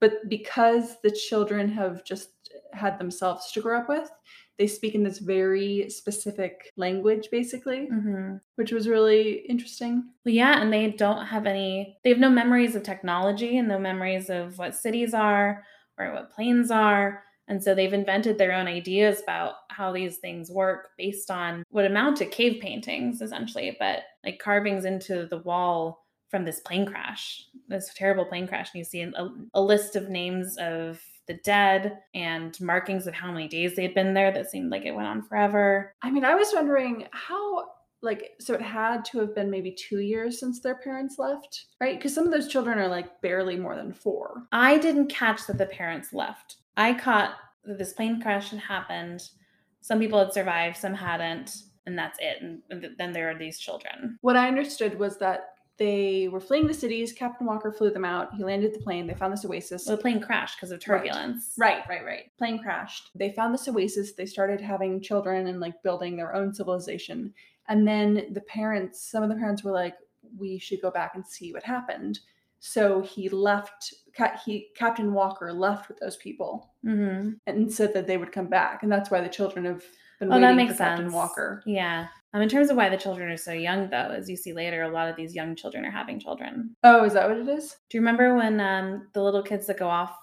But 0.00 0.28
because 0.28 1.00
the 1.02 1.10
children 1.10 1.68
have 1.70 2.04
just 2.04 2.30
had 2.72 2.98
themselves 2.98 3.50
to 3.52 3.60
grow 3.60 3.80
up 3.80 3.88
with, 3.88 4.10
they 4.56 4.66
speak 4.68 4.94
in 4.94 5.02
this 5.02 5.18
very 5.18 5.90
specific 5.90 6.70
language, 6.76 7.28
basically, 7.32 7.88
Mm-hmm. 7.92 8.36
which 8.54 8.70
was 8.70 8.88
really 8.88 9.44
interesting. 9.48 10.04
Well, 10.24 10.34
yeah, 10.34 10.60
and 10.60 10.72
they 10.72 10.90
don't 10.92 11.26
have 11.26 11.46
any, 11.46 11.98
they 12.04 12.10
have 12.10 12.20
no 12.20 12.30
memories 12.30 12.76
of 12.76 12.84
technology 12.84 13.58
and 13.58 13.66
no 13.66 13.78
memories 13.78 14.30
of 14.30 14.58
what 14.58 14.76
cities 14.76 15.12
are 15.12 15.64
or 15.98 16.12
what 16.12 16.30
planes 16.30 16.70
are. 16.70 17.24
And 17.48 17.62
so 17.62 17.74
they've 17.74 17.92
invented 17.92 18.38
their 18.38 18.52
own 18.52 18.66
ideas 18.66 19.20
about 19.22 19.54
how 19.70 19.92
these 19.92 20.16
things 20.16 20.50
work 20.50 20.90
based 20.96 21.30
on 21.30 21.62
what 21.70 21.84
amount 21.84 22.16
to 22.18 22.26
cave 22.26 22.60
paintings, 22.60 23.20
essentially, 23.20 23.76
but 23.78 24.04
like 24.24 24.38
carvings 24.38 24.84
into 24.84 25.26
the 25.26 25.38
wall 25.38 26.04
from 26.30 26.44
this 26.44 26.60
plane 26.60 26.86
crash, 26.86 27.44
this 27.68 27.90
terrible 27.94 28.24
plane 28.24 28.48
crash. 28.48 28.70
And 28.72 28.78
you 28.78 28.84
see 28.84 29.02
a, 29.02 29.28
a 29.54 29.60
list 29.60 29.94
of 29.94 30.08
names 30.08 30.56
of 30.58 31.00
the 31.26 31.34
dead 31.44 31.98
and 32.14 32.58
markings 32.60 33.06
of 33.06 33.14
how 33.14 33.30
many 33.30 33.48
days 33.48 33.76
they'd 33.76 33.94
been 33.94 34.14
there 34.14 34.32
that 34.32 34.50
seemed 34.50 34.70
like 34.70 34.84
it 34.84 34.94
went 34.94 35.08
on 35.08 35.22
forever. 35.22 35.94
I 36.02 36.10
mean, 36.10 36.24
I 36.24 36.34
was 36.34 36.50
wondering 36.52 37.06
how, 37.12 37.66
like, 38.02 38.32
so 38.40 38.54
it 38.54 38.60
had 38.60 39.04
to 39.06 39.20
have 39.20 39.34
been 39.34 39.50
maybe 39.50 39.70
two 39.70 40.00
years 40.00 40.40
since 40.40 40.60
their 40.60 40.74
parents 40.74 41.18
left, 41.18 41.66
right? 41.80 41.96
Because 41.96 42.14
some 42.14 42.26
of 42.26 42.32
those 42.32 42.48
children 42.48 42.78
are 42.78 42.88
like 42.88 43.20
barely 43.22 43.56
more 43.56 43.76
than 43.76 43.92
four. 43.92 44.42
I 44.52 44.76
didn't 44.78 45.08
catch 45.08 45.46
that 45.46 45.58
the 45.58 45.66
parents 45.66 46.12
left. 46.12 46.56
I 46.76 46.94
caught 46.94 47.34
that 47.64 47.78
this 47.78 47.92
plane 47.92 48.20
crash 48.20 48.50
had 48.50 48.60
happened. 48.60 49.28
Some 49.80 49.98
people 50.00 50.18
had 50.18 50.32
survived, 50.32 50.76
some 50.76 50.94
hadn't, 50.94 51.56
and 51.86 51.98
that's 51.98 52.18
it. 52.20 52.42
And, 52.42 52.62
th- 52.80 52.94
then 52.98 53.12
there 53.12 53.30
are 53.30 53.38
these 53.38 53.58
children. 53.58 54.18
What 54.22 54.36
I 54.36 54.48
understood 54.48 54.98
was 54.98 55.18
that 55.18 55.50
they 55.76 56.28
were 56.28 56.40
fleeing 56.40 56.66
the 56.68 56.74
cities. 56.74 57.12
Captain 57.12 57.46
Walker 57.46 57.72
flew 57.72 57.90
them 57.90 58.04
out. 58.04 58.32
He 58.34 58.44
landed 58.44 58.72
the 58.74 58.78
plane. 58.78 59.06
They 59.06 59.14
found 59.14 59.32
this 59.32 59.44
oasis. 59.44 59.86
Well, 59.86 59.96
the 59.96 60.02
plane 60.02 60.20
crashed 60.20 60.56
because 60.56 60.70
of 60.70 60.76
Right. 60.86 61.02
turbulence. 61.04 61.54
Right, 61.58 61.82
right, 61.88 62.04
right. 62.04 62.30
Plane 62.38 62.60
crashed. 62.62 63.10
They 63.16 63.32
found 63.32 63.52
this 63.52 63.66
oasis. 63.68 64.12
They 64.12 64.26
started 64.26 64.60
having 64.60 65.00
children 65.00 65.48
and 65.48 65.58
like 65.60 65.82
building 65.82 66.16
their 66.16 66.34
own 66.34 66.54
civilization. 66.54 67.34
And 67.68 67.86
then 67.88 68.26
the 68.32 68.42
parents, 68.42 69.02
some 69.02 69.22
of 69.24 69.28
the 69.28 69.34
parents 69.34 69.64
were 69.64 69.72
like, 69.72 69.96
we 70.38 70.58
should 70.58 70.80
go 70.80 70.90
back 70.90 71.16
and 71.16 71.26
see 71.26 71.52
what 71.52 71.62
happened. 71.64 72.20
So 72.66 73.02
he 73.02 73.28
left, 73.28 73.92
he 74.46 74.68
Captain 74.74 75.12
Walker 75.12 75.52
left 75.52 75.86
with 75.88 75.98
those 75.98 76.16
people 76.16 76.70
hmm 76.82 77.32
and 77.46 77.70
said 77.70 77.92
that 77.92 78.06
they 78.06 78.16
would 78.16 78.32
come 78.32 78.46
back. 78.46 78.82
And 78.82 78.90
that's 78.90 79.10
why 79.10 79.20
the 79.20 79.28
children 79.28 79.66
have 79.66 79.82
been 80.18 80.32
Oh, 80.32 80.40
that 80.40 80.56
makes 80.56 80.78
sense. 80.78 80.78
Captain 81.00 81.12
Walker. 81.12 81.62
Yeah. 81.66 82.06
Um, 82.32 82.40
in 82.40 82.48
terms 82.48 82.70
of 82.70 82.78
why 82.78 82.88
the 82.88 82.96
children 82.96 83.30
are 83.30 83.36
so 83.36 83.52
young, 83.52 83.90
though, 83.90 84.08
as 84.16 84.30
you 84.30 84.36
see 84.36 84.54
later, 84.54 84.82
a 84.82 84.88
lot 84.88 85.10
of 85.10 85.14
these 85.16 85.34
young 85.34 85.54
children 85.54 85.84
are 85.84 85.90
having 85.90 86.18
children. 86.18 86.74
Oh, 86.82 87.04
is 87.04 87.12
that 87.12 87.28
what 87.28 87.36
it 87.36 87.48
is? 87.48 87.76
Do 87.90 87.98
you 87.98 88.00
remember 88.00 88.34
when 88.34 88.58
um, 88.60 89.08
the 89.12 89.22
little 89.22 89.42
kids 89.42 89.66
that 89.66 89.78
go 89.78 89.88
off 89.88 90.16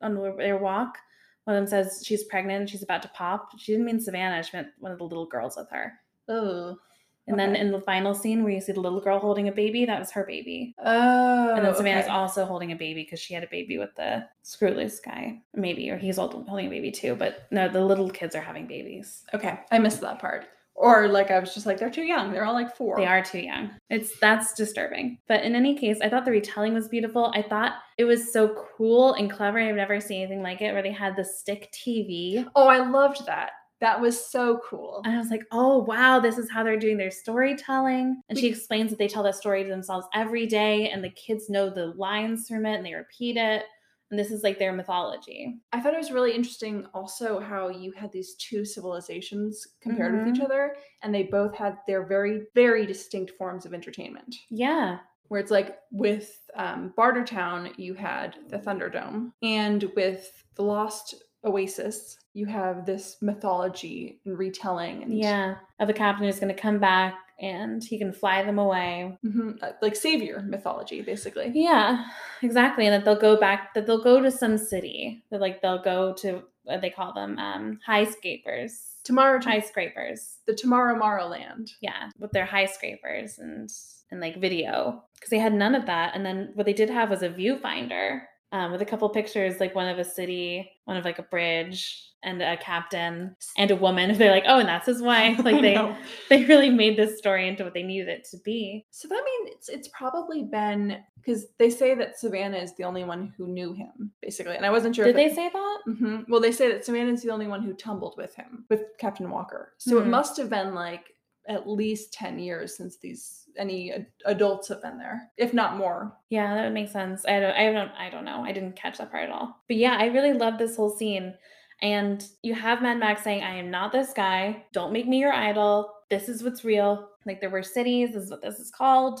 on 0.00 0.14
their- 0.14 0.36
their 0.38 0.56
walk? 0.56 0.96
One 1.44 1.56
of 1.56 1.60
them 1.60 1.68
says 1.68 2.02
she's 2.06 2.24
pregnant 2.24 2.70
she's 2.70 2.82
about 2.82 3.02
to 3.02 3.08
pop. 3.08 3.50
She 3.58 3.72
didn't 3.72 3.84
mean 3.84 4.00
Savannah. 4.00 4.42
She 4.42 4.56
meant 4.56 4.68
one 4.78 4.92
of 4.92 4.98
the 4.98 5.04
little 5.04 5.26
girls 5.26 5.56
with 5.58 5.68
her. 5.70 5.92
Oh. 6.28 6.78
And 7.26 7.38
then 7.38 7.54
in 7.54 7.70
the 7.70 7.80
final 7.80 8.14
scene 8.14 8.42
where 8.42 8.52
you 8.52 8.60
see 8.60 8.72
the 8.72 8.80
little 8.80 9.00
girl 9.00 9.18
holding 9.18 9.48
a 9.48 9.52
baby, 9.52 9.84
that 9.84 9.98
was 9.98 10.10
her 10.10 10.24
baby. 10.24 10.74
Oh. 10.78 11.54
And 11.54 11.64
then 11.64 11.74
Savannah's 11.74 12.06
okay. 12.06 12.12
also 12.12 12.44
holding 12.44 12.72
a 12.72 12.76
baby 12.76 13.04
because 13.04 13.20
she 13.20 13.34
had 13.34 13.44
a 13.44 13.48
baby 13.48 13.78
with 13.78 13.94
the 13.96 14.26
Scrooloose 14.44 15.02
guy. 15.04 15.40
Maybe, 15.54 15.88
or 15.90 15.96
he's 15.96 16.16
hold- 16.16 16.46
holding 16.48 16.66
a 16.66 16.70
baby 16.70 16.90
too. 16.90 17.14
But 17.14 17.46
no, 17.50 17.68
the 17.68 17.84
little 17.84 18.10
kids 18.10 18.34
are 18.34 18.40
having 18.40 18.66
babies. 18.66 19.24
Okay. 19.34 19.60
I 19.70 19.78
missed 19.78 20.00
that 20.00 20.18
part. 20.18 20.46
Or 20.74 21.06
like 21.06 21.30
I 21.30 21.38
was 21.38 21.54
just 21.54 21.66
like, 21.66 21.78
they're 21.78 21.90
too 21.90 22.02
young. 22.02 22.32
They're 22.32 22.44
all 22.44 22.54
like 22.54 22.74
four. 22.74 22.96
They 22.96 23.06
are 23.06 23.22
too 23.22 23.40
young. 23.40 23.70
It's 23.90 24.18
that's 24.18 24.54
disturbing. 24.54 25.18
But 25.28 25.44
in 25.44 25.54
any 25.54 25.76
case, 25.76 25.98
I 26.02 26.08
thought 26.08 26.24
the 26.24 26.30
retelling 26.30 26.74
was 26.74 26.88
beautiful. 26.88 27.30
I 27.36 27.42
thought 27.42 27.74
it 27.98 28.04
was 28.04 28.32
so 28.32 28.66
cool 28.76 29.12
and 29.14 29.30
clever. 29.30 29.60
I've 29.60 29.76
never 29.76 30.00
seen 30.00 30.22
anything 30.22 30.42
like 30.42 30.62
it 30.62 30.72
where 30.72 30.82
they 30.82 30.90
had 30.90 31.14
the 31.14 31.24
stick 31.24 31.72
TV. 31.72 32.48
Oh, 32.56 32.68
I 32.68 32.78
loved 32.78 33.26
that. 33.26 33.50
That 33.82 34.00
was 34.00 34.18
so 34.24 34.60
cool. 34.64 35.02
And 35.04 35.14
I 35.14 35.18
was 35.18 35.28
like, 35.28 35.44
oh, 35.52 35.78
wow, 35.78 36.18
this 36.20 36.38
is 36.38 36.50
how 36.50 36.62
they're 36.62 36.78
doing 36.78 36.96
their 36.96 37.10
storytelling. 37.10 38.22
And 38.28 38.38
she 38.38 38.46
explains 38.46 38.90
that 38.90 38.98
they 38.98 39.08
tell 39.08 39.24
that 39.24 39.34
story 39.34 39.62
to 39.64 39.68
themselves 39.68 40.06
every 40.14 40.46
day, 40.46 40.88
and 40.88 41.04
the 41.04 41.10
kids 41.10 41.50
know 41.50 41.68
the 41.68 41.86
lines 41.96 42.48
from 42.48 42.64
it 42.64 42.76
and 42.76 42.86
they 42.86 42.94
repeat 42.94 43.36
it. 43.36 43.64
And 44.10 44.18
this 44.18 44.30
is 44.30 44.42
like 44.42 44.58
their 44.58 44.72
mythology. 44.74 45.58
I 45.72 45.80
thought 45.80 45.94
it 45.94 45.98
was 45.98 46.12
really 46.12 46.32
interesting 46.32 46.86
also 46.94 47.40
how 47.40 47.70
you 47.70 47.92
had 47.92 48.12
these 48.12 48.34
two 48.34 48.64
civilizations 48.64 49.66
compared 49.80 50.14
with 50.14 50.28
each 50.28 50.40
Mhm. 50.40 50.44
other, 50.44 50.76
and 51.02 51.14
they 51.14 51.22
both 51.24 51.54
had 51.54 51.78
their 51.86 52.04
very, 52.04 52.42
very 52.54 52.84
distinct 52.86 53.32
forms 53.32 53.64
of 53.66 53.72
entertainment. 53.74 54.36
Yeah. 54.50 54.98
Where 55.28 55.40
it's 55.40 55.50
like 55.50 55.78
with 55.90 56.38
um, 56.54 56.92
Bartertown, 56.96 57.72
you 57.78 57.94
had 57.94 58.36
the 58.48 58.58
Thunderdome, 58.58 59.32
and 59.42 59.82
with 59.96 60.44
the 60.56 60.62
Lost 60.62 61.14
Oasis, 61.44 62.18
you 62.34 62.46
have 62.46 62.86
this 62.86 63.16
mythology 63.20 64.20
and 64.24 64.38
retelling. 64.38 65.02
And, 65.02 65.18
Yeah. 65.18 65.56
Of 65.80 65.88
a 65.88 65.92
captain 65.92 66.24
who's 66.26 66.38
going 66.40 66.54
to 66.54 66.60
come 66.60 66.78
back 66.78 67.14
and 67.40 67.82
he 67.82 67.98
can 67.98 68.12
fly 68.12 68.42
them 68.44 68.58
away. 68.58 69.18
Mhm, 69.24 69.60
uh, 69.62 69.72
like 69.82 69.96
savior 69.96 70.40
mythology, 70.46 71.02
basically. 71.02 71.50
Yeah, 71.54 72.04
exactly. 72.42 72.86
And 72.86 72.94
that 72.94 73.04
they'll 73.04 73.20
go 73.20 73.36
back, 73.38 73.74
that 73.74 73.86
they'll 73.86 74.02
go 74.02 74.20
to 74.22 74.30
some 74.30 74.56
city. 74.56 75.24
That 75.30 75.40
like 75.40 75.60
they'll 75.60 75.82
go 75.82 76.12
to 76.14 76.42
what 76.64 76.80
they 76.80 76.90
call 76.90 77.12
them, 77.12 77.38
um, 77.38 77.80
high 77.84 78.04
scrapers. 78.04 78.88
Tomorrow, 79.04 79.40
High 79.42 79.58
scrapers. 79.58 80.36
the 80.46 80.54
Tomorrow 80.54 80.96
Morrow 80.96 81.26
Land. 81.26 81.72
Yeah, 81.80 82.10
with 82.20 82.30
their 82.30 82.44
high 82.46 82.66
scrapers 82.66 83.40
and 83.40 83.68
and 84.12 84.20
like 84.20 84.36
video. 84.36 85.02
Because 85.14 85.30
they 85.30 85.38
had 85.40 85.54
none 85.54 85.74
of 85.74 85.86
that. 85.86 86.14
And 86.14 86.24
then 86.24 86.52
what 86.54 86.66
they 86.66 86.72
did 86.72 86.90
have 86.90 87.10
was 87.10 87.22
a 87.22 87.28
viewfinder. 87.30 88.22
Um, 88.52 88.70
with 88.70 88.82
a 88.82 88.84
couple 88.84 89.08
pictures, 89.08 89.60
like 89.60 89.74
one 89.74 89.88
of 89.88 89.98
a 89.98 90.04
city, 90.04 90.70
one 90.84 90.98
of 90.98 91.04
like 91.06 91.18
a 91.18 91.22
bridge, 91.22 92.10
and 92.22 92.40
a 92.42 92.56
captain 92.56 93.34
and 93.56 93.70
a 93.70 93.76
woman. 93.76 94.12
They're 94.18 94.30
like, 94.30 94.44
oh, 94.46 94.58
and 94.60 94.68
that's 94.68 94.86
his 94.86 95.00
wife. 95.02 95.38
Like 95.44 95.60
they 95.62 95.74
know. 95.74 95.96
they 96.28 96.44
really 96.44 96.68
made 96.70 96.96
this 96.98 97.18
story 97.18 97.48
into 97.48 97.64
what 97.64 97.74
they 97.74 97.82
needed 97.82 98.08
it 98.08 98.26
to 98.30 98.36
be. 98.44 98.84
So 98.90 99.08
that 99.08 99.22
means 99.24 99.54
it's 99.56 99.68
it's 99.70 99.88
probably 99.88 100.44
been 100.44 100.98
because 101.16 101.46
they 101.58 101.70
say 101.70 101.94
that 101.94 102.18
Savannah 102.18 102.58
is 102.58 102.74
the 102.76 102.84
only 102.84 103.04
one 103.04 103.32
who 103.36 103.48
knew 103.48 103.72
him, 103.72 104.12
basically. 104.20 104.56
And 104.56 104.66
I 104.66 104.70
wasn't 104.70 104.94
sure. 104.96 105.06
Did 105.06 105.16
they 105.16 105.34
say 105.34 105.48
that? 105.52 105.78
hmm 105.86 106.20
Well, 106.28 106.40
they 106.40 106.52
say 106.52 106.70
that 106.72 106.84
Savannah 106.84 107.12
is 107.12 107.22
the 107.22 107.30
only 107.30 107.46
one 107.46 107.62
who 107.62 107.72
tumbled 107.72 108.14
with 108.18 108.34
him, 108.34 108.66
with 108.68 108.82
Captain 108.98 109.30
Walker. 109.30 109.72
So 109.78 109.98
it 109.98 110.04
Mhm. 110.04 110.10
must 110.10 110.36
have 110.36 110.50
been 110.50 110.74
like 110.74 111.06
at 111.48 111.68
least 111.68 112.12
ten 112.12 112.38
years 112.38 112.76
since 112.76 112.96
these 112.96 113.48
any 113.56 113.92
ad- 113.92 114.06
adults 114.24 114.68
have 114.68 114.82
been 114.82 114.98
there, 114.98 115.30
if 115.36 115.52
not 115.52 115.76
more. 115.76 116.16
Yeah, 116.30 116.54
that 116.54 116.64
would 116.64 116.74
make 116.74 116.88
sense. 116.88 117.24
I 117.26 117.40
don't 117.40 117.54
I 117.54 117.72
don't 117.72 117.92
I 117.92 118.10
don't 118.10 118.24
know. 118.24 118.44
I 118.44 118.52
didn't 118.52 118.76
catch 118.76 118.98
that 118.98 119.10
part 119.10 119.24
at 119.24 119.30
all. 119.30 119.62
But 119.68 119.76
yeah, 119.76 119.96
I 119.98 120.06
really 120.06 120.32
love 120.32 120.58
this 120.58 120.76
whole 120.76 120.90
scene. 120.90 121.34
And 121.82 122.24
you 122.42 122.54
have 122.54 122.80
Mad 122.80 122.98
Max 122.98 123.24
saying, 123.24 123.42
I 123.42 123.56
am 123.56 123.68
not 123.68 123.90
this 123.90 124.12
guy. 124.12 124.64
Don't 124.72 124.92
make 124.92 125.08
me 125.08 125.18
your 125.18 125.32
idol. 125.32 125.92
This 126.10 126.28
is 126.28 126.44
what's 126.44 126.64
real. 126.64 127.08
Like 127.26 127.40
there 127.40 127.50
were 127.50 127.62
cities, 127.64 128.14
this 128.14 128.24
is 128.24 128.30
what 128.30 128.40
this 128.40 128.60
is 128.60 128.70
called. 128.70 129.20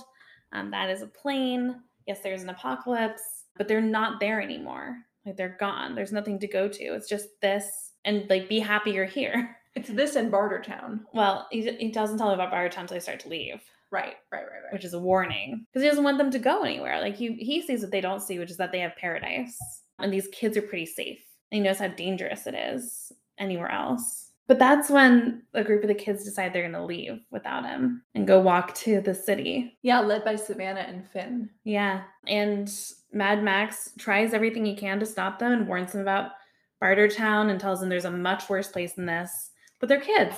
Um, 0.52 0.70
that 0.70 0.88
is 0.88 1.02
a 1.02 1.08
plane. 1.08 1.80
Yes, 2.06 2.20
there's 2.22 2.42
an 2.42 2.50
apocalypse, 2.50 3.44
but 3.56 3.66
they're 3.66 3.80
not 3.80 4.20
there 4.20 4.40
anymore. 4.40 4.96
Like 5.26 5.36
they're 5.36 5.56
gone. 5.58 5.94
There's 5.94 6.12
nothing 6.12 6.38
to 6.38 6.46
go 6.46 6.68
to. 6.68 6.84
It's 6.94 7.08
just 7.08 7.28
this 7.40 7.92
and 8.04 8.28
like 8.30 8.48
be 8.48 8.60
happy 8.60 8.92
you're 8.92 9.04
here. 9.06 9.56
It's 9.74 9.88
this 9.88 10.16
in 10.16 10.30
Bartertown. 10.30 11.00
Well, 11.12 11.46
he, 11.50 11.70
he 11.72 11.90
doesn't 11.90 12.18
tell 12.18 12.28
them 12.30 12.38
about 12.38 12.52
Bartertown 12.52 12.82
until 12.82 12.96
they 12.96 13.00
start 13.00 13.20
to 13.20 13.28
leave. 13.28 13.60
Right, 13.90 14.14
right, 14.30 14.42
right, 14.42 14.62
right. 14.64 14.72
which 14.72 14.84
is 14.84 14.94
a 14.94 14.98
warning 14.98 15.66
because 15.66 15.82
he 15.82 15.88
doesn't 15.88 16.04
want 16.04 16.16
them 16.16 16.30
to 16.30 16.38
go 16.38 16.62
anywhere. 16.62 17.00
Like 17.00 17.14
he 17.14 17.34
he 17.34 17.60
sees 17.60 17.82
what 17.82 17.90
they 17.90 18.00
don't 18.00 18.22
see, 18.22 18.38
which 18.38 18.50
is 18.50 18.56
that 18.56 18.72
they 18.72 18.80
have 18.80 18.96
paradise 18.96 19.58
and 19.98 20.12
these 20.12 20.28
kids 20.28 20.56
are 20.56 20.62
pretty 20.62 20.86
safe. 20.86 21.18
And 21.50 21.58
he 21.58 21.60
knows 21.60 21.78
how 21.78 21.88
dangerous 21.88 22.46
it 22.46 22.54
is 22.54 23.12
anywhere 23.38 23.70
else. 23.70 24.30
But 24.48 24.58
that's 24.58 24.90
when 24.90 25.42
a 25.54 25.62
group 25.62 25.82
of 25.82 25.88
the 25.88 25.94
kids 25.94 26.24
decide 26.24 26.52
they're 26.52 26.62
going 26.62 26.72
to 26.72 26.84
leave 26.84 27.20
without 27.30 27.64
him 27.64 28.02
and 28.14 28.26
go 28.26 28.40
walk 28.40 28.74
to 28.76 29.00
the 29.00 29.14
city. 29.14 29.78
yeah, 29.82 30.00
led 30.00 30.24
by 30.24 30.36
Savannah 30.36 30.80
and 30.80 31.08
Finn. 31.08 31.48
Yeah, 31.64 32.02
and 32.26 32.70
Mad 33.12 33.42
Max 33.42 33.90
tries 33.98 34.34
everything 34.34 34.64
he 34.64 34.74
can 34.74 34.98
to 35.00 35.06
stop 35.06 35.38
them 35.38 35.52
and 35.52 35.68
warns 35.68 35.92
them 35.92 36.00
about 36.00 36.32
Bartertown 36.82 37.50
and 37.50 37.60
tells 37.60 37.80
them 37.80 37.88
there's 37.88 38.04
a 38.04 38.10
much 38.10 38.48
worse 38.48 38.68
place 38.68 38.94
than 38.94 39.06
this. 39.06 39.51
But 39.82 39.88
they're 39.88 40.00
kids. 40.00 40.36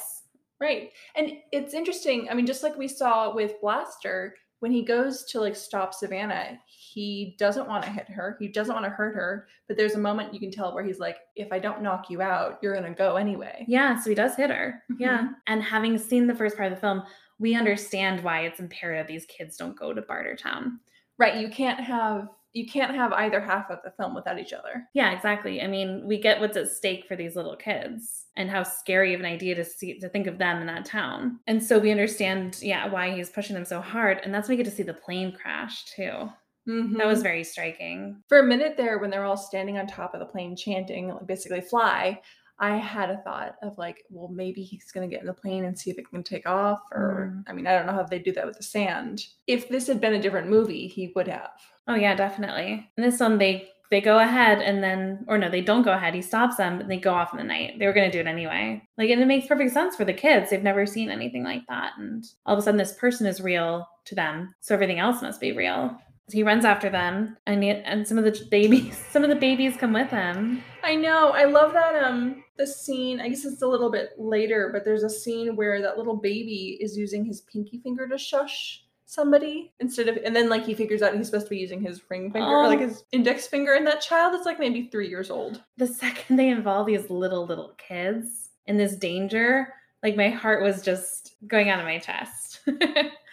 Right. 0.58 0.90
And 1.14 1.32
it's 1.52 1.74
interesting. 1.74 2.28
I 2.30 2.34
mean, 2.34 2.46
just 2.46 2.62
like 2.62 2.78
we 2.78 2.88
saw 2.88 3.34
with 3.34 3.60
Blaster, 3.60 4.34
when 4.60 4.72
he 4.72 4.82
goes 4.82 5.24
to 5.26 5.38
like 5.38 5.54
stop 5.54 5.92
Savannah, 5.92 6.58
he 6.66 7.36
doesn't 7.38 7.68
want 7.68 7.84
to 7.84 7.90
hit 7.90 8.08
her. 8.08 8.38
He 8.40 8.48
doesn't 8.48 8.72
want 8.72 8.86
to 8.86 8.90
hurt 8.90 9.14
her. 9.14 9.46
But 9.68 9.76
there's 9.76 9.96
a 9.96 9.98
moment 9.98 10.32
you 10.32 10.40
can 10.40 10.50
tell 10.50 10.74
where 10.74 10.82
he's 10.82 10.98
like, 10.98 11.18
if 11.36 11.52
I 11.52 11.58
don't 11.58 11.82
knock 11.82 12.08
you 12.08 12.22
out, 12.22 12.58
you're 12.62 12.72
going 12.72 12.90
to 12.90 12.96
go 12.96 13.16
anyway. 13.16 13.66
Yeah, 13.68 14.00
so 14.00 14.08
he 14.08 14.14
does 14.16 14.34
hit 14.34 14.48
her. 14.48 14.82
Yeah. 14.98 15.18
Mhm. 15.18 15.34
And 15.46 15.62
having 15.62 15.98
seen 15.98 16.26
the 16.26 16.34
first 16.34 16.56
part 16.56 16.72
of 16.72 16.74
the 16.74 16.80
film, 16.80 17.02
we 17.38 17.54
understand 17.54 18.24
why 18.24 18.46
it's 18.46 18.60
imperative 18.60 19.06
these 19.06 19.26
kids 19.26 19.58
don't 19.58 19.78
go 19.78 19.92
to 19.92 20.00
Bartertown. 20.00 20.78
Right. 21.18 21.36
You 21.36 21.50
can't 21.50 21.80
have 21.80 22.28
you 22.54 22.66
can't 22.66 22.94
have 22.94 23.12
either 23.12 23.40
half 23.40 23.68
of 23.68 23.80
the 23.84 23.90
film 23.90 24.14
without 24.14 24.38
each 24.38 24.52
other. 24.52 24.88
Yeah, 24.94 25.10
exactly. 25.10 25.60
I 25.60 25.66
mean, 25.66 26.06
we 26.06 26.18
get 26.18 26.40
what's 26.40 26.56
at 26.56 26.68
stake 26.68 27.04
for 27.06 27.16
these 27.16 27.34
little 27.34 27.56
kids 27.56 28.26
and 28.36 28.48
how 28.48 28.62
scary 28.62 29.12
of 29.12 29.20
an 29.20 29.26
idea 29.26 29.56
to 29.56 29.64
see 29.64 29.98
to 29.98 30.08
think 30.08 30.28
of 30.28 30.38
them 30.38 30.60
in 30.60 30.66
that 30.68 30.84
town. 30.84 31.40
And 31.48 31.62
so 31.62 31.78
we 31.78 31.90
understand, 31.90 32.58
yeah, 32.62 32.88
why 32.88 33.10
he's 33.10 33.28
pushing 33.28 33.54
them 33.54 33.64
so 33.64 33.80
hard. 33.80 34.20
And 34.22 34.32
that's 34.32 34.48
when 34.48 34.56
we 34.56 34.62
get 34.64 34.70
to 34.70 34.76
see 34.76 34.84
the 34.84 34.94
plane 34.94 35.32
crash 35.32 35.84
too. 35.84 36.30
Mm-hmm. 36.68 36.96
That 36.96 37.06
was 37.06 37.22
very 37.22 37.44
striking. 37.44 38.22
for 38.28 38.38
a 38.38 38.42
minute 38.42 38.76
there 38.76 38.98
when 38.98 39.10
they're 39.10 39.24
all 39.24 39.36
standing 39.36 39.76
on 39.76 39.86
top 39.86 40.14
of 40.14 40.20
the 40.20 40.26
plane 40.26 40.56
chanting, 40.56 41.08
like 41.08 41.26
basically 41.26 41.60
fly. 41.60 42.22
I 42.58 42.76
had 42.76 43.10
a 43.10 43.18
thought 43.18 43.56
of 43.62 43.76
like, 43.78 44.04
well, 44.10 44.28
maybe 44.28 44.62
he's 44.62 44.92
gonna 44.92 45.08
get 45.08 45.20
in 45.20 45.26
the 45.26 45.32
plane 45.32 45.64
and 45.64 45.78
see 45.78 45.90
if 45.90 45.98
it 45.98 46.08
can 46.08 46.22
take 46.22 46.46
off, 46.46 46.80
or 46.92 47.32
Mm. 47.34 47.44
I 47.48 47.52
mean, 47.52 47.66
I 47.66 47.72
don't 47.72 47.86
know 47.86 47.92
how 47.92 48.02
they 48.04 48.18
do 48.18 48.32
that 48.32 48.46
with 48.46 48.56
the 48.56 48.62
sand. 48.62 49.26
If 49.46 49.68
this 49.68 49.86
had 49.86 50.00
been 50.00 50.14
a 50.14 50.22
different 50.22 50.48
movie, 50.48 50.86
he 50.86 51.12
would 51.16 51.28
have. 51.28 51.50
Oh 51.88 51.94
yeah, 51.94 52.14
definitely. 52.14 52.88
In 52.96 53.02
this 53.04 53.20
one, 53.20 53.38
they 53.38 53.70
they 53.90 54.00
go 54.00 54.18
ahead 54.18 54.60
and 54.62 54.82
then, 54.82 55.24
or 55.28 55.36
no, 55.38 55.48
they 55.50 55.60
don't 55.60 55.82
go 55.82 55.92
ahead. 55.92 56.14
He 56.14 56.22
stops 56.22 56.56
them, 56.56 56.80
and 56.80 56.90
they 56.90 56.96
go 56.96 57.12
off 57.12 57.32
in 57.32 57.38
the 57.38 57.44
night. 57.44 57.78
They 57.78 57.86
were 57.86 57.92
gonna 57.92 58.10
do 58.10 58.18
it 58.20 58.26
anyway. 58.26 58.82
Like, 58.98 59.10
and 59.10 59.20
it 59.20 59.26
makes 59.26 59.46
perfect 59.46 59.72
sense 59.72 59.94
for 59.94 60.04
the 60.04 60.12
kids. 60.12 60.50
They've 60.50 60.62
never 60.62 60.86
seen 60.86 61.10
anything 61.10 61.44
like 61.44 61.66
that, 61.68 61.92
and 61.98 62.24
all 62.46 62.54
of 62.54 62.58
a 62.58 62.62
sudden, 62.62 62.78
this 62.78 62.94
person 62.94 63.26
is 63.26 63.40
real 63.40 63.86
to 64.06 64.14
them. 64.14 64.54
So 64.60 64.74
everything 64.74 64.98
else 64.98 65.22
must 65.22 65.40
be 65.40 65.52
real. 65.52 65.96
He 66.32 66.42
runs 66.42 66.64
after 66.64 66.88
them, 66.88 67.36
and 67.46 67.62
he, 67.62 67.70
and 67.70 68.06
some 68.08 68.16
of 68.18 68.24
the 68.24 68.46
babies, 68.50 68.96
some 69.10 69.22
of 69.24 69.28
the 69.30 69.36
babies 69.36 69.76
come 69.76 69.92
with 69.92 70.08
him. 70.10 70.62
I 70.82 70.94
know. 70.94 71.30
I 71.30 71.44
love 71.44 71.72
that 71.74 72.02
um 72.02 72.42
the 72.56 72.66
scene. 72.66 73.20
I 73.20 73.28
guess 73.28 73.44
it's 73.44 73.62
a 73.62 73.66
little 73.66 73.90
bit 73.90 74.10
later, 74.18 74.70
but 74.72 74.84
there's 74.84 75.02
a 75.02 75.10
scene 75.10 75.56
where 75.56 75.82
that 75.82 75.98
little 75.98 76.16
baby 76.16 76.78
is 76.80 76.96
using 76.96 77.24
his 77.24 77.40
pinky 77.42 77.78
finger 77.82 78.08
to 78.08 78.16
shush 78.16 78.80
somebody 79.06 79.72
instead 79.80 80.08
of 80.08 80.16
and 80.24 80.34
then 80.34 80.48
like 80.48 80.64
he 80.64 80.74
figures 80.74 81.02
out 81.02 81.14
he's 81.14 81.26
supposed 81.26 81.46
to 81.46 81.50
be 81.50 81.58
using 81.58 81.80
his 81.80 82.00
ring 82.08 82.32
finger 82.32 82.48
or 82.48 82.66
like 82.66 82.80
Oh. 82.80 82.88
his 82.88 83.04
index 83.12 83.46
finger 83.46 83.74
and 83.74 83.86
that 83.86 84.00
child 84.00 84.34
is 84.34 84.46
like 84.46 84.58
maybe 84.58 84.88
3 84.90 85.08
years 85.08 85.30
old. 85.30 85.62
The 85.76 85.86
second 85.86 86.36
they 86.36 86.48
involve 86.48 86.86
these 86.86 87.10
little 87.10 87.44
little 87.46 87.74
kids 87.76 88.48
in 88.66 88.76
this 88.78 88.96
danger, 88.96 89.72
like 90.02 90.16
my 90.16 90.30
heart 90.30 90.62
was 90.62 90.80
just 90.82 91.36
going 91.46 91.68
out 91.68 91.78
of 91.80 91.84
my 91.84 91.98
chest. 91.98 92.60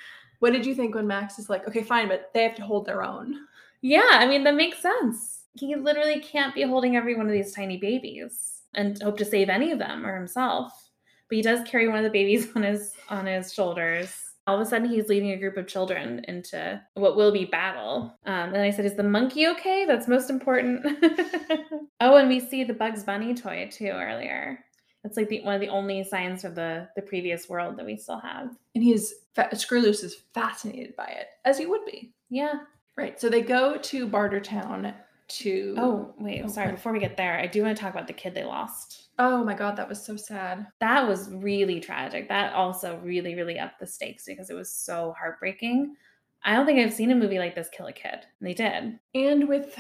What 0.42 0.54
did 0.54 0.66
you 0.66 0.74
think 0.74 0.96
when 0.96 1.06
Max 1.06 1.38
is 1.38 1.52
like, 1.52 1.68
"Okay, 1.68 1.84
fine, 1.84 2.08
but 2.08 2.32
they 2.34 2.42
have 2.42 2.56
to 2.56 2.64
hold 2.64 2.88
their 2.88 3.04
own." 3.04 3.36
Yeah, 3.82 4.10
I 4.14 4.26
mean, 4.26 4.44
that 4.44 4.56
makes 4.56 4.80
sense. 4.80 5.44
He 5.54 5.76
literally 5.76 6.20
can't 6.20 6.56
be 6.56 6.64
holding 6.64 6.96
every 6.96 7.16
one 7.16 7.28
of 7.28 7.32
these 7.32 7.54
tiny 7.54 7.78
babies 7.78 8.64
and 8.74 9.00
hope 9.04 9.18
to 9.18 9.26
save 9.26 9.50
any 9.50 9.72
of 9.72 9.78
them 9.78 10.04
or 10.04 10.16
himself. 10.16 10.90
But 11.30 11.36
he 11.36 11.42
does 11.44 11.68
carry 11.68 11.88
one 11.88 12.00
of 12.00 12.04
the 12.04 12.10
babies 12.10 12.48
on 12.56 12.64
his 12.64 12.96
on 13.08 13.28
his 13.28 13.54
shoulders. 13.54 14.16
All 14.48 14.56
of 14.56 14.62
a 14.62 14.66
sudden, 14.66 14.90
he's 14.90 15.10
leading 15.10 15.30
a 15.30 15.38
group 15.38 15.58
of 15.58 15.68
children 15.68 16.26
into 16.28 16.82
what 16.96 17.16
will 17.16 17.32
be 17.32 17.46
battle. 17.46 18.18
Um, 18.26 18.56
and 18.56 18.64
I 18.64 18.72
said, 18.72 18.86
"Is 18.86 18.96
the 18.96 19.04
monkey 19.04 19.48
okay? 19.50 19.86
That's 19.86 20.08
most 20.08 20.32
important." 20.32 20.84
oh, 22.02 22.16
and 22.18 22.28
we 22.28 22.40
see 22.40 22.64
the 22.64 22.74
Bugs 22.74 23.04
Bunny 23.04 23.36
toy 23.36 23.70
too 23.72 23.92
earlier. 23.94 24.66
That's 25.04 25.18
like 25.18 25.30
the 25.30 25.42
one 25.42 25.56
of 25.56 25.62
the 25.62 25.70
only 25.70 26.04
signs 26.04 26.44
of 26.44 26.56
the 26.56 26.88
the 26.96 27.02
previous 27.02 27.50
world 27.50 27.78
that 27.78 27.86
we 27.86 27.98
still 27.98 28.20
have. 28.20 28.50
And 28.76 28.84
he's 28.84 29.14
fa- 29.34 29.50
Scrooloose 29.54 30.04
is 30.04 30.16
fascinated 30.34 30.96
by 30.96 31.06
it, 31.08 31.28
as 31.46 31.58
he 31.58 31.66
would 31.66 31.86
be. 31.86 32.14
Yeah. 32.30 32.54
Right. 32.98 33.20
So 33.20 33.30
they 33.30 33.42
go 33.42 33.78
to 33.78 34.08
Bartertown 34.08 34.94
to 35.30 35.76
Oh, 35.78 36.14
wait. 36.20 36.42
Oh, 36.44 36.48
sorry. 36.50 36.68
what? 36.68 36.76
Before 36.76 36.92
we 36.92 37.00
get 37.00 37.16
there, 37.18 37.40
I 37.40 37.48
do 37.48 37.64
want 37.64 37.76
to 37.76 37.82
talk 37.82 37.94
about 37.94 38.06
the 38.08 38.14
kid 38.14 38.34
they 38.36 38.44
lost. 38.44 39.08
Oh 39.18 39.44
my 39.44 39.54
god, 39.54 39.76
that 39.78 39.88
was 39.88 40.04
so 40.06 40.16
sad. 40.18 40.68
that 40.80 41.08
was 41.08 41.30
really 41.32 41.80
tragic. 41.80 42.28
That 42.28 42.54
also 42.54 43.00
really, 43.04 43.34
really 43.36 43.58
upped 43.58 43.80
the 43.80 43.88
stakes 43.88 44.26
because 44.26 44.50
it 44.50 44.56
was 44.56 44.74
so 44.74 45.16
heartbreaking. 45.18 45.96
I 46.44 46.54
don't 46.56 46.66
think 46.66 46.80
I've 46.80 46.94
seen 46.94 47.12
a 47.12 47.16
movie 47.16 47.40
like 47.40 47.56
this 47.56 47.70
kill 47.72 47.88
a 47.88 47.94
kid. 47.94 48.26
And 48.40 48.50
they 48.50 48.54
did. 48.54 49.00
And 49.16 49.48
with 49.48 49.78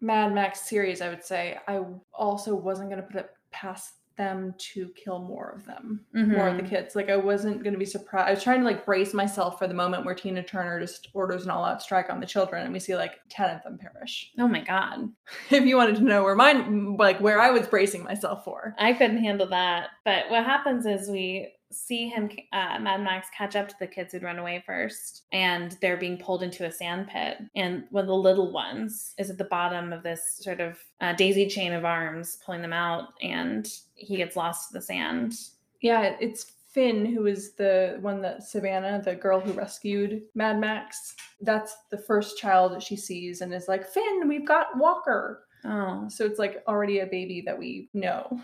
Mad 0.00 0.32
Max 0.34 0.60
series, 0.60 1.00
I 1.02 1.08
would 1.08 1.24
say 1.24 1.58
I 1.68 1.80
also 2.14 2.54
wasn't 2.54 2.90
going 2.90 3.02
to 3.02 3.06
put 3.06 3.16
it 3.20 3.30
past 3.50 3.94
them 4.16 4.54
to 4.58 4.88
kill 4.96 5.18
more 5.18 5.50
of 5.50 5.64
them, 5.66 6.04
more 6.12 6.48
of 6.48 6.56
the 6.56 6.62
Mhm. 6.62 6.68
kids. 6.68 6.96
Like 6.96 7.10
I 7.10 7.16
wasn't 7.16 7.62
going 7.62 7.72
to 7.74 7.78
be 7.78 7.84
surprised. 7.84 8.28
I 8.28 8.30
was 8.32 8.42
trying 8.42 8.60
to 8.60 8.64
like 8.66 8.86
brace 8.86 9.12
myself 9.12 9.58
for 9.58 9.66
the 9.66 9.74
moment 9.74 10.04
where 10.04 10.14
Tina 10.14 10.42
Turner 10.42 10.80
just 10.80 11.08
orders 11.12 11.44
an 11.44 11.50
all-out 11.50 11.82
strike 11.82 12.08
on 12.10 12.20
the 12.20 12.26
children, 12.26 12.64
and 12.64 12.72
we 12.72 12.78
see 12.80 12.96
like 12.96 13.20
ten 13.28 13.54
of 13.54 13.62
them 13.62 13.78
perish. 13.78 14.32
Oh 14.38 14.48
my 14.48 14.60
god. 14.60 15.10
if 15.50 15.64
you 15.64 15.76
wanted 15.76 15.96
to 15.96 16.02
know 16.02 16.22
where 16.24 16.34
mine, 16.34 16.96
like 16.96 17.18
where 17.20 17.40
I 17.40 17.50
was 17.50 17.66
bracing 17.66 18.04
myself 18.04 18.44
for. 18.44 18.74
I 18.78 18.92
couldn't 18.94 19.18
handle 19.22 19.48
that. 19.48 19.88
But 20.04 20.30
what 20.30 20.44
happens 20.44 20.86
is 20.86 21.10
we 21.10 21.52
see 21.72 22.08
him, 22.08 22.30
uh, 22.52 22.78
Mad 22.80 23.02
Max, 23.02 23.28
catch 23.36 23.56
up 23.56 23.68
to 23.68 23.74
the 23.78 23.86
kids 23.86 24.12
who'd 24.12 24.22
run 24.22 24.38
away 24.38 24.62
first, 24.66 25.24
and 25.32 25.76
they're 25.80 25.96
being 25.96 26.18
pulled 26.18 26.42
into 26.42 26.64
a 26.64 26.72
sand 26.72 27.08
pit. 27.08 27.38
And 27.54 27.84
one 27.90 28.02
of 28.02 28.08
the 28.08 28.14
little 28.14 28.52
ones 28.52 29.14
is 29.18 29.30
at 29.30 29.38
the 29.38 29.44
bottom 29.44 29.92
of 29.92 30.02
this 30.02 30.38
sort 30.40 30.60
of 30.60 30.78
uh, 31.00 31.12
daisy 31.14 31.46
chain 31.46 31.72
of 31.72 31.84
arms, 31.84 32.38
pulling 32.44 32.62
them 32.62 32.72
out, 32.72 33.08
and 33.22 33.68
he 33.94 34.16
gets 34.16 34.36
lost 34.36 34.72
in 34.72 34.78
the 34.78 34.84
sand. 34.84 35.34
Yeah, 35.80 36.16
it's 36.20 36.52
Finn 36.76 37.06
who 37.06 37.24
is 37.24 37.54
the 37.54 37.96
one 38.02 38.20
that 38.20 38.42
Savannah, 38.42 39.00
the 39.02 39.14
girl 39.14 39.40
who 39.40 39.52
rescued 39.52 40.22
Mad 40.34 40.60
Max. 40.60 41.14
That's 41.40 41.74
the 41.90 41.96
first 41.96 42.36
child 42.36 42.72
that 42.72 42.82
she 42.82 42.96
sees 42.96 43.40
and 43.40 43.54
is 43.54 43.66
like, 43.66 43.88
Finn, 43.88 44.28
we've 44.28 44.46
got 44.46 44.76
Walker. 44.76 45.46
Oh, 45.64 46.06
So 46.10 46.26
it's 46.26 46.38
like 46.38 46.62
already 46.68 46.98
a 46.98 47.06
baby 47.06 47.42
that 47.46 47.58
we 47.58 47.88
know. 47.94 48.40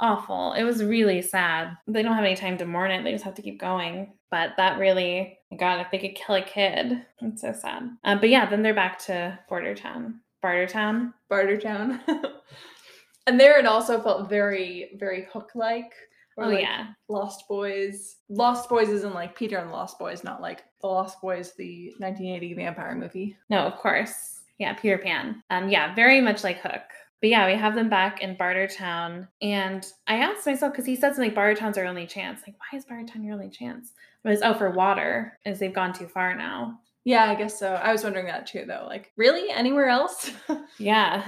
Awful. 0.00 0.52
It 0.52 0.64
was 0.64 0.84
really 0.84 1.22
sad. 1.22 1.76
They 1.86 2.02
don't 2.02 2.14
have 2.14 2.24
any 2.24 2.36
time 2.36 2.58
to 2.58 2.66
mourn 2.66 2.90
it. 2.90 3.02
They 3.02 3.12
just 3.12 3.24
have 3.24 3.34
to 3.34 3.42
keep 3.42 3.60
going. 3.60 4.12
But 4.30 4.50
that 4.56 4.78
really, 4.78 5.38
God, 5.58 5.80
if 5.80 5.90
they 5.90 5.98
could 5.98 6.14
kill 6.14 6.36
a 6.36 6.42
kid, 6.42 7.04
it's 7.20 7.42
so 7.42 7.52
sad. 7.52 7.90
Uh, 8.04 8.16
but 8.16 8.28
yeah, 8.28 8.48
then 8.48 8.62
they're 8.62 8.74
back 8.74 8.98
to 9.06 9.38
Border 9.48 9.74
Town. 9.74 10.20
Barter 10.42 10.66
Town. 10.66 11.12
Bartertown. 11.30 12.00
and 13.26 13.40
there 13.40 13.58
it 13.58 13.66
also 13.66 14.00
felt 14.00 14.28
very, 14.28 14.90
very 14.96 15.26
hook 15.32 15.50
like. 15.54 15.92
Oh, 16.38 16.50
yeah. 16.50 16.88
Lost 17.08 17.48
Boys. 17.48 18.16
Lost 18.28 18.68
Boys 18.68 18.90
isn't 18.90 19.14
like 19.14 19.36
Peter 19.36 19.56
and 19.56 19.70
the 19.70 19.72
Lost 19.72 19.98
Boys, 19.98 20.22
not 20.22 20.42
like 20.42 20.64
The 20.82 20.86
Lost 20.86 21.20
Boys, 21.22 21.54
the 21.56 21.94
1980 21.98 22.54
vampire 22.54 22.94
movie. 22.94 23.36
No, 23.48 23.60
of 23.60 23.76
course. 23.76 24.42
Yeah, 24.58 24.74
Peter 24.74 24.98
Pan. 24.98 25.42
Um, 25.50 25.68
yeah, 25.68 25.94
very 25.94 26.20
much 26.20 26.44
like 26.44 26.60
Hook. 26.60 26.82
But 27.20 27.30
yeah, 27.30 27.46
we 27.46 27.54
have 27.58 27.74
them 27.74 27.88
back 27.88 28.20
in 28.20 28.36
Bartertown. 28.36 29.26
And 29.40 29.86
I 30.06 30.16
asked 30.16 30.46
myself, 30.46 30.72
because 30.72 30.84
he 30.86 30.96
said 30.96 31.14
something 31.14 31.32
Bartertown's 31.34 31.78
our 31.78 31.86
only 31.86 32.06
chance. 32.06 32.42
Like, 32.46 32.56
why 32.58 32.76
is 32.76 32.84
Bartertown 32.84 33.24
your 33.24 33.34
only 33.34 33.48
chance? 33.48 33.92
But 34.22 34.32
it's, 34.32 34.42
oh, 34.42 34.54
for 34.54 34.70
water, 34.70 35.38
as 35.46 35.58
they've 35.58 35.72
gone 35.72 35.92
too 35.92 36.08
far 36.08 36.34
now. 36.34 36.78
Yeah, 37.04 37.24
I 37.30 37.34
guess 37.34 37.58
so. 37.58 37.74
I 37.74 37.92
was 37.92 38.02
wondering 38.04 38.26
that 38.26 38.46
too, 38.46 38.64
though. 38.66 38.84
Like, 38.86 39.12
really? 39.16 39.50
Anywhere 39.50 39.88
else? 39.88 40.30
Yeah. 40.78 41.24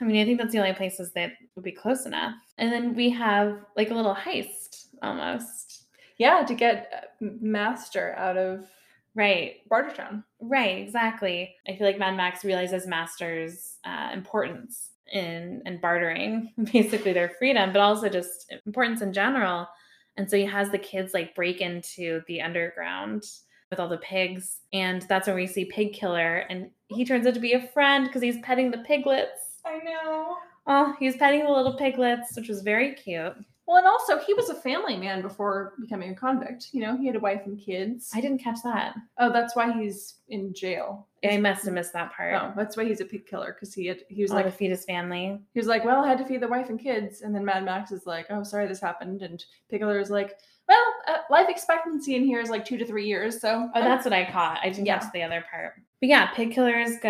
I 0.00 0.04
mean, 0.04 0.20
I 0.20 0.24
think 0.24 0.38
that's 0.38 0.52
the 0.52 0.58
only 0.58 0.72
places 0.72 1.12
that 1.12 1.32
would 1.54 1.64
be 1.64 1.70
close 1.72 2.06
enough. 2.06 2.34
And 2.58 2.72
then 2.72 2.94
we 2.94 3.08
have 3.10 3.58
like 3.76 3.90
a 3.90 3.94
little 3.94 4.14
heist 4.16 4.86
almost. 5.00 5.86
yeah, 6.18 6.42
to 6.44 6.54
get 6.54 7.14
Master 7.20 8.14
out 8.16 8.36
of 8.36 8.68
Right. 9.14 9.56
Bartertown. 9.70 10.24
Right, 10.40 10.78
exactly. 10.78 11.54
I 11.68 11.76
feel 11.76 11.86
like 11.86 11.98
Mad 11.98 12.16
Max 12.16 12.44
realizes 12.44 12.86
Master's 12.86 13.76
uh, 13.84 14.10
importance 14.12 14.91
in 15.12 15.62
in 15.66 15.80
bartering 15.80 16.52
basically 16.72 17.12
their 17.12 17.32
freedom, 17.38 17.72
but 17.72 17.80
also 17.80 18.08
just 18.08 18.52
importance 18.66 19.02
in 19.02 19.12
general. 19.12 19.68
And 20.16 20.28
so 20.28 20.36
he 20.36 20.44
has 20.44 20.70
the 20.70 20.78
kids 20.78 21.14
like 21.14 21.34
break 21.34 21.60
into 21.60 22.22
the 22.26 22.42
underground 22.42 23.24
with 23.70 23.80
all 23.80 23.88
the 23.88 23.98
pigs, 23.98 24.60
and 24.74 25.02
that's 25.02 25.26
when 25.26 25.36
we 25.36 25.46
see 25.46 25.64
Pig 25.64 25.94
Killer, 25.94 26.44
and 26.50 26.70
he 26.88 27.06
turns 27.06 27.26
out 27.26 27.32
to 27.32 27.40
be 27.40 27.54
a 27.54 27.68
friend 27.68 28.06
because 28.06 28.20
he's 28.20 28.38
petting 28.40 28.70
the 28.70 28.78
piglets. 28.78 29.60
I 29.64 29.78
know. 29.78 30.36
Oh, 30.66 30.94
he's 30.98 31.16
petting 31.16 31.44
the 31.44 31.50
little 31.50 31.76
piglets, 31.78 32.36
which 32.36 32.48
was 32.48 32.60
very 32.60 32.94
cute. 32.94 33.34
Well, 33.66 33.76
and 33.78 33.86
also, 33.86 34.18
he 34.18 34.34
was 34.34 34.48
a 34.48 34.54
family 34.54 34.96
man 34.96 35.22
before 35.22 35.74
becoming 35.80 36.10
a 36.10 36.14
convict. 36.14 36.68
You 36.72 36.80
know, 36.80 36.96
he 36.96 37.06
had 37.06 37.14
a 37.16 37.20
wife 37.20 37.42
and 37.46 37.58
kids. 37.58 38.10
I 38.12 38.20
didn't 38.20 38.38
catch 38.42 38.58
that. 38.64 38.94
oh, 39.18 39.32
that's 39.32 39.54
why 39.54 39.72
he's 39.72 40.14
in 40.28 40.52
jail. 40.52 41.06
I 41.24 41.36
must 41.38 41.64
have 41.64 41.74
missed 41.74 41.92
that 41.92 42.12
part. 42.12 42.34
Oh, 42.34 42.52
that's 42.56 42.76
why 42.76 42.84
he's 42.84 43.00
a 43.00 43.04
pig 43.04 43.24
killer 43.26 43.52
because 43.54 43.72
he 43.72 43.86
had 43.86 44.00
he 44.08 44.22
was 44.22 44.32
Oh, 44.32 44.34
like 44.34 44.46
to 44.46 44.50
feed 44.50 44.70
his 44.70 44.84
family. 44.84 45.38
he 45.54 45.60
was 45.60 45.68
like, 45.68 45.84
well, 45.84 46.04
I 46.04 46.08
had 46.08 46.18
to 46.18 46.24
feed 46.24 46.40
the 46.42 46.48
wife 46.48 46.68
and 46.70 46.80
kids, 46.80 47.22
and 47.22 47.32
then 47.32 47.44
Mad 47.44 47.64
Max 47.64 47.92
is 47.92 48.04
like, 48.06 48.26
oh, 48.30 48.42
sorry, 48.42 48.66
this 48.66 48.80
happened, 48.80 49.22
and 49.22 49.44
Pig 49.70 49.80
Killer 49.80 50.00
is 50.00 50.10
like, 50.10 50.36
well, 50.68 50.84
uh, 51.08 51.18
life 51.30 51.48
expectancy 51.48 52.16
in 52.16 52.24
here 52.24 52.40
is 52.40 52.50
like 52.50 52.64
two 52.64 52.78
to 52.78 52.84
three 52.86 53.06
years, 53.06 53.40
so 53.40 53.68
Oh, 53.74 53.80
that's 53.80 54.04
what 54.04 54.12
I 54.12 54.28
caught. 54.30 54.58
I 54.62 54.70
didn't 54.70 54.86
Yeah. 54.86 54.98
catch 54.98 55.12
the 55.12 55.22
other 55.22 55.44
part. 55.50 55.74
But 56.00 56.08
yeah, 56.08 56.32
Pig 56.34 56.50
Killer 56.52 56.80
is 56.80 56.98
good. 56.98 57.08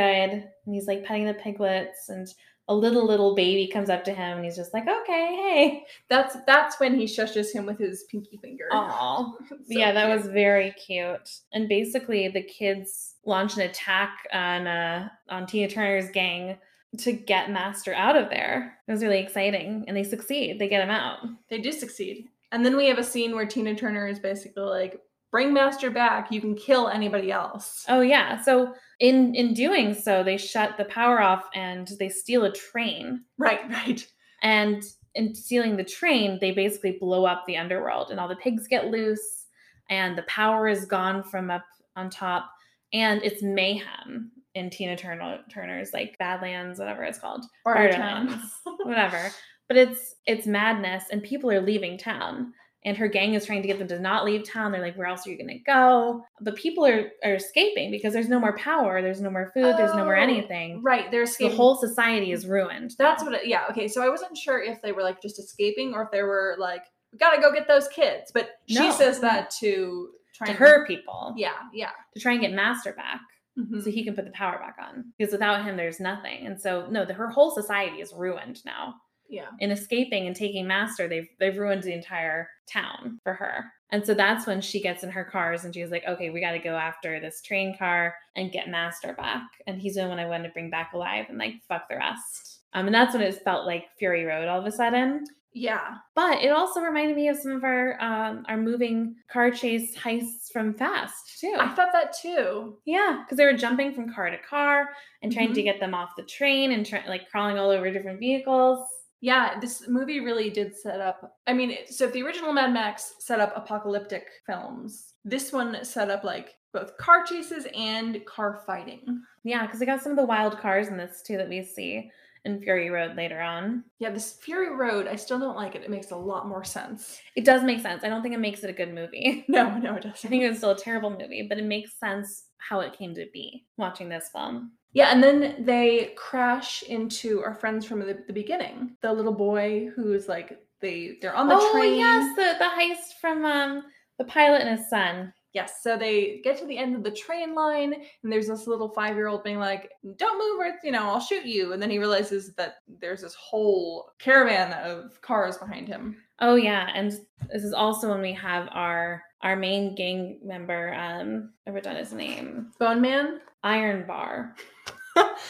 And 0.67 0.75
he's 0.75 0.87
like 0.87 1.05
petting 1.05 1.25
the 1.27 1.33
piglets, 1.35 2.11
and 2.11 2.29
a 2.69 2.75
little, 2.75 3.07
little 3.07 3.35
baby 3.35 3.67
comes 3.67 3.91
up 3.91 4.05
to 4.05 4.13
him 4.13 4.37
and 4.37 4.45
he's 4.45 4.57
just 4.57 4.73
like, 4.73 4.85
okay, 4.89 5.37
hey. 5.37 5.85
that's 6.09 6.37
that's 6.47 6.79
when 6.79 6.95
he 6.95 7.05
shushes 7.05 7.53
him 7.53 7.67
with 7.67 7.79
his 7.79 8.05
pinky 8.11 8.39
finger. 8.39 8.67
Oh, 8.71 9.37
So 9.49 9.57
yeah, 9.69 9.93
that 9.93 10.07
cute. 10.07 10.19
was 10.19 10.27
very 10.29 10.73
cute. 10.73 11.31
And 11.53 11.69
basically, 11.69 12.29
the 12.29 12.43
kids 12.43 13.17
launch 13.25 13.57
an 13.57 13.63
attack 13.63 14.17
on 14.33 14.67
uh, 14.67 15.09
on 15.29 15.47
Tina 15.47 15.69
Turner's 15.69 16.11
gang 16.11 16.57
to 16.99 17.13
get 17.13 17.51
Master 17.51 17.95
out 17.95 18.17
of 18.17 18.29
there. 18.31 18.79
It 18.87 18.93
was 18.93 19.03
really 19.03 19.19
exciting, 19.21 19.85
and 19.89 19.97
they 19.97 20.05
succeed. 20.05 20.59
They 20.59 20.69
get 20.69 20.83
him 20.83 20.91
out. 20.91 21.21
they 21.51 21.59
do 21.59 21.73
succeed. 21.73 22.27
And 22.53 22.65
then 22.65 22.77
we 22.77 22.87
have 22.89 22.99
a 22.99 23.05
scene 23.05 23.35
where 23.35 23.47
Tina 23.47 23.75
Turner 23.75 24.07
is 24.07 24.19
basically 24.19 24.65
like, 24.65 25.01
bring 25.33 25.53
Master 25.53 25.91
back, 25.91 26.31
you 26.31 26.41
can 26.41 26.55
kill 26.55 26.89
anybody 26.89 27.33
else. 27.33 27.85
Oh 27.89 28.03
yeah. 28.03 28.41
So 28.43 28.75
in 29.01 29.35
in 29.35 29.55
doing 29.55 29.95
so, 29.95 30.23
they 30.23 30.37
shut 30.37 30.77
the 30.77 30.85
power 30.85 31.21
off 31.21 31.49
and 31.55 31.91
they 31.99 32.09
steal 32.09 32.45
a 32.45 32.53
train. 32.53 33.25
Right, 33.39 33.61
right. 33.71 34.07
And 34.43 34.85
in 35.15 35.35
stealing 35.35 35.77
the 35.77 35.85
train, 35.85 36.39
they 36.41 36.53
basically 36.53 36.99
blow 37.01 37.25
up 37.25 37.45
the 37.47 37.57
underworld 37.57 38.11
and 38.11 38.21
all 38.21 38.29
the 38.29 38.37
pigs 38.37 38.69
get 38.69 38.89
loose 38.89 39.47
and 39.91 40.17
the 40.17 40.23
power 40.23 40.69
is 40.69 40.85
gone 40.85 41.23
from 41.25 41.51
up 41.51 41.65
on 41.97 42.09
top 42.09 42.51
and 42.93 43.23
it's 43.23 43.43
mayhem 43.43 44.31
in 44.55 44.71
Tina 44.71 44.97
Turner 44.97 45.41
Turner's 45.51 45.93
like 45.93 46.17
Badlands, 46.19 46.79
whatever 46.79 47.05
it's 47.05 47.19
called. 47.19 47.45
Barterlands, 47.65 48.53
whatever. 48.85 49.31
But 49.69 49.79
it's 49.79 50.15
it's 50.27 50.47
madness 50.47 51.05
and 51.11 51.23
people 51.23 51.51
are 51.51 51.61
leaving 51.61 51.97
town. 51.97 52.53
And 52.85 52.97
her 52.97 53.07
gang 53.07 53.35
is 53.35 53.47
trying 53.47 53.63
to 53.63 53.69
get 53.69 53.79
them 53.79 53.87
to 53.89 54.01
not 54.01 54.25
leave 54.25 54.43
town. 54.43 54.73
They're 54.73 54.81
like, 54.83 54.97
where 54.97 55.07
else 55.07 55.25
are 55.27 55.31
you 55.31 55.39
gonna 55.39 55.61
go? 55.65 56.25
But 56.41 56.57
people 56.57 56.85
are 56.85 57.11
are 57.25 57.35
escaping 57.35 57.91
because 57.93 58.13
there's 58.13 58.29
no 58.29 58.41
more 58.41 58.57
power, 58.57 59.01
there's 59.03 59.21
no 59.21 59.31
more 59.31 59.53
food, 59.55 59.77
there's 59.79 59.95
no 59.95 60.05
more 60.05 60.17
Oh, 60.17 60.21
anything. 60.23 60.83
Right, 60.83 61.11
they're 61.11 61.23
escaping. 61.23 61.51
The 61.53 61.57
whole 61.57 61.77
society 61.77 62.33
is 62.33 62.47
ruined. 62.47 62.95
That's 62.99 63.23
what. 63.23 63.35
It, 63.35 63.47
yeah. 63.47 63.67
Okay. 63.71 63.87
So 63.87 64.03
I 64.03 64.09
wasn't 64.09 64.37
sure 64.37 64.61
if 64.61 64.83
they 64.83 64.91
were 64.93 65.03
like 65.03 65.23
just 65.23 65.39
escaping 65.39 65.95
or 65.95 66.03
if 66.03 66.11
they 66.11 66.23
were 66.23 66.57
like, 66.59 66.83
we 67.13 67.19
gotta 67.19 67.41
go 67.41 67.53
get 67.53 67.69
those 67.69 67.87
kids. 67.89 68.33
But 68.35 68.51
she 68.67 68.75
No. 68.81 68.91
says 68.93 69.21
that 69.21 69.51
to 69.61 70.11
try 70.35 70.47
to 70.47 70.51
and- 70.51 70.59
her 70.59 70.85
people. 70.87 71.35
Yeah. 71.37 71.53
Yeah. 71.73 71.91
To 72.15 72.21
try 72.21 72.33
and 72.33 72.41
get 72.41 72.53
Master 72.53 72.93
back. 72.95 73.21
Mhm. 73.59 73.85
so 73.85 73.91
he 73.91 74.03
can 74.03 74.15
put 74.15 74.25
the 74.25 74.31
power 74.31 74.59
back 74.59 74.77
on 74.81 75.13
because 75.19 75.31
without 75.31 75.63
him 75.63 75.77
there's 75.77 76.01
nothing 76.01 76.47
and 76.47 76.59
so 76.59 76.87
no 76.91 77.05
the, 77.05 77.13
her 77.13 77.29
whole 77.29 77.51
society 77.51 78.01
is 78.01 78.11
ruined 78.15 78.65
now 78.65 78.95
Yeah. 79.33 79.49
in 79.61 79.71
escaping 79.73 80.27
and 80.29 80.37
taking 80.37 80.67
master 80.67 81.09
they've 81.09 81.29
they've 81.41 81.57
ruined 81.57 81.83
the 81.83 81.93
entire 81.95 82.49
town 82.71 83.19
for 83.25 83.33
her 83.35 83.65
and 83.91 84.05
so 84.07 84.15
that's 84.15 84.47
when 84.47 84.61
she 84.61 84.81
gets 84.81 85.03
in 85.03 85.11
her 85.11 85.25
cars 85.25 85.65
and 85.65 85.75
she's 85.75 85.91
like 85.91 86.05
okay 86.07 86.31
we 86.31 86.41
got 86.41 86.53
to 86.53 86.59
go 86.59 86.77
after 86.77 87.19
this 87.19 87.41
train 87.43 87.75
car 87.79 88.15
and 88.37 88.53
get 88.53 88.69
master 88.69 89.15
back 89.15 89.43
and 89.67 89.81
he's 89.81 89.95
the 89.95 90.07
one 90.07 90.19
i 90.21 90.27
want 90.27 90.45
to 90.45 90.51
bring 90.51 90.71
back 90.71 90.93
alive 90.93 91.27
and 91.31 91.39
like 91.39 91.55
fuck 91.69 91.89
the 91.89 91.97
rest 91.97 92.61
um 92.75 92.87
and 92.87 92.95
that's 92.95 93.15
when 93.15 93.23
it 93.23 93.43
felt 93.43 93.67
like 93.67 93.87
fury 93.99 94.25
road 94.25 94.49
all 94.49 94.61
of 94.61 94.67
a 94.67 94.71
sudden 94.73 95.25
Yeah. 95.55 95.97
but 96.15 96.43
it 96.43 96.49
also 96.51 96.81
reminded 96.81 97.17
me 97.17 97.29
of 97.29 97.37
some 97.37 97.53
of 97.53 97.65
our 97.65 98.01
um 98.01 98.45
our 98.49 98.57
moving 98.57 99.17
car 99.31 99.51
chase 99.51 99.95
heists 99.97 100.51
from 100.53 100.73
fast 100.75 101.39
too 101.41 101.55
I 101.59 101.69
thought 101.75 101.93
that 101.93 102.15
too. 102.23 102.79
yeah, 102.87 103.23
because 103.25 103.37
they 103.39 103.45
were 103.45 103.57
jumping 103.65 103.93
from 103.95 104.13
car 104.15 104.31
to 104.31 104.39
car 104.39 104.89
and 105.23 105.33
trying 105.33 105.53
to 105.55 105.61
Mhm. 105.61 105.65
get 105.65 105.81
them 105.81 105.95
off 105.95 106.11
the 106.17 106.23
train 106.25 106.73
and 106.73 106.87
try, 106.87 107.03
like 107.09 107.29
crawling 107.31 107.59
all 107.59 107.71
over 107.71 107.91
different 107.91 108.21
vehicles. 108.21 108.79
Yeah, 109.23 109.61
this 109.61 109.89
movie 109.89 110.19
really 110.21 110.51
did 110.51 110.77
set 110.77 111.01
up. 111.01 111.39
I 111.47 111.53
mean, 111.53 111.77
so 111.89 112.07
if 112.07 112.13
the 112.13 112.23
original 112.23 112.53
Mad 112.53 112.75
Max 112.75 113.15
set 113.21 113.39
up 113.39 113.53
apocalyptic 113.57 114.27
films, 114.47 115.15
this 115.25 115.53
one 115.53 115.85
set 115.85 116.11
up 116.11 116.25
like 116.25 116.57
both 116.73 116.97
car 116.97 117.25
chases 117.25 117.67
and 117.75 118.25
car 118.27 118.63
fighting. 118.67 119.23
Yeah, 119.45 119.65
because 119.65 119.79
we 119.79 119.87
got 119.87 120.03
some 120.03 120.13
of 120.13 120.19
the 120.19 120.27
wild 120.27 120.59
cars 120.59 120.89
in 120.89 120.97
this 120.97 121.23
too 121.23 121.37
that 121.37 121.49
we 121.49 121.63
see 121.63 122.11
in 122.45 122.61
Fury 122.61 122.91
Road 122.91 123.17
later 123.17 123.41
on. 123.41 123.85
Yeah, 124.01 124.11
this 124.11 124.39
Fury 124.43 124.75
Road, 124.75 125.07
I 125.07 125.15
still 125.15 125.39
don't 125.39 125.57
like 125.57 125.77
it. 125.77 125.83
It 125.83 125.91
makes 125.91 126.11
a 126.11 126.17
lot 126.17 126.49
more 126.49 126.65
sense. 126.65 127.21
It 127.37 127.45
does 127.45 127.63
make 127.63 127.81
sense. 127.81 128.03
I 128.03 128.09
don't 128.09 128.23
think 128.23 128.35
it 128.35 128.41
makes 128.41 128.65
it 128.65 128.71
a 128.71 128.75
good 128.75 128.93
movie. 128.93 129.45
No, 129.53 129.77
no, 129.79 129.95
it 129.95 130.03
doesn't. 130.03 130.25
I 130.25 130.29
think 130.29 130.43
it 130.43 130.49
was 130.49 130.59
still 130.59 130.71
a 130.71 130.77
terrible 130.79 131.11
movie, 131.11 131.47
but 131.49 131.59
it 131.59 131.65
makes 131.65 131.99
sense 132.01 132.47
how 132.59 132.81
it 132.81 132.97
came 132.97 133.15
to 133.15 133.27
be 133.33 133.67
watching 133.77 134.09
this 134.09 134.31
film. 134.33 134.73
Yeah, 134.93 135.11
and 135.11 135.23
then 135.23 135.65
they 135.65 136.13
crash 136.17 136.83
into 136.83 137.43
our 137.43 137.55
friends 137.55 137.87
from 137.87 138.01
the, 138.01 138.23
the 138.27 138.33
beginning. 138.33 138.97
The 139.01 139.13
little 139.13 139.33
boy 139.33 139.89
who's 139.95 140.29
like 140.29 140.59
they 140.81 141.17
they're 141.23 141.35
on 141.35 141.49
the 141.49 141.57
oh 141.59 141.73
train. 141.73 141.95
Oh 141.95 141.97
yes, 141.97 142.37
the 142.37 142.59
the 142.59 142.71
heist 142.71 143.21
from 143.21 143.45
um 143.45 143.85
the 144.19 144.25
pilot 144.25 144.63
and 144.63 144.79
his 144.79 144.91
son. 144.91 145.33
Yes, 145.55 145.83
so 145.83 145.99
they 145.99 146.41
get 146.43 146.59
to 146.59 146.67
the 146.67 146.79
end 146.79 146.97
of 146.97 147.03
the 147.03 147.11
train 147.11 147.55
line, 147.55 147.93
and 148.23 148.33
there's 148.33 148.49
this 148.49 148.67
little 148.67 148.89
five 148.89 149.17
year 149.17 149.29
old 149.29 149.45
being 149.45 149.59
like, 149.59 149.91
Don't 150.17 150.39
move, 150.39 150.61
or 150.61 150.79
you 150.83 150.93
know, 150.93 151.05
I'll 151.05 151.21
shoot 151.21 151.45
you. 151.45 151.73
And 151.73 151.83
then 151.83 151.91
he 151.91 151.99
realizes 151.99 152.55
that 152.55 152.77
there's 153.01 153.21
this 153.23 153.35
whole 153.35 154.11
caravan 154.19 154.73
of 154.73 155.21
cars 155.23 155.59
behind 155.59 155.89
him. 155.89 156.17
Oh 156.41 156.57
yeah, 156.57 156.89
and 156.95 157.13
this 157.51 157.65
is 157.65 157.73
also 157.73 158.11
when 158.11 158.21
we 158.21 158.33
have 158.35 158.69
our 158.73 159.23
our 159.43 159.57
main 159.57 159.95
gang 159.95 160.39
member. 160.43 160.95
Um, 160.95 161.53
I've 161.67 161.83
done 161.83 161.97
his 161.97 162.13
name. 162.13 162.73
Bone 162.79 163.01
Man? 163.01 163.41
Iron 163.65 164.07
Bar. 164.07 164.57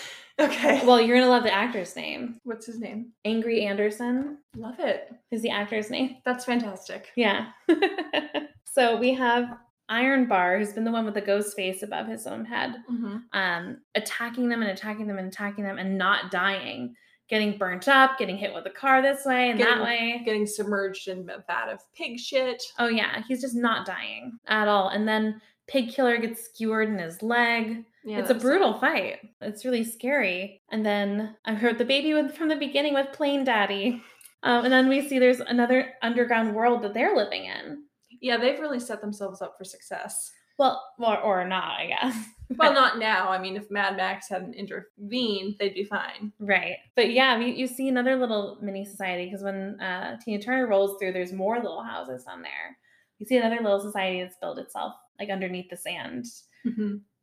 okay. 0.40 0.84
Well, 0.86 1.01
you're 1.01 1.16
gonna 1.18 1.30
love 1.30 1.43
the 1.45 1.53
actor's 1.55 1.95
name. 1.97 2.40
What's 2.45 2.66
his 2.66 2.78
name? 2.78 3.12
Angry 3.24 3.64
Anderson 3.64 4.38
Love 4.57 4.78
it. 4.80 5.12
is 5.30 5.43
the 5.43 5.51
actor's 5.51 5.90
name. 5.90 6.16
That's 6.24 6.45
fantastic. 6.45 7.09
Yeah. 7.16 7.49
so 8.64 8.97
we 8.97 9.14
have 9.14 9.57
Iron 9.88 10.26
Bar, 10.26 10.59
who's 10.59 10.72
been 10.72 10.84
the 10.84 10.90
one 10.93 11.05
with 11.05 11.14
the 11.14 11.20
ghost 11.20 11.55
face 11.57 11.82
above 11.82 12.07
his 12.07 12.26
own 12.26 12.45
head, 12.45 12.76
Mm-hmm. 12.90 13.16
um, 13.38 13.78
attacking 13.95 14.49
them 14.49 14.62
and 14.62 14.70
attacking 14.70 15.07
them 15.07 15.18
and 15.18 15.28
attacking 15.28 15.64
them 15.64 15.78
and 15.78 15.99
not 15.99 16.30
dying, 16.30 16.95
getting 17.28 17.59
burnt 17.59 17.88
up, 17.88 18.16
getting 18.18 18.36
hit 18.38 18.55
with 18.55 18.64
a 18.66 18.70
car 18.70 19.03
this 19.03 19.24
way 19.26 19.51
and 19.51 19.59
Getting- 19.59 19.74
that 19.78 19.84
way. 19.84 20.22
Getting 20.24 20.47
submerged 20.47 21.09
in 21.09 21.28
a 21.28 21.45
vat 21.47 21.68
of 21.70 21.80
pig 21.95 22.18
shit. 22.18 22.62
Oh 22.78 22.88
yeah, 22.88 23.22
he's 23.28 23.40
just 23.43 23.55
not 23.57 23.84
dying 23.86 24.38
at 24.47 24.68
all. 24.68 24.88
And 24.88 25.07
then 25.07 25.40
Pig 25.68 25.90
Killer 25.90 26.16
gets 26.18 26.45
skewered 26.47 26.88
in 26.88 26.99
his 26.99 27.22
leg. 27.22 27.84
Yeah, 28.05 28.19
it's 28.19 28.31
a 28.31 28.35
brutal 28.35 28.75
fight. 28.75 29.19
It's 29.41 29.65
really 29.65 29.85
scary. 29.85 30.61
And 30.71 30.85
then 30.85 31.37
I 31.45 31.55
heard 31.55 31.79
the 31.79 31.85
baby 31.85 32.15
with, 32.15 32.37
from 32.37 32.49
the 32.49 32.57
beginning 32.57 32.95
with 32.95 33.13
Plane 33.13 33.45
Daddy. 33.45 34.03
Um, 34.43 34.65
and 34.65 34.73
then 34.73 34.89
we 34.89 35.07
see 35.07 35.19
there's 35.19 35.41
another 35.41 35.93
underground 36.03 36.55
world 36.55 36.83
that 36.83 36.95
they're 36.95 37.17
living 37.17 37.45
in. 37.45 37.85
Yeah, 38.21 38.39
they've 38.39 38.59
really 38.59 38.81
set 38.81 39.01
themselves 39.01 39.41
up 39.41 39.55
for 39.57 39.65
success. 39.65 40.33
Well, 40.59 40.83
or, 40.99 41.19
or 41.21 41.45
not, 41.47 41.79
I 41.81 41.87
guess. 41.87 42.17
Well, 42.59 42.75
not 42.75 42.99
now. 42.99 43.31
I 43.31 43.39
mean, 43.39 43.57
if 43.57 43.71
Mad 43.71 43.97
Max 43.97 44.29
hadn't 44.29 44.57
intervened, 44.57 45.57
they'd 45.59 45.73
be 45.73 45.85
fine. 45.85 46.35
Right. 46.39 46.77
But 46.97 47.11
yeah, 47.11 47.39
you, 47.39 47.47
you 47.47 47.67
see 47.67 47.89
another 47.89 48.15
little 48.15 48.59
mini 48.61 48.85
society 48.85 49.25
because 49.25 49.43
when 49.43 49.81
uh, 49.81 50.19
Tina 50.23 50.39
Turner 50.43 50.67
rolls 50.67 50.99
through, 50.99 51.13
there's 51.15 51.33
more 51.33 51.57
little 51.57 51.83
houses 51.83 52.27
on 52.29 52.43
there. 52.43 52.77
You 53.19 53.25
see 53.25 53.39
another 53.39 53.63
little 53.63 53.81
society 53.81 54.21
that's 54.21 54.37
built 54.37 54.59
itself 54.59 54.93
like 55.19 55.31
underneath 55.31 55.71
the 55.71 55.79
sand. 55.79 56.27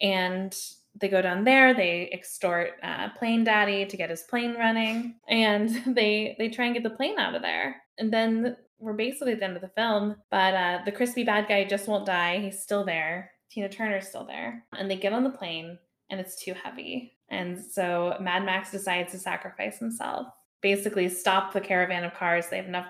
And 0.02 0.56
they 1.00 1.08
go 1.08 1.22
down 1.22 1.43
there 1.43 1.74
they 1.74 2.10
extort 2.12 2.72
uh, 2.84 3.10
plane 3.18 3.43
daddy 3.43 3.86
to 3.86 3.97
get 3.97 4.10
his 4.10 4.24
plane 4.24 4.56
running 4.56 5.16
and 5.28 5.70
they 5.95 6.36
they 6.39 6.50
try 6.50 6.66
and 6.66 6.74
get 6.74 6.84
the 6.84 6.89
plane 6.89 7.20
out 7.20 7.36
of 7.36 7.41
there. 7.41 7.76
And 7.97 8.12
then 8.12 8.58
we're 8.80 8.93
basically 8.93 9.34
at 9.34 9.39
the 9.39 9.45
end 9.45 9.56
of 9.56 9.62
the 9.62 9.70
film 9.70 10.16
but 10.32 10.54
uh, 10.54 10.80
the 10.86 10.91
crispy 10.91 11.24
bad 11.24 11.47
guy 11.47 11.64
just 11.66 11.88
won't 11.88 12.06
die. 12.06 12.39
He's 12.39 12.62
still 12.62 12.86
there. 12.86 13.32
Tina 13.50 13.70
turner's 13.70 14.08
still 14.08 14.26
there. 14.26 14.64
And 14.78 14.89
they 14.89 14.95
get 14.95 15.14
on 15.14 15.24
the 15.24 15.30
plane 15.30 15.78
and 16.10 16.20
it's 16.20 16.41
too 16.41 16.54
heavy. 16.54 17.14
And 17.30 17.60
so 17.60 18.18
mad 18.20 18.43
max 18.45 18.72
decides 18.72 19.12
to 19.12 19.20
sacrifice 19.20 19.78
himself. 19.80 20.28
Basically 20.62 21.08
stop 21.08 21.54
the 21.54 21.62
caravan 21.62 22.04
of 22.04 22.14
cars. 22.14 22.47
They 22.50 22.58
have 22.58 22.66
enough 22.66 22.88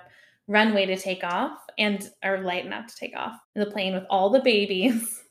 runway 0.48 0.86
to 0.88 0.98
take 0.98 1.24
off 1.24 1.60
and 1.78 2.10
are 2.24 2.42
light 2.42 2.66
enough 2.66 2.88
to 2.88 2.96
take 2.96 3.16
off. 3.16 3.34
The 3.56 3.68
plane 3.68 3.94
with 3.94 4.06
all 4.10 4.30
the 4.30 4.42
babies 4.42 5.24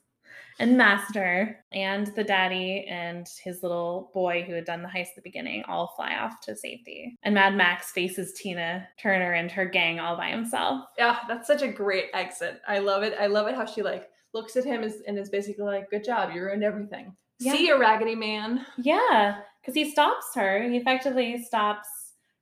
and 0.58 0.76
Master 0.76 1.64
and 1.72 2.08
the 2.08 2.24
daddy 2.24 2.86
and 2.88 3.26
his 3.42 3.62
little 3.62 4.10
boy 4.12 4.44
who 4.46 4.54
had 4.54 4.64
done 4.64 4.82
the 4.82 4.88
heist 4.88 5.10
at 5.10 5.16
the 5.16 5.22
beginning 5.22 5.62
all 5.68 5.92
fly 5.96 6.16
off 6.16 6.40
to 6.42 6.56
safety. 6.56 7.16
And 7.22 7.34
Mad 7.34 7.54
Max 7.56 7.92
faces 7.92 8.32
Tina 8.32 8.88
Turner 9.00 9.32
and 9.32 9.50
her 9.52 9.66
gang 9.66 10.00
all 10.00 10.16
by 10.16 10.30
himself. 10.30 10.84
Yeah, 10.98 11.18
that's 11.28 11.46
such 11.46 11.62
a 11.62 11.68
great 11.68 12.06
exit. 12.14 12.60
I 12.66 12.78
love 12.78 13.02
it. 13.02 13.14
I 13.18 13.26
love 13.26 13.46
it 13.46 13.54
how 13.54 13.66
she 13.66 13.82
like 13.82 14.08
looks 14.34 14.56
at 14.56 14.64
him 14.64 14.82
and 15.06 15.18
is 15.18 15.30
basically 15.30 15.64
like, 15.64 15.90
"Good 15.90 16.04
job, 16.04 16.34
you 16.34 16.42
ruined 16.42 16.64
everything." 16.64 17.14
Yeah. 17.40 17.52
See 17.52 17.66
you, 17.68 17.78
Raggedy 17.78 18.16
Man. 18.16 18.66
Yeah, 18.76 19.40
because 19.60 19.74
he 19.74 19.90
stops 19.90 20.26
her. 20.34 20.62
He 20.68 20.76
effectively 20.76 21.42
stops 21.42 21.88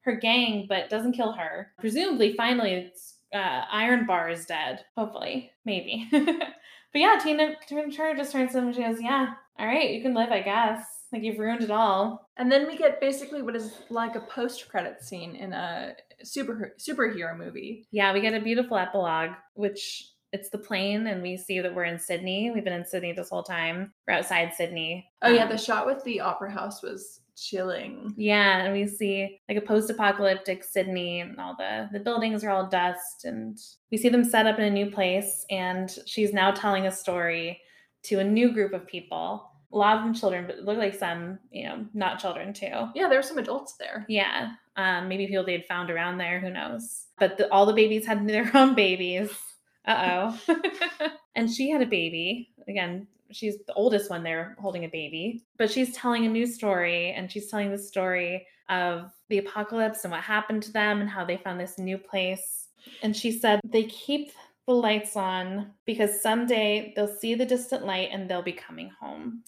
her 0.02 0.16
gang, 0.16 0.66
but 0.68 0.88
doesn't 0.88 1.12
kill 1.12 1.32
her. 1.32 1.72
Presumably, 1.78 2.34
finally, 2.34 2.72
it's 2.72 3.18
uh, 3.34 3.64
Iron 3.70 4.06
Bar 4.06 4.30
is 4.30 4.46
dead. 4.46 4.84
Hopefully, 4.96 5.50
maybe. 5.64 6.08
but 6.96 7.00
yeah, 7.00 7.18
Tina 7.22 7.56
Tina 7.68 7.90
Turner 7.90 8.16
just 8.16 8.32
turns 8.32 8.52
to 8.52 8.58
him 8.58 8.68
and 8.68 8.74
she 8.74 8.82
goes, 8.82 9.02
"Yeah, 9.02 9.34
all 9.58 9.66
right, 9.66 9.90
you 9.90 10.00
can 10.00 10.14
live, 10.14 10.30
I 10.32 10.40
guess. 10.40 10.82
Like 11.12 11.22
you've 11.22 11.38
ruined 11.38 11.62
it 11.62 11.70
all." 11.70 12.30
And 12.38 12.50
then 12.50 12.66
we 12.66 12.78
get 12.78 13.02
basically 13.02 13.42
what 13.42 13.54
is 13.54 13.70
like 13.90 14.14
a 14.14 14.20
post-credit 14.20 15.02
scene 15.02 15.36
in 15.36 15.52
a 15.52 15.92
super 16.24 16.72
superhero 16.80 17.36
movie. 17.36 17.86
Yeah, 17.90 18.14
we 18.14 18.22
get 18.22 18.32
a 18.32 18.40
beautiful 18.40 18.78
epilogue, 18.78 19.32
which 19.52 20.10
it's 20.32 20.48
the 20.48 20.56
plane, 20.56 21.06
and 21.06 21.20
we 21.20 21.36
see 21.36 21.60
that 21.60 21.74
we're 21.74 21.84
in 21.84 21.98
Sydney. 21.98 22.50
We've 22.50 22.64
been 22.64 22.72
in 22.72 22.86
Sydney 22.86 23.12
this 23.12 23.28
whole 23.28 23.42
time. 23.42 23.92
We're 24.08 24.14
outside 24.14 24.54
Sydney. 24.54 25.06
Oh 25.20 25.30
yeah, 25.30 25.42
Um, 25.44 25.50
the 25.50 25.58
shot 25.58 25.84
with 25.84 26.02
the 26.04 26.20
opera 26.20 26.50
house 26.50 26.82
was 26.82 27.20
chilling. 27.36 28.14
yeah, 28.16 28.64
and 28.64 28.72
we 28.72 28.86
see 28.86 29.40
like 29.48 29.58
a 29.58 29.66
post-apocalyptic 29.66 30.64
Sydney, 30.64 31.20
and 31.20 31.38
all 31.38 31.54
the 31.56 31.88
the 31.92 32.00
buildings 32.00 32.42
are 32.42 32.50
all 32.50 32.68
dust, 32.68 33.24
and 33.24 33.58
we 33.90 33.98
see 33.98 34.08
them 34.08 34.24
set 34.24 34.46
up 34.46 34.58
in 34.58 34.64
a 34.64 34.70
new 34.70 34.90
place. 34.90 35.44
And 35.50 35.96
she's 36.06 36.32
now 36.32 36.50
telling 36.50 36.86
a 36.86 36.92
story 36.92 37.60
to 38.04 38.18
a 38.18 38.24
new 38.24 38.52
group 38.52 38.72
of 38.72 38.86
people. 38.86 39.50
A 39.72 39.76
lot 39.76 39.98
of 39.98 40.04
them 40.04 40.14
children, 40.14 40.46
but 40.46 40.60
look 40.60 40.78
like 40.78 40.94
some, 40.94 41.38
you 41.50 41.64
know, 41.64 41.84
not 41.92 42.20
children 42.20 42.52
too. 42.52 42.88
Yeah, 42.94 43.08
there 43.08 43.18
were 43.18 43.22
some 43.22 43.38
adults 43.38 43.74
there. 43.78 44.06
Yeah, 44.08 44.52
um, 44.76 45.08
maybe 45.08 45.26
people 45.26 45.44
they'd 45.44 45.66
found 45.66 45.90
around 45.90 46.18
there. 46.18 46.40
Who 46.40 46.50
knows? 46.50 47.06
But 47.18 47.36
the, 47.36 47.50
all 47.52 47.66
the 47.66 47.72
babies 47.72 48.06
had 48.06 48.26
their 48.28 48.50
own 48.54 48.74
babies. 48.74 49.30
Uh 49.86 50.34
oh. 50.48 50.56
and 51.36 51.50
she 51.50 51.70
had 51.70 51.82
a 51.82 51.86
baby. 51.86 52.50
Again, 52.68 53.06
she's 53.30 53.58
the 53.66 53.74
oldest 53.74 54.10
one 54.10 54.22
there 54.22 54.56
holding 54.58 54.84
a 54.84 54.88
baby, 54.88 55.44
but 55.58 55.70
she's 55.70 55.94
telling 55.94 56.26
a 56.26 56.28
new 56.28 56.46
story 56.46 57.12
and 57.12 57.30
she's 57.30 57.48
telling 57.50 57.70
the 57.70 57.78
story 57.78 58.46
of 58.68 59.12
the 59.28 59.38
apocalypse 59.38 60.04
and 60.04 60.10
what 60.12 60.22
happened 60.22 60.62
to 60.64 60.72
them 60.72 61.00
and 61.00 61.08
how 61.10 61.24
they 61.24 61.36
found 61.36 61.60
this 61.60 61.78
new 61.78 61.98
place. 61.98 62.68
And 63.02 63.16
she 63.16 63.30
said 63.32 63.60
they 63.64 63.84
keep 63.84 64.32
the 64.66 64.74
lights 64.74 65.16
on 65.16 65.72
because 65.84 66.20
someday 66.20 66.92
they'll 66.96 67.06
see 67.06 67.34
the 67.34 67.46
distant 67.46 67.86
light 67.86 68.08
and 68.12 68.28
they'll 68.28 68.42
be 68.42 68.52
coming 68.52 68.90
home. 69.00 69.42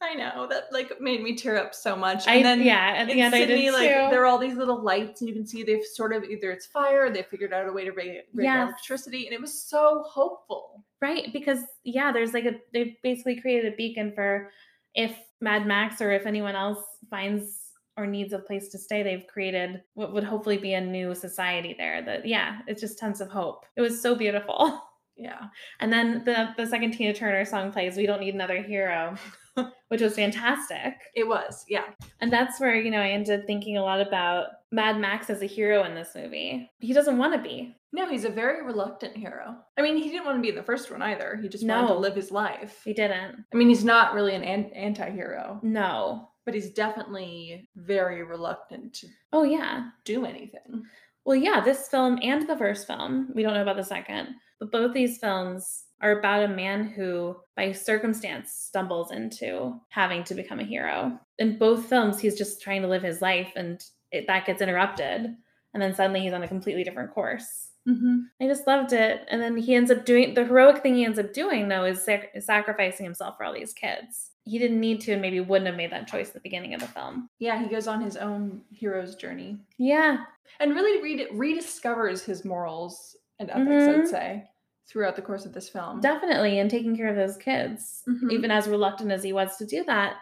I 0.00 0.14
know 0.14 0.46
that 0.48 0.64
like 0.70 1.00
made 1.00 1.22
me 1.22 1.34
tear 1.34 1.56
up 1.56 1.74
so 1.74 1.96
much. 1.96 2.26
I, 2.28 2.34
And 2.36 2.44
then 2.44 2.62
yeah, 2.62 2.94
at 2.96 3.06
the 3.06 3.20
end 3.20 3.34
I 3.34 3.46
did 3.46 3.72
like 3.72 3.88
too. 3.88 4.06
there 4.10 4.22
are 4.22 4.26
all 4.26 4.38
these 4.38 4.56
little 4.56 4.82
lights, 4.82 5.20
and 5.20 5.28
you 5.28 5.34
can 5.34 5.46
see 5.46 5.62
they've 5.62 5.84
sort 5.84 6.12
of 6.14 6.24
either 6.24 6.50
it's 6.50 6.66
fire, 6.66 7.10
they 7.10 7.22
figured 7.22 7.52
out 7.54 7.68
a 7.68 7.72
way 7.72 7.84
to 7.84 7.92
bring, 7.92 8.08
rate 8.34 8.44
Yes. 8.44 8.68
electricity, 8.68 9.26
and 9.26 9.34
it 9.34 9.40
was 9.40 9.62
so 9.62 10.02
hopeful. 10.06 10.84
Right, 11.04 11.30
because 11.34 11.58
yeah, 11.84 12.12
there's 12.12 12.32
like 12.32 12.46
a 12.46 12.54
they've 12.72 12.96
basically 13.02 13.38
created 13.38 13.70
a 13.70 13.76
beacon 13.76 14.10
for 14.14 14.50
if 14.94 15.14
Mad 15.42 15.66
Max 15.66 16.00
or 16.00 16.12
if 16.12 16.24
anyone 16.24 16.56
else 16.56 16.82
finds 17.10 17.72
or 17.98 18.06
needs 18.06 18.32
a 18.32 18.38
place 18.38 18.70
to 18.70 18.78
stay, 18.78 19.02
they've 19.02 19.26
created 19.26 19.82
what 19.92 20.14
would 20.14 20.24
hopefully 20.24 20.56
be 20.56 20.72
a 20.72 20.80
new 20.80 21.14
society 21.14 21.74
there. 21.76 22.00
That 22.02 22.26
yeah, 22.26 22.60
it's 22.66 22.80
just 22.80 22.98
tons 22.98 23.20
of 23.20 23.28
hope. 23.28 23.66
It 23.76 23.82
was 23.82 24.00
so 24.00 24.16
beautiful. 24.16 24.80
Yeah, 25.16 25.44
And 25.78 25.92
then 25.92 26.24
the 26.24 26.48
the 26.56 26.66
second 26.66 26.90
Tina 26.90 27.14
Turner 27.14 27.44
song 27.44 27.70
plays, 27.70 27.96
"We 27.96 28.04
Don't 28.04 28.18
Need 28.18 28.34
Another 28.34 28.60
Hero," 28.60 29.14
which 29.88 30.00
was 30.00 30.14
fantastic. 30.16 30.94
it 31.14 31.26
was. 31.26 31.64
Yeah, 31.68 31.84
And 32.20 32.32
that's 32.32 32.60
where, 32.60 32.74
you 32.76 32.90
know, 32.90 33.00
I 33.00 33.08
ended 33.10 33.46
thinking 33.46 33.76
a 33.76 33.82
lot 33.82 34.00
about 34.00 34.46
Mad 34.72 34.98
Max 34.98 35.30
as 35.30 35.42
a 35.42 35.46
hero 35.46 35.84
in 35.84 35.94
this 35.94 36.10
movie. 36.14 36.70
He 36.80 36.92
doesn't 36.92 37.18
want 37.18 37.32
to 37.34 37.40
be. 37.40 37.76
no, 37.92 38.08
he's 38.08 38.24
a 38.24 38.28
very 38.30 38.64
reluctant 38.64 39.16
hero. 39.16 39.54
I 39.78 39.82
mean, 39.82 39.96
he 39.96 40.10
didn't 40.10 40.24
want 40.26 40.38
to 40.38 40.42
be 40.42 40.48
in 40.48 40.56
the 40.56 40.62
first 40.64 40.90
one 40.90 41.00
either. 41.02 41.38
He 41.40 41.48
just 41.48 41.64
wanted 41.66 41.88
to 41.88 41.94
No. 41.94 41.98
live 42.00 42.16
his 42.16 42.32
life. 42.32 42.80
He 42.84 42.92
didn't. 42.92 43.44
I 43.52 43.56
mean, 43.56 43.68
he's 43.68 43.84
not 43.84 44.14
really 44.14 44.34
an, 44.34 44.42
an 44.42 44.64
anti-hero, 44.74 45.60
No. 45.62 46.30
but 46.44 46.54
he's 46.54 46.72
definitely 46.72 47.68
very 47.76 48.24
reluctant 48.24 48.94
to 48.94 49.06
Oh, 49.32 49.44
yeah. 49.44 49.90
do 50.04 50.24
anything. 50.26 50.82
Well, 51.24 51.36
yeah, 51.36 51.60
this 51.60 51.88
film 51.88 52.18
and 52.22 52.46
the 52.48 52.56
first 52.56 52.86
film, 52.86 53.30
we 53.34 53.42
don't 53.42 53.54
know 53.54 53.62
about 53.62 53.76
the 53.76 53.84
second, 53.84 54.28
but 54.60 54.70
both 54.72 54.92
these 54.92 55.18
films 55.18 55.83
are 56.00 56.18
about 56.18 56.42
a 56.44 56.48
man 56.48 56.84
who, 56.84 57.36
by 57.56 57.72
circumstance, 57.72 58.52
stumbles 58.52 59.10
into 59.10 59.80
having 59.88 60.24
to 60.24 60.34
become 60.34 60.60
a 60.60 60.64
hero. 60.64 61.18
In 61.38 61.56
both 61.58 61.86
films, 61.86 62.20
he's 62.20 62.36
just 62.36 62.60
trying 62.60 62.82
to 62.82 62.88
live 62.88 63.02
his 63.02 63.22
life 63.22 63.52
and 63.56 63.82
it, 64.10 64.26
that 64.26 64.46
gets 64.46 64.60
interrupted. 64.62 65.34
And 65.72 65.82
then 65.82 65.94
suddenly 65.94 66.20
he's 66.20 66.32
on 66.32 66.42
a 66.42 66.48
completely 66.48 66.84
different 66.84 67.12
course. 67.12 67.68
Mm-hmm. 67.88 68.18
I 68.40 68.46
just 68.46 68.66
loved 68.66 68.92
it. 68.92 69.22
And 69.28 69.42
then 69.42 69.56
he 69.56 69.74
ends 69.74 69.90
up 69.90 70.04
doing 70.04 70.34
the 70.34 70.44
heroic 70.44 70.82
thing 70.82 70.94
he 70.94 71.04
ends 71.04 71.18
up 71.18 71.32
doing, 71.32 71.68
though, 71.68 71.84
is, 71.84 72.02
sac- 72.02 72.30
sacrificing 72.40 73.04
himself 73.04 73.36
for 73.36 73.44
all 73.44 73.52
these 73.52 73.72
kids. 73.74 74.30
He 74.44 74.58
didn't 74.58 74.80
need 74.80 75.00
to 75.02 75.12
and 75.12 75.20
maybe 75.22 75.40
wouldn't 75.40 75.66
have 75.66 75.76
made 75.76 75.90
that 75.92 76.06
choice 76.08 76.28
at 76.28 76.34
the 76.34 76.40
beginning 76.40 76.74
of 76.74 76.80
the 76.80 76.86
film. 76.86 77.28
Yeah, 77.38 77.60
he 77.60 77.68
goes 77.68 77.86
on 77.86 78.00
his 78.00 78.16
own 78.16 78.62
hero's 78.70 79.16
journey 79.16 79.58
Yeah. 79.78 80.18
and 80.60 80.74
really 80.74 81.02
re- 81.02 81.28
rediscovers 81.32 82.24
his 82.24 82.44
morals 82.44 83.16
and 83.38 83.50
ethics. 83.50 83.68
I'd 83.68 84.00
Mhm. 84.02 84.06
say 84.08 84.44
throughout 84.86 85.16
the 85.16 85.22
course 85.22 85.44
of 85.46 85.52
this 85.52 85.68
film. 85.68 86.00
Definitely, 86.00 86.58
and 86.58 86.70
taking 86.70 86.96
care 86.96 87.08
of 87.08 87.16
those 87.16 87.36
kids, 87.36 88.02
Mhm. 88.08 88.30
even 88.32 88.50
as 88.50 88.68
reluctant 88.68 89.10
as 89.10 89.22
he 89.22 89.32
was 89.32 89.56
to 89.56 89.66
do 89.66 89.82
that, 89.84 90.16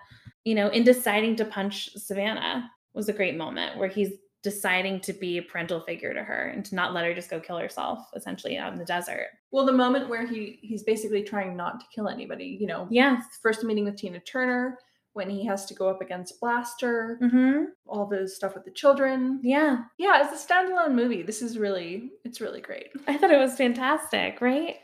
you 0.45 0.55
know, 0.55 0.69
in 0.69 0.85
deciding 0.85 1.37
to 1.37 1.45
punch 1.45 1.91
Savannah 1.97 2.71
was 2.95 3.09
a 3.09 3.13
great 3.13 3.37
moment 3.37 3.77
where 3.79 3.89
he's 3.89 4.13
deciding 4.43 5.01
to 5.01 5.13
be 5.13 5.39
a 5.39 5.43
parental 5.43 5.81
figure 5.81 6.13
to 6.13 6.23
her 6.23 6.49
and 6.49 6.65
to 6.65 6.75
not 6.75 6.93
let 6.93 7.05
her 7.05 7.15
just 7.15 7.31
go 7.31 7.39
kill 7.39 7.59
herself, 7.59 7.99
essentially 8.17 8.59
out 8.59 8.73
in 8.73 8.79
the 8.79 8.85
desert. 8.85 9.29
Well, 9.53 9.65
the 9.67 9.73
moment 9.73 10.09
where 10.09 10.27
he 10.27 10.59
he's 10.63 10.83
basically 10.83 11.23
trying 11.23 11.57
not 11.57 11.79
to 11.81 11.87
kill 11.95 12.09
anybody. 12.09 12.57
You 12.61 12.67
know, 12.67 12.89
Yes. 12.91 13.25
first 13.41 13.63
meeting 13.63 13.85
with 13.85 13.97
Tina 13.97 14.19
Turner 14.21 14.79
when 15.15 15.29
he 15.29 15.45
has 15.47 15.67
to 15.67 15.75
go 15.75 15.89
up 15.91 16.01
against 16.01 16.41
Blaster, 16.41 17.19
Mm-hmm. 17.23 17.65
all 17.87 18.07
the 18.07 18.27
stuff 18.29 18.55
with 18.55 18.65
the 18.65 18.71
children. 18.71 19.41
Yeah. 19.43 19.85
Yeah, 19.99 20.23
it's 20.29 20.43
a 20.43 20.47
standalone 20.53 20.95
movie. 20.95 21.23
This 21.23 21.43
is 21.43 21.59
really 21.59 22.11
it's 22.25 22.41
really 22.41 22.61
great. 22.61 22.89
I 23.07 23.17
thought 23.19 23.31
it 23.31 23.39
was 23.39 23.57
fantastic, 23.57 24.41
right? 24.41 24.77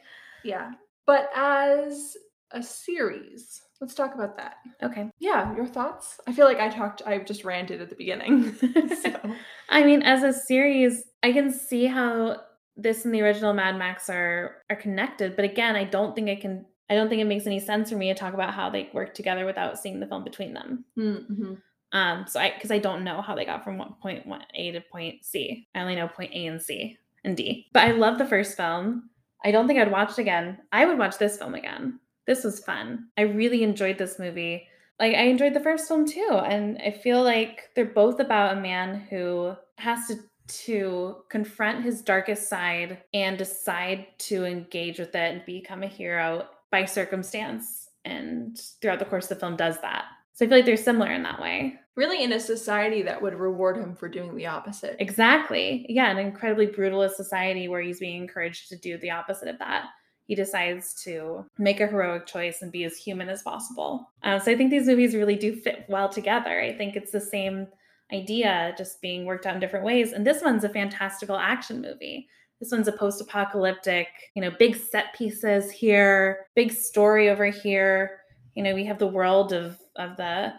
Yeah, 0.45 0.73
but 1.07 1.31
as 1.35 2.17
a 2.53 2.63
series, 2.63 3.63
let's 3.81 3.95
talk 3.95 4.15
about 4.15 4.37
that. 4.37 4.55
Okay. 4.83 5.11
Yeah, 5.19 5.55
your 5.57 5.67
thoughts? 5.67 6.19
I 6.27 6.33
feel 6.33 6.47
like 6.47 6.59
I 6.61 6.69
talked. 6.69 7.03
I 7.07 7.19
just 7.19 7.45
ranted 7.45 7.81
at 7.83 7.91
the 7.91 7.97
beginning. 7.97 8.55
so. 9.03 9.35
I 9.69 9.83
mean, 9.85 10.03
as 10.03 10.23
a 10.23 10.33
series, 10.33 11.05
I 11.23 11.33
can 11.33 11.53
see 11.53 11.87
how 11.87 12.41
this 12.77 13.05
and 13.05 13.13
the 13.15 13.21
original 13.23 13.53
Mad 13.53 13.77
Max 13.77 14.09
are 14.09 14.59
are 14.71 14.77
connected, 14.77 15.37
but 15.37 15.45
again, 15.45 15.75
I 15.77 15.85
don't 15.85 16.15
think 16.15 16.29
I 16.31 16.37
can 16.37 16.65
I 16.91 16.95
don't 16.95 17.09
think 17.09 17.21
it 17.21 17.27
makes 17.27 17.47
any 17.47 17.61
sense 17.61 17.91
for 17.91 17.97
me 17.97 18.09
to 18.09 18.15
talk 18.15 18.35
about 18.35 18.55
how 18.55 18.71
they 18.71 18.89
work 18.93 19.15
together 19.15 19.45
without 19.45 19.79
seeing 19.79 20.01
the 20.01 20.07
film 20.07 20.25
between 20.25 20.55
them. 20.55 20.85
Mm-hmm. 20.99 21.55
Um, 21.93 22.27
so 22.27 22.41
I 22.41 22.53
because 22.55 22.71
I 22.71 22.79
don't 22.79 23.05
know 23.05 23.23
how 23.23 23.35
they 23.35 23.45
got 23.45 23.65
from 23.65 23.79
one 23.79 23.95
point 24.01 24.27
one 24.27 24.43
A 24.55 24.73
to 24.73 24.81
point 24.81 25.25
C. 25.25 25.67
I 25.75 25.81
only 25.81 25.97
know 25.97 26.09
point 26.09 26.33
A 26.35 26.47
and 26.47 26.61
C 26.61 26.99
and 27.25 27.37
D. 27.37 27.67
But 27.73 27.85
I 27.85 27.93
love 27.93 28.19
the 28.19 28.27
first 28.27 28.57
film. 28.57 29.11
I 29.45 29.51
don't 29.51 29.67
think 29.67 29.79
I'd 29.79 29.91
watch 29.91 30.13
it 30.13 30.19
again. 30.19 30.59
I 30.73 30.85
would 30.85 30.99
watch 30.99 31.19
this 31.19 31.39
film 31.39 31.55
again. 31.55 32.01
This 32.27 32.45
was 32.45 32.65
fun. 32.65 33.09
I 33.17 33.23
really 33.23 33.63
enjoyed 33.63 33.97
this 33.97 34.19
movie. 34.19 34.67
Like 34.99 35.15
I 35.15 35.23
enjoyed 35.23 35.55
the 35.55 35.61
first 35.61 35.89
film 35.89 36.07
too, 36.07 36.43
and 36.45 36.79
I 36.85 36.91
feel 36.91 37.23
like 37.23 37.71
they're 37.75 37.87
both 37.87 38.21
about 38.21 38.57
a 38.57 38.61
man 38.61 39.07
who 39.11 39.55
has 39.77 40.09
to 40.09 40.17
to 40.49 41.17
confront 41.29 41.85
his 41.85 42.01
darkest 42.01 42.49
side 42.49 42.99
and 43.13 43.37
decide 43.37 44.07
to 44.19 44.47
engage 44.47 44.99
with 44.99 45.15
it 45.15 45.35
and 45.35 45.45
become 45.45 45.83
a 45.83 45.87
hero 45.87 46.47
by 46.71 46.85
circumstance. 46.85 47.89
And 48.05 48.59
throughout 48.81 48.99
the 48.99 49.05
course 49.05 49.25
of 49.25 49.31
the 49.31 49.41
film, 49.41 49.57
does 49.57 49.81
that. 49.81 50.05
So 50.35 50.45
I 50.45 50.49
feel 50.49 50.59
like 50.59 50.67
they're 50.67 50.77
similar 50.77 51.13
in 51.13 51.25
that 51.25 51.41
way. 51.41 51.79
Really, 51.97 52.23
in 52.23 52.33
a 52.33 52.39
society 52.39 53.03
that 53.03 53.21
would 53.21 53.35
reward 53.35 53.77
him 53.77 53.97
for 53.97 54.09
doing 54.09 54.37
the 54.37 54.47
opposite. 54.47 54.97
Exactly. 55.01 55.85
Yeah, 55.89 56.11
an 56.11 56.19
incredibly 56.19 56.69
brutalist 56.69 57.15
society 57.15 57.67
where 57.67 57.81
he's 57.81 57.99
being 57.99 58.23
encouraged 58.23 58.69
to 58.69 58.77
do 58.77 58.99
the 58.99 59.11
opposite 59.11 59.49
of 59.49 59.59
that. 59.59 59.87
He 60.29 60.35
decides 60.37 60.95
to 61.03 61.45
make 61.59 61.81
a 61.81 61.87
heroic 61.87 62.27
choice 62.27 62.63
and 62.63 62.71
be 62.71 62.85
as 62.85 62.97
human 62.97 63.29
as 63.29 63.43
possible. 63.43 64.11
Uh, 64.23 64.39
so 64.39 64.53
I 64.53 64.57
think 64.57 64.71
these 64.71 64.87
movies 64.87 65.15
really 65.15 65.37
do 65.37 65.57
fit 65.57 65.87
well 65.89 66.09
together. 66.09 66.61
I 66.61 66.73
think 66.73 66.95
it's 66.95 67.11
the 67.11 67.21
same 67.21 67.67
idea, 68.13 68.75
just 68.79 69.01
being 69.01 69.25
worked 69.25 69.47
out 69.47 69.55
in 69.55 69.61
different 69.61 69.85
ways. 69.85 70.13
And 70.13 70.27
this 70.27 70.43
one's 70.43 70.65
a 70.65 70.69
fantastical 70.69 71.37
action 71.37 71.81
movie. 71.81 72.29
This 72.61 72.73
one's 72.73 72.89
a 72.89 72.93
post 72.93 73.21
apocalyptic, 73.21 74.09
you 74.35 74.43
know, 74.43 74.51
big 74.51 74.77
set 74.77 75.15
pieces 75.15 75.71
here, 75.71 76.47
big 76.55 76.73
story 76.73 77.31
over 77.31 77.47
here. 77.47 78.21
You 78.55 78.63
know, 78.63 78.75
we 78.75 78.85
have 78.85 78.99
the 78.99 79.07
world 79.07 79.53
of, 79.53 79.79
of 79.97 80.17
the 80.17 80.55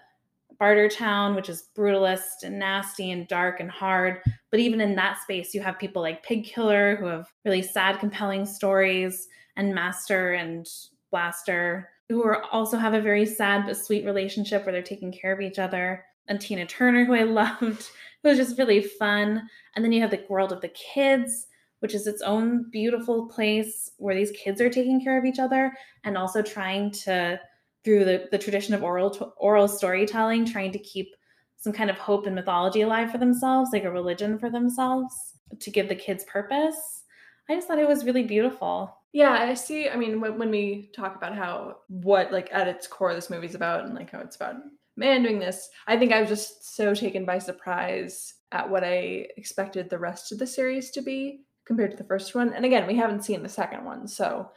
Barter 0.60 0.90
Town, 0.90 1.36
which 1.36 1.50
is 1.50 1.68
brutalist 1.78 2.44
and 2.44 2.58
nasty 2.58 3.12
and 3.12 3.28
dark 3.28 3.60
and 3.60 3.70
hard. 3.70 4.22
But 4.52 4.60
even 4.60 4.82
in 4.82 4.96
that 4.96 5.22
space, 5.22 5.54
you 5.54 5.62
have 5.62 5.80
people 5.80 6.02
like 6.02 6.24
Pig 6.24 6.46
Killer 6.46 6.96
who 6.96 7.06
have 7.06 7.28
really 7.46 7.62
sad, 7.62 8.00
compelling 8.00 8.46
stories, 8.46 9.28
and 9.56 9.76
Master 9.76 10.34
and 10.34 10.68
Blaster 11.12 11.90
who 12.10 12.24
are 12.24 12.44
also 12.46 12.78
have 12.78 12.96
a 12.96 13.02
very 13.02 13.26
sad 13.26 13.66
but 13.66 13.78
sweet 13.78 14.04
relationship 14.04 14.66
where 14.66 14.74
they're 14.74 14.82
taking 14.82 15.12
care 15.12 15.32
of 15.32 15.42
each 15.42 15.60
other. 15.60 16.04
And 16.28 16.42
Tina 16.42 16.66
Turner, 16.66 17.06
who 17.06 17.14
I 17.14 17.24
loved, 17.24 17.90
who 18.24 18.30
was 18.30 18.38
just 18.38 18.58
really 18.58 18.82
fun. 18.82 19.48
And 19.76 19.86
then 19.86 19.92
you 19.92 20.02
have 20.02 20.12
the 20.12 20.26
world 20.28 20.52
of 20.52 20.62
the 20.62 20.70
kids, 20.70 21.48
which 21.80 21.94
is 21.94 22.08
its 22.08 22.22
own 22.22 22.70
beautiful 22.72 23.28
place 23.28 23.92
where 23.98 24.16
these 24.16 24.32
kids 24.32 24.62
are 24.62 24.70
taking 24.70 25.02
care 25.02 25.18
of 25.18 25.26
each 25.26 25.40
other 25.40 25.74
and 26.04 26.18
also 26.18 26.42
trying 26.42 26.92
to 26.92 27.40
through 27.84 28.04
the, 28.04 28.28
the 28.32 28.38
tradition 28.38 28.74
of 28.74 28.84
oral 28.84 29.34
oral 29.38 29.68
storytelling 29.68 30.46
trying 30.46 30.72
to 30.72 30.80
keep 30.80 31.08
some 31.58 31.74
kind 31.74 31.90
of 31.90 31.98
hope 31.98 32.26
and 32.26 32.36
mythology 32.36 32.82
alive 32.82 33.12
for 33.12 33.18
themselves 33.18 33.72
like 33.74 33.84
a 33.84 33.92
religion 33.92 34.38
for 34.38 34.50
themselves 34.50 35.14
to 35.60 35.72
give 35.72 35.88
the 35.88 35.96
kids 35.96 36.24
purpose 36.26 37.04
i 37.50 37.56
just 37.56 37.68
thought 37.68 37.80
it 37.80 37.88
was 37.88 38.06
really 38.06 38.24
beautiful 38.24 38.96
Yeah, 39.12 39.32
I 39.32 39.56
see. 39.56 39.90
I 39.90 39.96
mean, 39.96 40.22
when, 40.22 40.38
when 40.38 40.52
we 40.52 40.92
talk 40.96 41.16
about 41.16 41.36
how 41.36 41.78
what 41.88 42.32
like 42.32 42.50
at 42.52 42.68
its 42.68 42.88
core 42.88 43.14
this 43.14 43.30
movie's 43.30 43.56
about 43.56 43.86
and 43.86 43.96
like 43.96 44.12
how 44.12 44.20
it's 44.20 44.36
about 44.36 44.58
man 44.96 45.24
doing 45.24 45.40
this, 45.40 45.70
I 45.88 45.98
think 45.98 46.12
I 46.12 46.22
was 46.22 46.30
just 46.30 46.76
so 46.76 46.94
taken 46.94 47.26
by 47.26 47.40
surprise 47.40 48.36
at 48.52 48.70
what 48.70 48.84
I 48.84 49.28
expected 49.38 49.90
the 49.90 49.98
rest 49.98 50.32
of 50.32 50.38
the 50.38 50.48
series 50.48 50.92
to 50.92 51.02
be 51.02 51.42
compared 51.70 51.92
to 51.92 51.98
the 51.98 52.04
first 52.04 52.34
one. 52.34 52.52
And 52.52 52.66
again, 52.66 52.88
we 52.88 52.96
haven't 52.96 53.24
seen 53.24 53.44
the 53.44 53.48
second 53.48 53.86
one, 53.86 54.08
so 54.08 54.50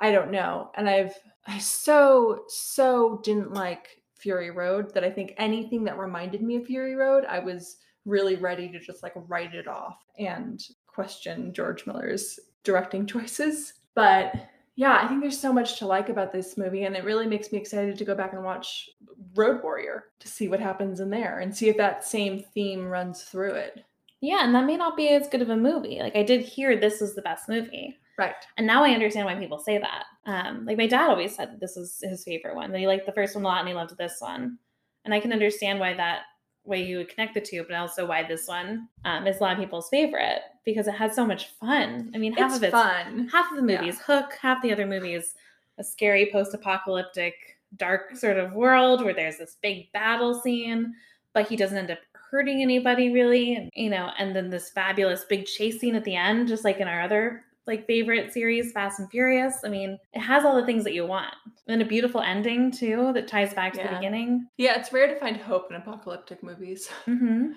I 0.00 0.10
don't 0.10 0.32
know. 0.32 0.72
And 0.76 0.90
I've 0.90 1.14
I 1.46 1.58
so 1.58 2.42
so 2.48 3.20
didn't 3.22 3.54
like 3.54 4.02
Fury 4.18 4.50
Road 4.50 4.92
that 4.92 5.04
I 5.04 5.10
think 5.10 5.34
anything 5.38 5.84
that 5.84 5.96
reminded 5.96 6.42
me 6.42 6.56
of 6.56 6.66
Fury 6.66 6.96
Road, 6.96 7.24
I 7.24 7.38
was 7.38 7.76
really 8.04 8.34
ready 8.34 8.68
to 8.68 8.80
just 8.80 9.04
like 9.04 9.12
write 9.14 9.54
it 9.54 9.68
off 9.68 9.96
and 10.18 10.60
question 10.88 11.54
George 11.54 11.86
Miller's 11.86 12.40
directing 12.64 13.06
choices. 13.06 13.74
But 13.94 14.34
yeah, 14.74 14.98
I 15.00 15.06
think 15.06 15.20
there's 15.20 15.40
so 15.40 15.52
much 15.52 15.78
to 15.78 15.86
like 15.86 16.08
about 16.08 16.32
this 16.32 16.58
movie, 16.58 16.82
and 16.82 16.96
it 16.96 17.04
really 17.04 17.28
makes 17.28 17.52
me 17.52 17.58
excited 17.58 17.96
to 17.96 18.04
go 18.04 18.16
back 18.16 18.32
and 18.32 18.42
watch 18.42 18.90
Road 19.36 19.62
Warrior 19.62 20.06
to 20.18 20.26
see 20.26 20.48
what 20.48 20.58
happens 20.58 20.98
in 20.98 21.10
there 21.10 21.38
and 21.38 21.56
see 21.56 21.68
if 21.68 21.76
that 21.76 22.04
same 22.04 22.42
theme 22.54 22.86
runs 22.86 23.22
through 23.22 23.52
it. 23.52 23.84
Yeah 24.26 24.44
and 24.44 24.54
that 24.54 24.64
may 24.66 24.76
not 24.76 24.96
be 24.96 25.08
as 25.10 25.28
good 25.28 25.42
of 25.42 25.50
a 25.50 25.56
movie 25.56 25.98
like 26.00 26.16
i 26.16 26.22
did 26.22 26.40
hear 26.42 26.76
this 26.76 27.00
was 27.00 27.14
the 27.14 27.22
best 27.22 27.48
movie 27.48 27.96
Right. 28.18 28.34
And 28.56 28.66
now 28.66 28.82
I 28.82 28.92
understand 28.92 29.26
why 29.26 29.34
people 29.34 29.58
say 29.58 29.76
that. 29.76 30.04
Um, 30.24 30.64
like 30.64 30.78
my 30.78 30.86
dad 30.86 31.10
always 31.10 31.36
said 31.36 31.60
this 31.60 31.76
was 31.76 31.98
his 32.02 32.24
favorite 32.24 32.56
one. 32.56 32.72
That 32.72 32.78
he 32.78 32.86
liked 32.86 33.04
the 33.04 33.12
first 33.12 33.34
one 33.34 33.44
a 33.44 33.46
lot 33.46 33.58
and 33.60 33.68
he 33.68 33.74
loved 33.74 33.94
this 33.98 34.16
one. 34.20 34.56
And 35.04 35.12
I 35.12 35.20
can 35.20 35.34
understand 35.34 35.78
why 35.80 35.92
that 35.92 36.20
way 36.64 36.82
you 36.82 36.96
would 36.96 37.10
connect 37.10 37.34
the 37.34 37.42
two, 37.42 37.62
but 37.68 37.76
also 37.76 38.06
why 38.06 38.22
this 38.22 38.48
one 38.48 38.88
um, 39.04 39.26
is 39.26 39.36
a 39.36 39.42
lot 39.42 39.52
of 39.52 39.58
people's 39.58 39.90
favorite 39.90 40.40
because 40.64 40.86
it 40.88 40.94
has 40.94 41.14
so 41.14 41.26
much 41.26 41.48
fun. 41.60 42.10
I 42.14 42.16
mean, 42.16 42.32
half 42.32 42.52
it's 42.52 42.56
of 42.56 42.62
it's 42.62 42.72
fun. 42.72 43.28
half 43.30 43.52
of 43.52 43.58
the 43.62 43.70
Yeah. 43.70 43.80
movie 43.80 43.90
is 43.90 44.00
Hook, 44.00 44.32
half 44.40 44.62
the 44.62 44.72
other 44.72 44.86
movie 44.86 45.12
is 45.12 45.34
a 45.76 45.84
scary 45.84 46.30
post-apocalyptic 46.32 47.34
dark 47.76 48.16
sort 48.16 48.38
of 48.38 48.54
world 48.54 49.04
where 49.04 49.12
there's 49.12 49.36
this 49.36 49.58
big 49.62 49.92
battle 49.92 50.40
scene, 50.40 50.94
but 51.34 51.46
he 51.48 51.56
doesn't 51.56 51.76
end 51.76 51.90
up 51.90 51.98
hurting 52.36 52.60
anybody 52.60 53.10
really, 53.10 53.54
and 53.54 53.70
you 53.74 53.88
know, 53.88 54.10
and 54.18 54.36
then 54.36 54.50
this 54.50 54.68
fabulous 54.68 55.24
big 55.24 55.46
chase 55.46 55.80
scene 55.80 55.94
at 55.94 56.04
the 56.04 56.14
end, 56.14 56.48
just 56.48 56.64
like 56.64 56.80
in 56.80 56.86
our 56.86 57.00
other 57.00 57.42
like 57.66 57.86
favorite 57.86 58.30
series, 58.30 58.72
Fast 58.72 59.00
and 59.00 59.10
Furious. 59.10 59.62
I 59.64 59.68
mean, 59.68 59.98
it 60.12 60.20
has 60.20 60.44
all 60.44 60.54
the 60.54 60.66
things 60.66 60.84
that 60.84 60.92
you 60.92 61.06
want. 61.06 61.34
And 61.66 61.80
a 61.80 61.86
beautiful 61.86 62.20
ending 62.20 62.70
too 62.70 63.10
that 63.14 63.26
ties 63.26 63.54
back 63.54 63.72
to 63.72 63.82
the 63.82 63.88
beginning. 63.88 64.46
Yeah, 64.58 64.78
it's 64.78 64.92
rare 64.92 65.08
to 65.08 65.18
find 65.18 65.36
hope 65.38 65.70
in 65.70 65.76
apocalyptic 65.76 66.42
movies. 66.42 66.88
hmm 67.06 67.52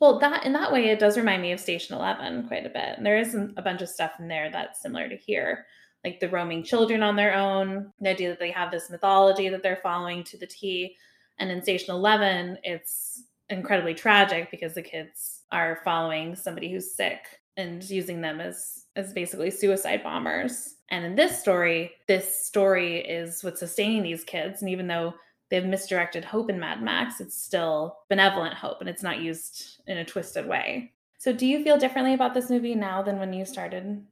Well, 0.00 0.18
that 0.18 0.44
in 0.44 0.52
that 0.54 0.72
way, 0.72 0.86
it 0.88 0.98
does 0.98 1.16
remind 1.16 1.40
me 1.40 1.52
of 1.52 1.60
Station 1.60 1.94
Eleven 1.94 2.48
quite 2.48 2.66
a 2.66 2.70
bit. 2.70 2.96
And 2.96 3.06
there 3.06 3.18
is 3.18 3.34
a 3.34 3.62
bunch 3.62 3.82
of 3.82 3.88
stuff 3.88 4.12
in 4.18 4.26
there 4.26 4.50
that's 4.50 4.82
similar 4.82 5.08
to 5.08 5.16
here, 5.16 5.64
like 6.04 6.18
the 6.18 6.28
roaming 6.28 6.64
children 6.64 7.04
on 7.04 7.14
their 7.14 7.34
own, 7.34 7.92
the 8.00 8.10
idea 8.10 8.30
that 8.30 8.40
they 8.40 8.50
have 8.50 8.72
this 8.72 8.90
mythology 8.90 9.48
that 9.48 9.62
they're 9.62 9.80
following 9.80 10.24
to 10.24 10.36
the 10.36 10.46
T. 10.46 10.96
And 11.38 11.52
in 11.52 11.62
Station 11.62 11.94
Eleven, 11.94 12.58
it's 12.64 13.22
incredibly 13.50 13.94
tragic 13.94 14.50
because 14.50 14.74
the 14.74 14.82
kids 14.82 15.42
are 15.52 15.80
following 15.84 16.34
somebody 16.36 16.70
who's 16.70 16.94
sick 16.94 17.20
and 17.56 17.82
using 17.88 18.20
them 18.20 18.40
as 18.40 18.84
as 18.96 19.12
basically 19.12 19.50
suicide 19.50 20.02
bombers. 20.02 20.74
And 20.90 21.04
in 21.04 21.14
this 21.14 21.38
story, 21.38 21.92
this 22.06 22.46
story 22.46 22.98
is 22.98 23.44
what's 23.44 23.60
sustaining 23.60 24.02
these 24.02 24.24
kids. 24.24 24.62
And 24.62 24.70
even 24.70 24.86
though 24.86 25.14
they've 25.50 25.64
misdirected 25.64 26.24
hope 26.24 26.50
in 26.50 26.58
Mad 26.58 26.82
Max, 26.82 27.20
it's 27.20 27.36
still 27.36 27.98
benevolent 28.08 28.54
hope 28.54 28.80
and 28.80 28.88
it's 28.88 29.02
not 29.02 29.20
used 29.20 29.80
in 29.86 29.98
a 29.98 30.04
twisted 30.04 30.46
way. 30.48 30.92
So, 31.18 31.32
do 31.32 31.46
you 31.46 31.62
feel 31.64 31.76
differently 31.78 32.14
about 32.14 32.34
this 32.34 32.48
movie 32.50 32.74
now 32.74 33.02
than 33.02 33.18
when 33.18 33.32
you 33.32 33.44
started? 33.44 34.04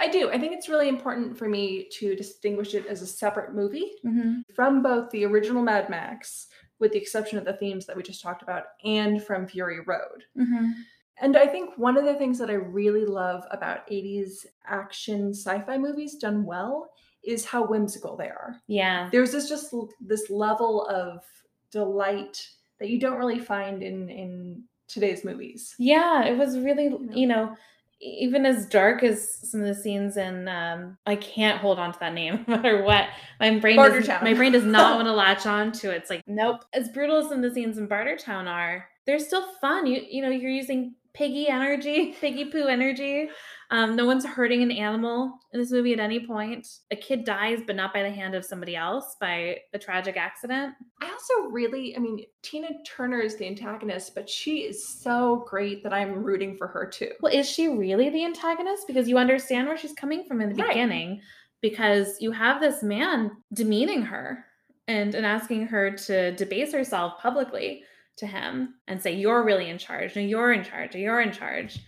I 0.00 0.08
do. 0.08 0.30
I 0.30 0.38
think 0.38 0.52
it's 0.54 0.68
really 0.68 0.88
important 0.88 1.38
for 1.38 1.48
me 1.48 1.88
to 1.98 2.16
distinguish 2.16 2.74
it 2.74 2.86
as 2.86 3.00
a 3.02 3.06
separate 3.06 3.54
movie 3.54 3.92
Mm-hmm. 4.04 4.40
from 4.54 4.82
both 4.82 5.10
the 5.10 5.24
original 5.24 5.62
Mad 5.62 5.88
Max, 5.88 6.48
with 6.78 6.92
the 6.92 6.98
exception 6.98 7.38
of 7.38 7.44
the 7.44 7.52
themes 7.54 7.86
that 7.86 7.96
we 7.96 8.02
just 8.02 8.22
talked 8.22 8.42
about, 8.42 8.64
and 8.84 9.22
from 9.22 9.46
Fury 9.46 9.80
Road. 9.80 10.24
Mm-hmm. 10.36 10.70
And 11.18 11.36
I 11.36 11.46
think 11.46 11.70
one 11.76 11.96
of 11.96 12.04
the 12.04 12.14
things 12.14 12.38
that 12.38 12.50
I 12.50 12.54
really 12.54 13.04
love 13.04 13.44
about 13.50 13.88
80s 13.88 14.46
action 14.66 15.32
sci-fi 15.32 15.78
movies 15.78 16.16
done 16.16 16.44
well 16.44 16.90
is 17.22 17.44
how 17.44 17.64
whimsical 17.64 18.16
they 18.16 18.28
are. 18.28 18.60
Yeah. 18.66 19.08
There's 19.12 19.32
this 19.32 19.48
just 19.48 19.74
this 20.00 20.28
level 20.28 20.86
of 20.88 21.24
delight 21.70 22.46
that 22.78 22.90
you 22.90 22.98
don't 22.98 23.18
really 23.18 23.38
find 23.38 23.82
in 23.82 24.08
in 24.08 24.64
today's 24.88 25.24
movies. 25.24 25.74
Yeah. 25.78 26.24
It 26.24 26.36
was 26.36 26.58
really, 26.58 26.90
know. 26.90 27.14
you 27.14 27.26
know, 27.26 27.56
even 28.04 28.44
as 28.44 28.66
dark 28.66 29.02
as 29.02 29.38
some 29.50 29.60
of 29.60 29.66
the 29.66 29.74
scenes 29.74 30.16
in 30.16 30.46
um 30.46 30.98
I 31.06 31.16
can't 31.16 31.58
hold 31.58 31.78
on 31.78 31.92
to 31.92 31.98
that 32.00 32.12
name 32.12 32.44
no 32.48 32.56
matter 32.56 32.82
what. 32.82 33.08
My 33.40 33.58
brain 33.58 33.76
does, 33.76 34.08
my 34.08 34.34
brain 34.34 34.52
does 34.52 34.64
not 34.64 34.96
want 34.96 35.06
to 35.06 35.12
latch 35.24 35.46
on 35.46 35.72
to 35.72 35.90
it. 35.90 35.96
It's 35.96 36.10
like, 36.10 36.22
nope. 36.26 36.64
As 36.72 36.88
brutal 36.90 37.16
as 37.16 37.28
some 37.28 37.38
of 37.38 37.42
the 37.42 37.54
scenes 37.54 37.78
in 37.78 37.88
Bartertown 37.88 38.46
are, 38.46 38.86
they're 39.06 39.18
still 39.18 39.46
fun. 39.60 39.86
You 39.86 40.02
you 40.08 40.22
know, 40.22 40.28
you're 40.28 40.50
using 40.50 40.94
piggy 41.14 41.48
energy, 41.48 42.14
piggy 42.20 42.46
poo 42.46 42.66
energy. 42.66 43.28
Um, 43.70 43.96
no 43.96 44.04
one's 44.04 44.26
hurting 44.26 44.62
an 44.62 44.70
animal 44.70 45.38
in 45.52 45.60
this 45.60 45.70
movie 45.70 45.92
at 45.92 45.98
any 46.00 46.26
point. 46.26 46.68
A 46.90 46.96
kid 46.96 47.24
dies, 47.24 47.60
but 47.66 47.76
not 47.76 47.94
by 47.94 48.02
the 48.02 48.10
hand 48.10 48.34
of 48.34 48.44
somebody 48.44 48.76
else, 48.76 49.16
by 49.20 49.58
a 49.72 49.78
tragic 49.78 50.16
accident. 50.16 50.74
I 51.00 51.10
also 51.10 51.48
really, 51.50 51.96
I 51.96 52.00
mean, 52.00 52.24
Tina 52.42 52.68
Turner 52.86 53.20
is 53.20 53.36
the 53.36 53.46
antagonist, 53.46 54.14
but 54.14 54.28
she 54.28 54.58
is 54.58 54.86
so 54.86 55.46
great 55.48 55.82
that 55.82 55.92
I'm 55.94 56.22
rooting 56.22 56.56
for 56.56 56.66
her 56.68 56.86
too. 56.86 57.12
Well, 57.20 57.32
is 57.32 57.48
she 57.48 57.68
really 57.68 58.10
the 58.10 58.24
antagonist? 58.24 58.86
Because 58.86 59.08
you 59.08 59.16
understand 59.16 59.66
where 59.66 59.78
she's 59.78 59.94
coming 59.94 60.24
from 60.24 60.40
in 60.40 60.50
the 60.50 60.56
Right. 60.62 60.68
beginning, 60.68 61.22
because 61.62 62.20
you 62.20 62.30
have 62.32 62.60
this 62.60 62.82
man 62.82 63.30
demeaning 63.54 64.02
her 64.02 64.44
and, 64.86 65.14
and 65.14 65.24
asking 65.24 65.66
her 65.68 65.90
to 65.92 66.32
debase 66.36 66.72
herself 66.72 67.18
publicly 67.20 67.82
to 68.18 68.26
him 68.26 68.74
and 68.88 69.00
say, 69.00 69.14
You're 69.14 69.44
really 69.44 69.68
in 69.70 69.78
charge. 69.78 70.14
No, 70.16 70.22
you're 70.22 70.52
in 70.52 70.64
charge. 70.64 70.94
Or 70.94 70.98
you're 70.98 71.20
in 71.20 71.32
charge. 71.32 71.78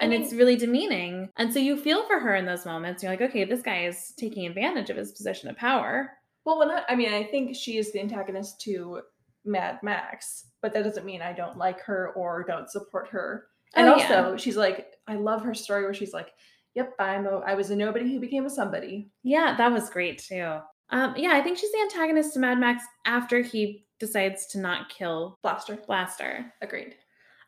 I 0.00 0.04
And 0.04 0.10
mean- 0.10 0.22
it's 0.22 0.32
really 0.32 0.56
demeaning. 0.56 1.28
And 1.36 1.52
so 1.52 1.58
you 1.58 1.76
feel 1.76 2.04
for 2.06 2.18
her 2.18 2.34
in 2.34 2.46
those 2.46 2.66
moments. 2.66 3.02
You're 3.02 3.12
like, 3.12 3.20
okay, 3.20 3.44
this 3.44 3.62
guy 3.62 3.84
is 3.86 4.12
taking 4.18 4.46
advantage 4.46 4.90
of 4.90 4.96
his 4.96 5.12
position 5.12 5.48
of 5.48 5.56
power. 5.56 6.10
Well, 6.44 6.58
when 6.58 6.70
I, 6.70 6.82
I 6.88 6.94
mean, 6.96 7.12
I 7.12 7.24
think 7.24 7.54
she 7.56 7.78
is 7.78 7.92
the 7.92 8.00
antagonist 8.00 8.60
to 8.62 9.00
Mad 9.44 9.78
Max, 9.82 10.46
but 10.62 10.72
that 10.72 10.82
doesn't 10.84 11.06
mean 11.06 11.22
I 11.22 11.32
don't 11.32 11.56
like 11.58 11.80
her 11.82 12.10
or 12.16 12.44
don't 12.46 12.68
support 12.70 13.08
her. 13.10 13.46
And 13.76 13.88
Oh, 13.88 13.96
yeah. 13.96 14.22
also, 14.22 14.36
she's 14.36 14.56
like, 14.56 14.86
I 15.06 15.14
love 15.14 15.42
her 15.42 15.54
story 15.54 15.82
where 15.84 15.94
she's 15.94 16.12
like, 16.12 16.28
"Yep, 16.74 16.94
I'm 16.98 17.26
a, 17.26 17.38
I 17.40 17.54
was 17.54 17.70
a 17.70 17.76
nobody 17.76 18.12
who 18.12 18.20
became 18.20 18.46
a 18.46 18.50
somebody." 18.50 19.10
Yeah, 19.22 19.54
that 19.56 19.72
was 19.72 19.90
great 19.90 20.18
too. 20.18 20.58
Um, 20.90 21.14
yeah, 21.16 21.30
I 21.32 21.40
think 21.42 21.58
she's 21.58 21.72
the 21.72 21.80
antagonist 21.80 22.34
to 22.34 22.38
Mad 22.40 22.58
Max 22.58 22.84
after 23.06 23.40
he 23.42 23.83
decides 24.00 24.46
to 24.48 24.58
not 24.58 24.88
kill 24.88 25.38
Blaster, 25.42 25.76
Blaster. 25.86 26.52
agreed. 26.62 26.94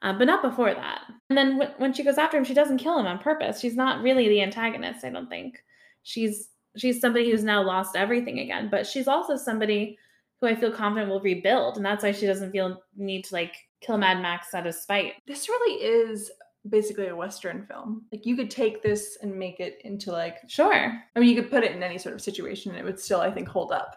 um, 0.02 0.18
but 0.18 0.26
not 0.26 0.42
before 0.42 0.74
that. 0.74 1.02
And 1.28 1.36
then 1.36 1.56
when, 1.58 1.68
when 1.78 1.92
she 1.92 2.04
goes 2.04 2.18
after 2.18 2.36
him, 2.36 2.44
she 2.44 2.54
doesn't 2.54 2.78
kill 2.78 2.98
him 2.98 3.06
on 3.06 3.18
purpose. 3.18 3.60
She's 3.60 3.76
not 3.76 4.02
really 4.02 4.28
the 4.28 4.42
antagonist. 4.42 5.04
I 5.04 5.10
don't 5.10 5.28
think 5.28 5.62
she's 6.02 6.50
she's 6.76 7.00
somebody 7.00 7.30
who's 7.30 7.42
now 7.44 7.62
lost 7.62 7.96
everything 7.96 8.40
again. 8.40 8.68
But 8.70 8.86
she's 8.86 9.08
also 9.08 9.36
somebody 9.36 9.98
who 10.40 10.46
I 10.46 10.54
feel 10.54 10.70
confident 10.70 11.10
will 11.10 11.20
rebuild, 11.20 11.76
and 11.78 11.86
that's 11.86 12.02
why 12.04 12.12
she 12.12 12.26
doesn't 12.26 12.52
feel 12.52 12.82
need 12.96 13.24
to 13.24 13.34
like 13.34 13.54
kill 13.80 13.96
Mad 13.96 14.20
Max 14.20 14.52
out 14.54 14.66
of 14.66 14.74
spite. 14.74 15.14
This 15.26 15.48
really 15.48 15.82
is 15.82 16.30
basically 16.68 17.06
a 17.06 17.16
Western 17.16 17.64
film. 17.66 18.04
Like 18.12 18.26
you 18.26 18.36
could 18.36 18.50
take 18.50 18.82
this 18.82 19.18
and 19.22 19.34
make 19.38 19.60
it 19.60 19.78
into 19.84 20.10
like, 20.12 20.38
Sure. 20.48 20.92
I 21.14 21.20
mean, 21.20 21.28
you 21.28 21.40
could 21.40 21.50
put 21.50 21.64
it 21.64 21.72
in 21.72 21.82
any 21.82 21.96
sort 21.96 22.14
of 22.14 22.20
situation 22.20 22.72
and 22.72 22.80
it 22.80 22.84
would 22.84 22.98
still, 23.00 23.20
I 23.20 23.30
think, 23.30 23.48
hold 23.48 23.72
up. 23.72 23.96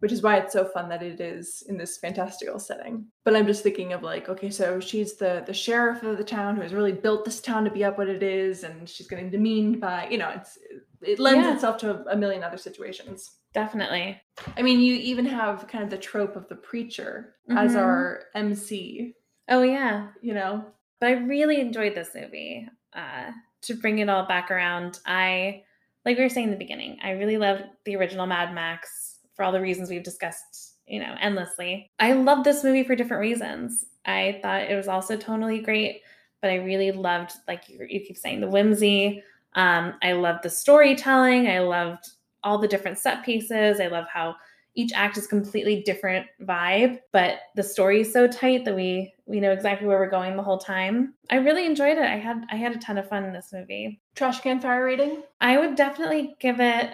Which 0.00 0.12
is 0.12 0.22
why 0.22 0.38
it's 0.38 0.52
so 0.54 0.64
fun 0.64 0.88
that 0.88 1.02
it 1.02 1.20
is 1.20 1.62
in 1.68 1.76
this 1.76 1.98
fantastical 1.98 2.58
setting. 2.58 3.04
But 3.24 3.36
I'm 3.36 3.46
just 3.46 3.62
thinking 3.62 3.92
of 3.92 4.02
like, 4.02 4.28
okay, 4.30 4.50
so 4.50 4.80
she's 4.80 5.16
the 5.16 5.42
the 5.46 5.52
sheriff 5.54 6.02
of 6.02 6.16
the 6.18 6.24
town 6.24 6.56
who 6.56 6.62
has 6.62 6.72
really 6.74 6.92
built 6.92 7.24
this 7.24 7.40
town 7.40 7.64
to 7.64 7.70
be 7.70 7.84
up 7.84 7.98
what 7.98 8.08
it 8.08 8.22
is, 8.22 8.64
and 8.64 8.88
she's 8.88 9.06
getting 9.08 9.30
demeaned 9.30 9.80
by, 9.80 10.08
you 10.10 10.16
know, 10.18 10.30
it's 10.30 10.58
it 11.02 11.18
lends 11.18 11.46
Yeah. 11.46 11.54
itself 11.54 11.76
to 11.78 12.04
a 12.10 12.16
million 12.16 12.42
other 12.42 12.56
situations. 12.58 13.30
Definitely. 13.52 14.20
I 14.56 14.62
mean, 14.62 14.80
you 14.80 14.94
even 14.94 15.26
have 15.26 15.66
kind 15.66 15.82
of 15.84 15.90
the 15.90 15.98
trope 15.98 16.36
of 16.36 16.48
the 16.48 16.54
preacher 16.56 17.34
as 17.50 17.72
Mhm. 17.72 17.78
our 17.80 18.22
MC, 18.34 19.14
Oh 19.48 19.62
yeah. 19.62 20.08
you 20.22 20.34
know. 20.34 20.64
but 21.00 21.08
I 21.08 21.12
really 21.12 21.60
enjoyed 21.60 21.94
this 21.94 22.14
movie. 22.14 22.68
Uh, 22.92 23.32
to 23.62 23.74
bring 23.74 23.98
it 24.00 24.08
all 24.08 24.26
back 24.26 24.50
around, 24.50 25.00
I, 25.06 25.64
like 26.04 26.16
we 26.18 26.22
were 26.22 26.28
saying 26.28 26.46
in 26.48 26.50
the 26.52 26.56
beginning, 26.58 26.98
I 27.02 27.12
really 27.12 27.38
loved 27.38 27.64
the 27.84 27.96
original 27.96 28.26
Mad 28.26 28.54
Max 28.54 29.09
for 29.40 29.44
all 29.44 29.52
the 29.52 29.60
reasons 29.62 29.88
we've 29.88 30.02
discussed, 30.02 30.74
you 30.86 31.00
know, 31.00 31.16
endlessly. 31.18 31.90
I 31.98 32.12
love 32.12 32.44
this 32.44 32.62
movie 32.62 32.84
for 32.84 32.94
different 32.94 33.22
reasons. 33.22 33.86
I 34.04 34.38
thought 34.42 34.70
it 34.70 34.76
was 34.76 34.86
also 34.86 35.16
tonally 35.16 35.64
great, 35.64 36.02
but 36.42 36.50
I 36.50 36.56
really 36.56 36.92
loved, 36.92 37.32
like 37.48 37.66
you, 37.66 37.78
you 37.88 38.00
keep 38.00 38.18
saying, 38.18 38.42
the 38.42 38.50
whimsy. 38.50 39.22
Um, 39.54 39.94
I 40.02 40.12
loved 40.12 40.42
the 40.42 40.50
storytelling. 40.50 41.48
I 41.48 41.60
loved 41.60 42.06
all 42.44 42.58
the 42.58 42.68
different 42.68 42.98
set 42.98 43.24
pieces. 43.24 43.80
I 43.80 43.86
love 43.86 44.04
how 44.12 44.36
each 44.74 44.92
act 44.92 45.16
is 45.16 45.26
completely 45.26 45.82
different 45.86 46.26
vibe, 46.42 46.98
but 47.10 47.38
the 47.56 47.62
story 47.62 48.02
is 48.02 48.12
so 48.12 48.28
tight 48.28 48.66
that 48.66 48.76
we 48.76 49.14
we 49.24 49.40
know 49.40 49.52
exactly 49.52 49.86
where 49.88 49.98
we're 49.98 50.10
going 50.10 50.36
the 50.36 50.42
whole 50.42 50.58
time. 50.58 51.14
I 51.30 51.36
really 51.36 51.64
enjoyed 51.64 51.96
it. 51.96 52.04
I 52.04 52.16
had 52.18 52.44
I 52.50 52.56
had 52.56 52.76
a 52.76 52.78
ton 52.78 52.98
of 52.98 53.08
fun 53.08 53.24
in 53.24 53.32
this 53.32 53.54
movie. 53.54 54.02
Trash 54.16 54.42
can 54.42 54.60
fire 54.60 54.84
rating. 54.84 55.22
I 55.40 55.56
would 55.56 55.76
definitely 55.76 56.34
give 56.40 56.60
it 56.60 56.90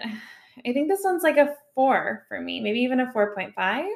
I 0.65 0.73
think 0.73 0.89
this 0.89 1.01
one's 1.05 1.23
like 1.23 1.37
a 1.37 1.55
4 1.77 2.25
for 2.29 2.41
me, 2.41 2.59
maybe 2.61 2.81
even 2.81 2.99
a 2.99 3.07
4.5. 3.13 3.87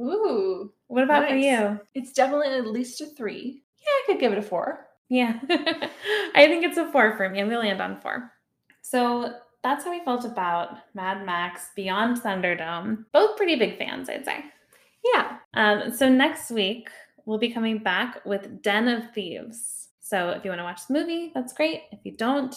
Ooh, 0.00 0.72
What 0.88 1.04
about 1.04 1.28
for 1.28 1.34
you? 1.34 1.80
it's 1.94 2.12
definitely 2.12 2.48
at 2.48 2.66
least 2.66 3.00
a 3.00 3.06
three. 3.06 3.62
Yeah, 3.78 3.86
I 3.86 4.02
could 4.06 4.20
give 4.20 4.32
it 4.32 4.38
a 4.38 4.42
four. 4.42 4.86
Yeah. 5.08 5.38
I 5.50 6.46
think 6.46 6.64
it's 6.64 6.76
a 6.78 6.90
4 6.92 7.16
for 7.16 7.28
me. 7.28 7.40
I'm 7.40 7.48
going 7.48 7.60
to 7.62 7.68
land 7.68 7.80
on 7.80 8.00
4. 8.00 8.30
So, 8.82 9.34
that's 9.62 9.84
how 9.84 9.90
we 9.90 10.02
felt 10.04 10.24
about 10.24 10.78
Mad 10.94 11.26
Max 11.26 11.68
Beyond 11.76 12.18
Thunderdome. 12.22 13.04
Both 13.12 13.36
pretty 13.36 13.56
big 13.56 13.76
fans, 13.76 14.08
I'd 14.08 14.24
say. 14.24 14.44
Yeah, 15.04 15.36
Um, 15.54 15.92
so 15.92 16.08
next 16.08 16.50
week 16.50 16.88
we'll 17.26 17.38
be 17.38 17.50
coming 17.52 17.78
back 17.78 18.24
with 18.24 18.62
Den 18.62 18.88
of 18.88 19.12
Thieves. 19.12 19.88
So 20.00 20.30
if 20.30 20.44
you 20.44 20.50
want 20.50 20.60
to 20.60 20.64
watch 20.64 20.86
the 20.86 20.94
movie, 20.94 21.30
that's 21.34 21.52
great. 21.52 21.82
If 21.92 21.98
you 22.04 22.12
don't, 22.12 22.54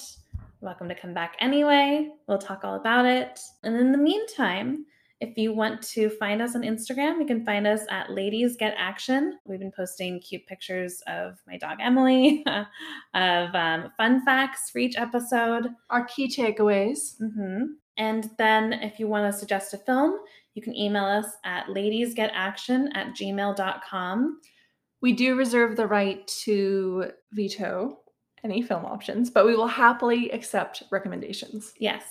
welcome 0.64 0.88
to 0.88 0.96
come 0.96 1.14
back 1.14 1.36
anyway. 1.42 2.10
We'll 2.28 2.38
talk 2.38 2.64
all 2.64 2.76
about 2.76 3.06
it. 3.06 3.40
And 3.64 3.76
in 3.76 3.92
the 3.92 3.98
meantime, 3.98 4.86
If 5.24 5.38
you 5.38 5.54
want 5.54 5.82
to 5.94 6.10
find 6.10 6.42
us 6.42 6.54
on 6.54 6.64
Instagram, 6.64 7.18
you 7.18 7.26
can 7.26 7.46
find 7.46 7.66
us 7.66 7.80
at 7.90 8.12
Ladies 8.12 8.58
Get 8.58 8.74
Action. 8.78 9.40
We've 9.46 9.60
been 9.60 9.72
posting 9.72 10.20
cute 10.20 10.46
pictures 10.48 11.02
of 11.08 11.38
my 11.48 11.56
dog 11.58 11.78
Emily, 11.80 12.44
of 13.14 13.56
um, 13.56 13.90
fun 13.96 14.26
facts 14.26 14.70
for 14.70 14.80
each 14.80 14.98
episode. 14.98 15.70
Our 15.90 16.04
key 16.08 16.28
takeaways. 16.28 17.16
hmm 17.20 17.64
And 17.96 18.32
then 18.38 18.74
if 18.74 19.00
you 19.00 19.08
want 19.08 19.32
to 19.32 19.40
suggest 19.40 19.74
a 19.74 19.78
film, 19.78 20.20
you 20.56 20.62
can 20.62 20.76
email 20.76 21.06
us 21.06 21.28
at 21.46 21.68
ladiesgetaction 21.68 22.90
at 22.94 23.16
gmail.com. 23.16 24.42
We 25.00 25.14
do 25.14 25.36
reserve 25.36 25.78
the 25.78 25.88
right 25.88 26.28
to 26.44 27.12
veto 27.32 28.00
any 28.44 28.62
film 28.62 28.86
options, 28.86 29.30
but 29.30 29.46
we 29.46 29.56
will 29.56 29.68
happily 29.68 30.30
accept 30.32 30.84
recommendations. 30.92 31.74
Yes. 31.78 32.04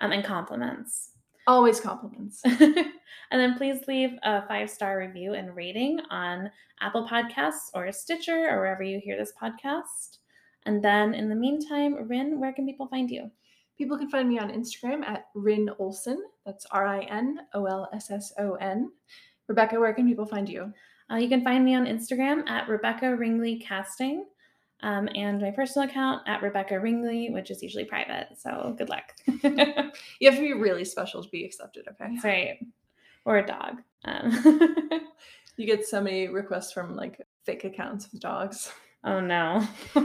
Um, 0.00 0.12
and 0.12 0.24
compliments. 0.24 1.10
Always 1.46 1.80
compliments. 1.80 2.40
and 2.44 2.90
then 3.30 3.56
please 3.56 3.86
leave 3.88 4.10
a 4.22 4.46
five 4.46 4.70
star 4.70 4.98
review 4.98 5.34
and 5.34 5.56
rating 5.56 6.00
on 6.10 6.50
Apple 6.80 7.06
Podcasts 7.06 7.70
or 7.74 7.90
Stitcher 7.90 8.48
or 8.50 8.58
wherever 8.58 8.82
you 8.82 9.00
hear 9.02 9.16
this 9.16 9.32
podcast. 9.40 10.18
And 10.66 10.84
then 10.84 11.14
in 11.14 11.28
the 11.28 11.34
meantime, 11.34 12.08
Rin, 12.08 12.38
where 12.38 12.52
can 12.52 12.66
people 12.66 12.86
find 12.88 13.10
you? 13.10 13.30
People 13.78 13.96
can 13.96 14.10
find 14.10 14.28
me 14.28 14.38
on 14.38 14.50
Instagram 14.50 15.04
at 15.04 15.26
Rin 15.34 15.70
Olsson. 15.80 16.18
That's 16.44 16.66
R 16.66 16.86
I 16.86 17.00
N 17.02 17.38
O 17.54 17.64
L 17.64 17.88
S 17.94 18.10
S 18.10 18.32
O 18.38 18.54
N. 18.54 18.90
Rebecca, 19.46 19.78
where 19.78 19.94
can 19.94 20.06
people 20.06 20.26
find 20.26 20.48
you? 20.48 20.72
Uh, 21.10 21.16
you 21.16 21.28
can 21.28 21.42
find 21.42 21.64
me 21.64 21.74
on 21.74 21.86
Instagram 21.86 22.46
at 22.48 22.68
Rebecca 22.68 23.16
Ringley 23.16 23.58
Casting. 23.60 24.26
Um, 24.80 25.08
and 25.14 25.40
my 25.40 25.50
personal 25.50 25.88
account 25.88 26.22
at 26.28 26.40
Rebecca 26.42 26.78
Ringley, 26.78 27.30
which 27.30 27.50
is 27.50 27.62
usually 27.62 27.84
private. 27.84 28.28
So 28.38 28.74
good 28.78 28.88
luck. 28.88 29.12
You 30.20 30.30
have 30.30 30.34
to 30.38 30.40
be 30.40 30.52
really 30.52 30.84
special 30.84 31.22
to 31.22 31.28
be 31.30 31.44
accepted, 31.44 31.86
okay? 31.88 32.10
That's 32.12 32.24
right. 32.24 32.58
Or 33.24 33.38
a 33.38 33.46
dog. 33.46 33.78
Um, 34.04 34.30
You 35.56 35.66
get 35.66 35.84
so 35.86 36.00
many 36.00 36.28
requests 36.28 36.70
from 36.72 36.94
like 36.94 37.20
fake 37.44 37.64
accounts 37.64 38.06
of 38.12 38.20
dogs. 38.20 38.70
oh 39.02 39.18
no. 39.20 39.66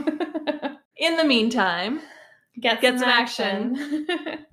In 0.96 1.16
the 1.16 1.24
meantime, 1.24 2.00
Get, 2.60 2.80
Get 2.80 2.94
some 2.94 3.00
some 3.00 3.08
action. 3.08 4.06
action. 4.10 4.46